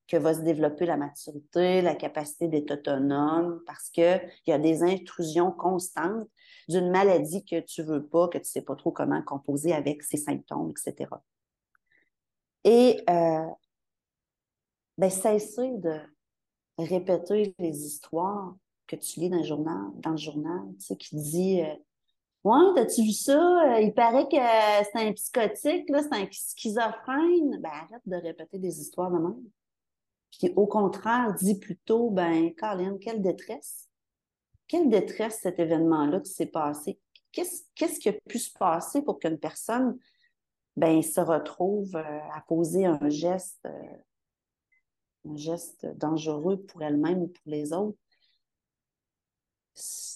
que 0.08 0.18
va 0.18 0.34
se 0.34 0.42
développer 0.42 0.86
la 0.86 0.96
maturité, 0.96 1.82
la 1.82 1.96
capacité 1.96 2.48
d'être 2.48 2.72
autonome, 2.72 3.62
parce 3.66 3.90
qu'il 3.90 4.22
y 4.48 4.52
a 4.52 4.60
des 4.60 4.84
intrusions 4.84 5.52
constantes 5.52 6.30
d'une 6.68 6.90
maladie 6.90 7.46
que 7.46 7.60
tu 7.60 7.82
ne 7.82 7.88
veux 7.88 8.06
pas, 8.06 8.28
que 8.28 8.38
tu 8.38 8.44
ne 8.44 8.46
sais 8.46 8.62
pas 8.62 8.76
trop 8.76 8.92
comment 8.92 9.22
composer 9.22 9.74
avec 9.74 10.04
ses 10.04 10.18
symptômes, 10.18 10.72
etc. 10.72 11.10
Et 12.64 13.04
euh, 13.10 13.46
ben, 14.98 15.10
de 15.10 16.00
répéter 16.78 17.56
les 17.60 17.86
histoires 17.86 18.56
que 18.88 18.96
tu 18.96 19.20
lis 19.20 19.30
dans 19.30 19.38
le 19.38 19.44
journal, 19.44 19.92
dans 19.96 20.12
le 20.12 20.18
journal 20.18 20.62
tu 20.80 20.86
sais, 20.86 20.96
qui 20.98 21.16
dit 21.16 21.62
euh, 21.62 21.76
Ouais, 22.44 22.80
as-tu 22.80 23.02
vu 23.02 23.12
ça? 23.12 23.80
Il 23.82 23.94
paraît 23.94 24.28
que 24.28 24.38
c'est 24.38 25.08
un 25.08 25.14
psychotique, 25.14 25.86
c'est 25.88 26.14
un 26.14 26.28
schizophrène. 26.30 27.60
Ben, 27.60 27.70
arrête 27.70 28.02
de 28.06 28.16
répéter 28.16 28.60
des 28.60 28.82
histoires 28.82 29.10
de 29.10 29.18
même 29.18 29.44
qui, 30.38 30.52
au 30.56 30.68
contraire, 30.68 31.34
dit 31.34 31.58
plutôt, 31.58 32.10
ben, 32.10 32.54
Colin, 32.56 32.98
quelle 33.00 33.22
détresse. 33.22 33.85
Quelle 34.68 34.90
détresse 34.90 35.40
cet 35.42 35.60
événement-là 35.60 36.20
qui 36.22 36.32
s'est 36.32 36.46
passé? 36.48 37.00
Qu'est-ce 37.32 38.00
qui 38.00 38.10
a 38.10 38.14
pu 38.14 38.40
se 38.40 38.52
passer 38.58 39.02
pour 39.02 39.20
qu'une 39.20 39.38
personne 39.38 39.98
ben, 40.76 41.02
se 41.02 41.20
retrouve 41.20 41.96
euh, 41.96 42.20
à 42.34 42.44
poser 42.48 42.86
un 42.86 43.10
geste, 43.10 43.66
euh, 43.66 45.30
un 45.30 45.36
geste 45.36 45.86
dangereux 45.98 46.62
pour 46.62 46.82
elle-même 46.82 47.24
ou 47.24 47.28
pour 47.28 47.44
les 47.46 47.74
autres? 47.74 47.98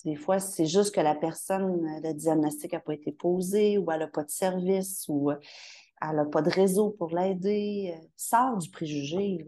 Des 0.06 0.16
fois, 0.16 0.39
c'est 0.39 0.66
juste 0.66 0.95
que 0.95 1.02
la 1.02 1.16
personne, 1.16 2.02
le 2.02 2.14
diagnostic 2.14 2.72
n'a 2.72 2.80
pas 2.80 2.93
été 2.93 3.12
posé 3.12 3.78
ou 3.78 3.91
elle 3.91 4.00
n'a 4.00 4.08
pas 4.08 4.24
de 4.24 4.30
service 4.30 5.06
ou 5.10 5.32
euh, 5.32 5.36
elle 6.02 6.16
n'a 6.16 6.26
pas 6.26 6.41
de 6.41 6.50
réseau 6.50 6.91
pour 6.91 7.14
l'aider. 7.14 7.93
Sors 8.16 8.58
du 8.58 8.70
préjugé. 8.70 9.45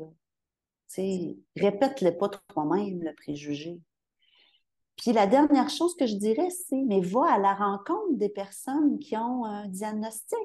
Répète-le 1.56 2.18
pas 2.18 2.30
toi-même, 2.30 3.02
le 3.02 3.16
préjugé. 3.16 3.80
Puis 5.02 5.14
la 5.14 5.26
dernière 5.26 5.70
chose 5.72 5.96
que 5.96 6.06
je 6.06 6.14
dirais, 6.14 6.52
c'est, 6.52 6.84
mais 6.84 7.02
va 7.02 7.34
à 7.34 7.40
la 7.40 7.56
rencontre 7.56 8.14
des 8.14 8.30
personnes 8.30 9.00
qui 9.00 9.18
ont 9.18 9.46
un 9.46 9.68
diagnostic 9.68 10.38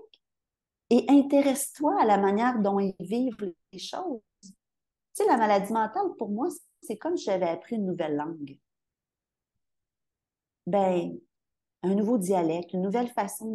et 0.88 1.04
intéresse-toi 1.10 1.94
à 2.00 2.06
la 2.06 2.16
manière 2.16 2.58
dont 2.60 2.80
ils 2.80 2.96
vivent 2.98 3.52
les 3.70 3.78
choses. 3.78 4.22
Tu 4.40 4.52
sais, 5.12 5.26
la 5.26 5.36
maladie 5.36 5.74
mentale, 5.74 6.06
pour 6.16 6.30
moi, 6.30 6.48
c'est 6.80 6.96
comme 6.96 7.18
si 7.18 7.26
j'avais 7.26 7.50
appris 7.50 7.76
une 7.76 7.84
nouvelle 7.84 8.16
langue. 8.16 8.58
Ben, 10.66 11.18
un 11.82 11.94
nouveau 11.94 12.16
dialecte, 12.16 12.72
une 12.72 12.82
nouvelle 12.82 13.08
façon 13.08 13.54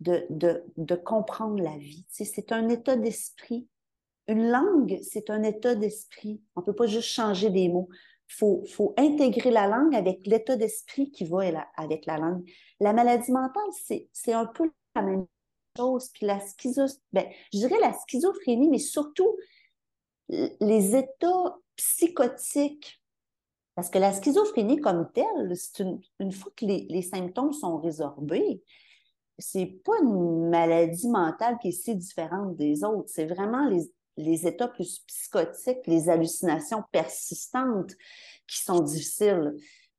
de, 0.00 0.96
comprendre 1.04 1.62
la 1.62 1.78
vie. 1.78 2.04
Tu 2.08 2.16
sais, 2.16 2.24
c'est 2.24 2.50
un 2.50 2.68
état 2.68 2.96
d'esprit 2.96 3.68
une 4.28 4.50
langue, 4.50 4.98
c'est 5.02 5.30
un 5.30 5.42
état 5.42 5.74
d'esprit. 5.74 6.42
On 6.54 6.60
ne 6.60 6.66
peut 6.66 6.74
pas 6.74 6.86
juste 6.86 7.08
changer 7.08 7.50
des 7.50 7.68
mots. 7.68 7.88
Il 8.30 8.68
faut, 8.68 8.94
intégrer 8.98 9.50
la 9.50 9.66
langue 9.66 9.94
avec 9.94 10.26
l'état 10.26 10.56
d'esprit 10.56 11.10
qui 11.10 11.24
va 11.24 11.66
avec 11.76 12.06
la 12.06 12.18
langue. 12.18 12.48
La 12.78 12.92
maladie 12.92 13.32
mentale, 13.32 13.70
c'est 14.12 14.32
un 14.32 14.46
peu 14.46 14.70
la 14.94 15.02
même 15.02 15.26
chose. 15.76 16.10
Puis 16.10 16.26
la 16.26 16.38
ben, 17.12 17.26
je 17.52 17.58
dirais 17.58 17.80
la 17.80 17.94
schizophrénie, 17.94 18.68
mais 18.68 18.78
surtout 18.78 19.36
les 20.28 20.96
états 20.96 21.56
psychotiques. 21.76 23.02
Parce 23.74 23.90
que 23.90 23.98
la 23.98 24.12
schizophrénie 24.12 24.80
comme 24.80 25.10
telle, 25.12 25.56
c'est 25.56 25.84
une, 26.18 26.32
fois 26.32 26.52
que 26.54 26.66
les, 26.66 26.86
les 26.90 27.02
symptômes 27.02 27.52
sont 27.52 27.78
résorbés, 27.78 28.62
c'est 29.38 29.80
pas 29.84 29.92
une 30.02 30.48
maladie 30.48 31.08
mentale 31.08 31.58
qui 31.62 31.68
est 31.68 31.72
si 31.72 31.94
différente 31.94 32.56
des 32.56 32.82
autres. 32.82 33.08
C'est 33.08 33.26
vraiment 33.26 33.68
les, 33.68 33.88
les 34.18 34.46
états 34.46 34.68
plus 34.68 34.98
psychotiques, 35.06 35.86
les 35.86 36.08
hallucinations 36.10 36.82
persistantes 36.92 37.92
qui 38.46 38.58
sont 38.62 38.80
difficiles. 38.80 39.54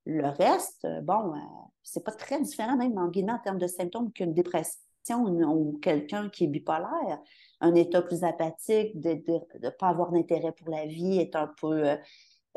Le 0.06 0.28
reste, 0.28 0.86
bon, 1.04 1.34
euh, 1.34 1.40
c'est 1.84 2.04
pas 2.04 2.12
très 2.12 2.42
différent 2.42 2.76
même 2.76 2.98
en 2.98 3.08
guillemets 3.08 3.32
en 3.32 3.40
termes 3.40 3.58
de 3.58 3.68
symptômes 3.68 4.12
qu'une 4.12 4.34
dépression 4.34 4.78
ou 5.10 5.80
quelqu'un 5.82 6.30
qui 6.30 6.44
est 6.44 6.48
bipolaire. 6.48 7.20
Un 7.62 7.74
état 7.76 8.02
plus 8.02 8.24
apathique, 8.24 9.00
de 9.00 9.22
ne 9.64 9.70
pas 9.70 9.88
avoir 9.88 10.12
d'intérêt 10.12 10.52
pour 10.52 10.70
la 10.70 10.86
vie, 10.86 11.18
est 11.18 11.36
un 11.36 11.52
peu, 11.60 11.88
euh, 11.88 11.96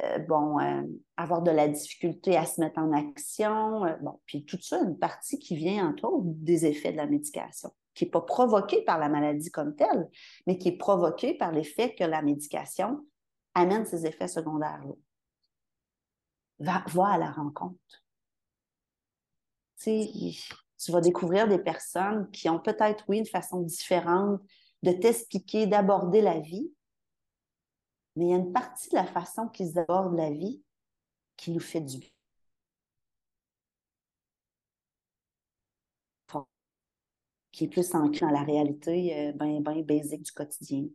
euh, 0.03 0.19
bon, 0.19 0.59
avoir 1.17 1.43
de 1.43 1.51
la 1.51 1.69
difficulté 1.69 2.37
à 2.37 2.45
se 2.45 2.61
mettre 2.61 2.79
en 2.79 2.93
action. 2.93 3.83
bon, 4.03 4.21
puis 4.27 4.45
tout 4.45 4.61
ça, 4.61 4.83
une 4.83 4.99
partie 4.99 5.39
qui 5.39 5.57
vient 5.57 5.89
entre 5.89 6.05
autres 6.05 6.27
des 6.27 6.67
effets 6.67 6.93
de 6.93 6.97
la 6.97 7.07
médication 7.07 7.71
qui 7.95 8.05
n'est 8.05 8.11
pas 8.11 8.20
provoqué 8.20 8.82
par 8.82 8.99
la 8.99 9.09
maladie 9.09 9.51
comme 9.51 9.74
telle, 9.74 10.09
mais 10.47 10.59
qui 10.59 10.68
est 10.68 10.76
provoqué 10.76 11.34
par 11.34 11.53
l'effet 11.53 11.95
que 11.95 12.05
la 12.05 12.22
médication 12.22 13.07
amène 13.55 13.84
ces 13.84 14.07
effets 14.07 14.28
secondaires-là. 14.28 14.95
Va, 16.59 16.84
à 17.07 17.18
la 17.18 17.30
rencontre. 17.30 18.05
Tu 19.84 20.90
vas 20.90 21.01
découvrir 21.01 21.49
des 21.49 21.59
personnes 21.59 22.30
qui 22.30 22.49
ont 22.49 22.61
peut-être, 22.61 23.05
oui, 23.09 23.18
une 23.18 23.26
façon 23.26 23.61
différente 23.61 24.40
de 24.82 24.93
t'expliquer, 24.93 25.66
d'aborder 25.66 26.20
la 26.20 26.38
vie, 26.40 26.72
mais 28.16 28.26
il 28.26 28.30
y 28.30 28.34
a 28.34 28.36
une 28.36 28.53
partie 28.53 28.90
de 28.90 28.95
la 28.95 29.07
façon 29.07 29.49
qu'ils 29.49 29.78
abordent 29.78 30.16
la 30.16 30.30
vie 30.30 30.62
qui 31.36 31.51
nous 31.51 31.61
fait 31.61 31.80
du 31.80 31.99
bien. 31.99 32.12
Qui 37.53 37.65
est 37.65 37.69
plus 37.69 37.95
ancré 37.95 38.21
dans 38.21 38.33
la 38.33 38.43
réalité 38.43 39.29
euh, 39.29 39.33
bien 39.33 39.61
ben 39.61 39.85
basique 39.85 40.23
du 40.23 40.33
quotidien, 40.33 40.87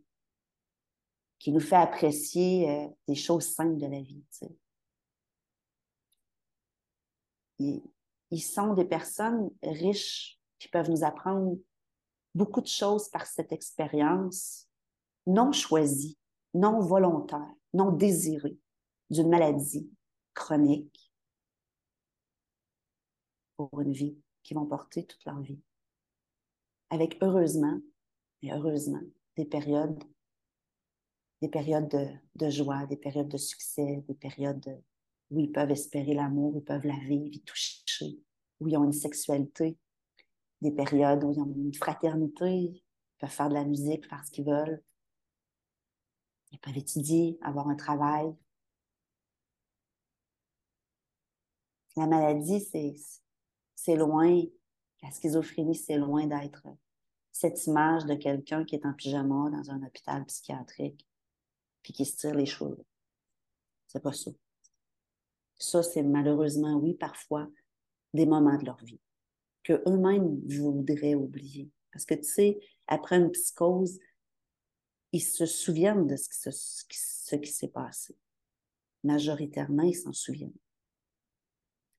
qui 1.38 1.52
nous 1.52 1.60
fait 1.60 1.76
apprécier 1.76 2.68
euh, 2.68 2.88
des 3.06 3.14
choses 3.14 3.54
simples 3.54 3.78
de 3.78 3.86
la 3.86 4.00
vie. 4.00 4.24
Ils, 7.60 8.42
sont 8.42 8.74
des 8.74 8.84
personnes 8.84 9.50
riches 9.62 10.38
qui 10.58 10.68
peuvent 10.68 10.90
nous 10.90 11.04
apprendre 11.04 11.56
beaucoup 12.34 12.60
de 12.60 12.66
choses 12.66 13.08
par 13.08 13.26
cette 13.26 13.52
expérience 13.52 14.68
non 15.26 15.52
choisie, 15.52 16.18
non 16.54 16.80
volontaire, 16.80 17.54
non 17.72 17.92
désirée 17.92 18.58
d'une 19.10 19.28
maladie 19.28 19.90
chronique 20.34 21.12
pour 23.56 23.80
une 23.80 23.92
vie 23.92 24.16
qui 24.42 24.54
vont 24.54 24.66
porter 24.66 25.04
toute 25.04 25.24
leur 25.24 25.40
vie. 25.40 25.60
Avec 26.90 27.18
heureusement, 27.20 27.80
et 28.42 28.52
heureusement, 28.52 29.02
des 29.36 29.44
périodes, 29.44 30.02
des 31.42 31.48
périodes 31.48 31.88
de, 31.88 32.06
de 32.36 32.50
joie, 32.50 32.86
des 32.86 32.96
périodes 32.96 33.28
de 33.28 33.36
succès, 33.36 34.04
des 34.08 34.14
périodes 34.14 34.82
où 35.30 35.40
ils 35.40 35.52
peuvent 35.52 35.70
espérer 35.70 36.14
l'amour, 36.14 36.54
ils 36.56 36.64
peuvent 36.64 36.86
la 36.86 36.98
vivre, 36.98 37.34
y 37.34 37.40
toucher, 37.42 38.18
où 38.60 38.68
ils 38.68 38.76
ont 38.76 38.84
une 38.84 38.92
sexualité, 38.92 39.76
des 40.60 40.72
périodes 40.72 41.22
où 41.24 41.32
ils 41.32 41.40
ont 41.40 41.52
une 41.54 41.74
fraternité, 41.74 42.50
ils 42.50 42.82
peuvent 43.18 43.30
faire 43.30 43.48
de 43.48 43.54
la 43.54 43.64
musique, 43.64 44.08
faire 44.08 44.24
ce 44.24 44.30
qu'ils 44.30 44.46
veulent. 44.46 44.82
Ils 46.50 46.58
peuvent 46.58 46.78
étudier, 46.78 47.38
avoir 47.42 47.68
un 47.68 47.76
travail. 47.76 48.34
La 51.96 52.06
maladie, 52.06 52.60
c'est 53.74 53.96
loin, 53.96 54.42
la 55.02 55.10
schizophrénie, 55.10 55.74
c'est 55.74 55.96
loin 55.96 56.26
d'être 56.26 56.66
cette 57.32 57.66
image 57.66 58.04
de 58.04 58.14
quelqu'un 58.14 58.64
qui 58.64 58.74
est 58.74 58.84
en 58.84 58.92
pyjama 58.92 59.50
dans 59.50 59.70
un 59.70 59.82
hôpital 59.84 60.24
psychiatrique 60.26 61.06
puis 61.82 61.92
qui 61.92 62.04
se 62.04 62.16
tire 62.16 62.34
les 62.34 62.46
cheveux. 62.46 62.84
C'est 63.86 64.02
pas 64.02 64.12
ça. 64.12 64.32
Ça, 65.56 65.82
c'est 65.82 66.02
malheureusement, 66.02 66.74
oui, 66.74 66.94
parfois, 66.94 67.48
des 68.12 68.26
moments 68.26 68.58
de 68.58 68.64
leur 68.64 68.82
vie 68.84 69.00
que 69.62 69.82
eux-mêmes 69.86 70.40
voudraient 70.48 71.14
oublier. 71.14 71.70
Parce 71.92 72.04
que, 72.04 72.14
tu 72.14 72.24
sais, 72.24 72.58
après 72.86 73.16
une 73.16 73.30
psychose, 73.30 73.98
ils 75.12 75.22
se 75.22 75.46
souviennent 75.46 76.06
de 76.06 76.16
ce 76.16 76.84
qui, 77.38 77.50
s'est 77.50 77.68
passé. 77.68 78.16
Majoritairement, 79.04 79.82
ils 79.82 79.94
s'en 79.94 80.12
souviennent. 80.12 80.56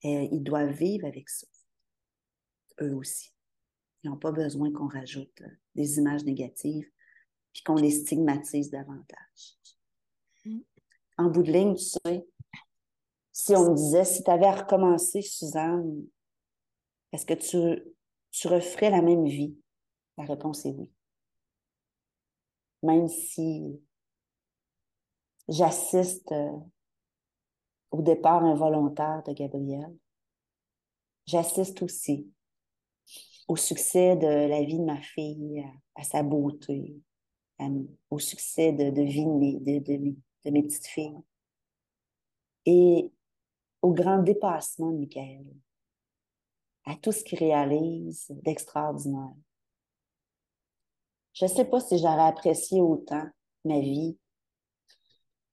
Et 0.01 0.29
ils 0.31 0.43
doivent 0.43 0.71
vivre 0.71 1.05
avec 1.05 1.29
ça, 1.29 1.47
eux 2.81 2.93
aussi. 2.95 3.33
Ils 4.03 4.09
n'ont 4.09 4.17
pas 4.17 4.31
besoin 4.31 4.71
qu'on 4.71 4.87
rajoute 4.87 5.41
euh, 5.41 5.49
des 5.75 5.97
images 5.97 6.23
négatives 6.23 6.89
puis 7.51 7.63
qu'on 7.63 7.75
les 7.75 7.91
stigmatise 7.91 8.69
davantage. 8.69 9.57
Mm. 10.45 10.59
En 11.17 11.29
bout 11.29 11.43
de 11.43 11.51
ligne, 11.51 11.75
tu 11.75 11.83
sais, 11.83 12.27
si 13.33 13.55
on 13.55 13.71
me 13.71 13.75
disait, 13.75 14.05
si 14.05 14.23
tu 14.23 14.31
avais 14.31 14.45
à 14.45 14.55
recommencer, 14.55 15.21
Suzanne, 15.21 16.05
est-ce 17.11 17.25
que 17.25 17.33
tu, 17.33 17.83
tu 18.31 18.47
referais 18.47 18.89
la 18.89 19.01
même 19.01 19.25
vie? 19.25 19.57
La 20.17 20.25
réponse 20.25 20.65
est 20.65 20.71
oui. 20.71 20.91
Même 22.83 23.07
si 23.07 23.81
j'assiste 25.47 26.31
euh, 26.31 26.57
au 27.91 28.01
départ 28.01 28.43
involontaire 28.43 29.23
de 29.23 29.33
Gabriel, 29.33 29.93
j'assiste 31.25 31.81
aussi 31.81 32.31
au 33.49 33.55
succès 33.55 34.15
de 34.15 34.27
la 34.27 34.63
vie 34.63 34.77
de 34.77 34.85
ma 34.85 35.01
fille, 35.01 35.65
à, 35.95 36.03
sa 36.03 36.21
beauté, 36.21 36.95
au 38.11 38.19
succès 38.19 38.71
de, 38.71 38.91
de 38.91 39.01
vie 39.01 39.25
de, 39.25 39.79
de, 39.79 40.15
de 40.45 40.51
mes 40.51 40.63
petites 40.63 40.85
filles. 40.85 41.17
Et 42.67 43.11
au 43.81 43.91
grand 43.91 44.19
dépassement 44.21 44.91
de 44.91 44.97
Michael, 44.99 45.47
à 46.85 46.95
tout 46.95 47.11
ce 47.11 47.23
qu'il 47.23 47.39
réalise 47.39 48.27
d'extraordinaire. 48.29 49.33
Je 51.33 51.45
ne 51.45 51.49
sais 51.49 51.65
pas 51.65 51.79
si 51.79 51.97
j'aurais 51.97 52.27
apprécié 52.27 52.81
autant 52.81 53.27
ma 53.65 53.79
vie 53.79 54.15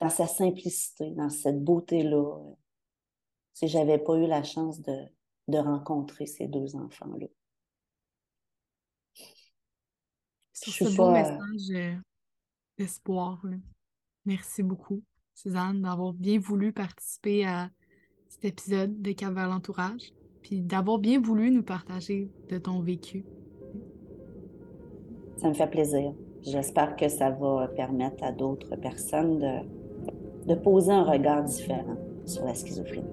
dans 0.01 0.11
sa 0.11 0.27
simplicité, 0.27 1.13
dans 1.13 1.31
cette 1.31 1.65
beauté-là, 1.65 2.39
si 3.55 3.69
j'avais 3.69 3.99
pas 3.99 4.17
eu 4.17 4.27
la 4.27 4.43
chance 4.43 4.83
de, 4.83 5.07
de 5.49 5.59
rencontrer 5.59 6.27
ces 6.27 6.47
deux 6.47 6.77
enfants-là. 6.77 7.29
C'est 10.59 10.71
ce 10.71 10.97
beau 10.97 11.11
message 11.11 11.71
euh, 11.71 11.95
d'espoir. 12.79 13.43
Merci 14.25 14.63
beaucoup, 14.63 15.03
Suzanne, 15.35 15.83
d'avoir 15.83 16.15
bien 16.15 16.39
voulu 16.39 16.73
participer 16.73 17.45
à 17.45 17.69
cet 18.29 18.47
épisode 18.47 19.03
de 19.03 19.13
Cap 19.13 19.35
vers 19.35 19.49
l'entourage, 19.49 20.15
puis 20.41 20.63
d'avoir 20.63 20.99
bien 20.99 21.21
voulu 21.21 21.51
nous 21.51 21.63
partager 21.63 22.31
de 22.49 22.57
ton 22.57 22.81
vécu. 22.81 23.27
Ça 25.37 25.49
me 25.49 25.55
fait 25.55 25.71
plaisir. 25.71 26.15
J'espère 26.41 26.97
que 26.97 27.09
ça 27.09 27.29
va 27.31 27.69
permettre 27.69 28.25
à 28.25 28.33
d'autres 28.33 28.77
personnes 28.77 29.39
de, 29.39 30.49
de 30.49 30.55
poser 30.55 30.93
un 30.93 31.05
regard 31.05 31.45
différent 31.45 31.99
sur 32.25 32.47
la 32.47 32.55
schizophrénie. 32.55 33.05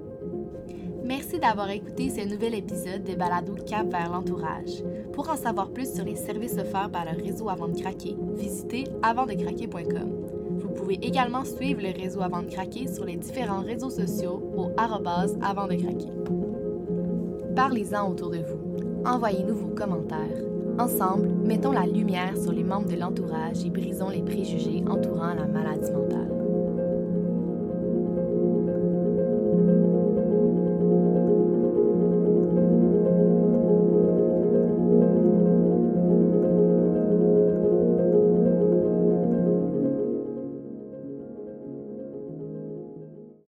Merci 1.04 1.38
d'avoir 1.38 1.70
écouté 1.70 2.10
ce 2.10 2.26
nouvel 2.26 2.56
épisode 2.56 3.04
de 3.04 3.14
Balado 3.14 3.56
Cap 3.68 3.92
vers 3.92 4.10
l'entourage. 4.10 4.82
Pour 5.12 5.30
en 5.30 5.36
savoir 5.36 5.70
plus 5.70 5.94
sur 5.94 6.06
les 6.06 6.16
services 6.16 6.58
offerts 6.58 6.90
par 6.90 7.04
le 7.04 7.22
réseau 7.22 7.50
Avant 7.50 7.68
de 7.68 7.78
craquer, 7.78 8.16
visitez 8.36 8.86
avantdecraquer.com. 9.02 10.60
Vous 10.60 10.70
pouvez 10.70 10.96
également 11.02 11.44
suivre 11.44 11.82
le 11.82 11.92
réseau 11.92 12.22
Avant 12.22 12.42
de 12.42 12.50
craquer 12.50 12.88
sur 12.88 13.04
les 13.04 13.18
différents 13.18 13.62
réseaux 13.62 13.90
sociaux 13.90 14.42
au 14.56 14.72
arrobase 14.78 15.38
avant 15.42 15.68
de 15.68 15.76
craquer. 15.76 16.12
Parlez-en 17.54 18.10
autour 18.10 18.30
de 18.30 18.38
vous. 18.38 19.06
Envoyez-nous 19.06 19.56
vos 19.56 19.76
commentaires. 19.76 20.42
Ensemble, 20.80 21.28
mettons 21.44 21.74
la 21.74 21.86
lumière 21.86 22.38
sur 22.42 22.54
les 22.54 22.64
membres 22.64 22.88
de 22.88 22.96
l'entourage 22.96 23.66
et 23.66 23.70
brisons 23.70 24.10
les 24.10 24.24
préjugés 24.24 24.84
entourant 24.90 25.34
la 25.34 25.46
maladie 25.46 25.92
mentale. 25.92 26.33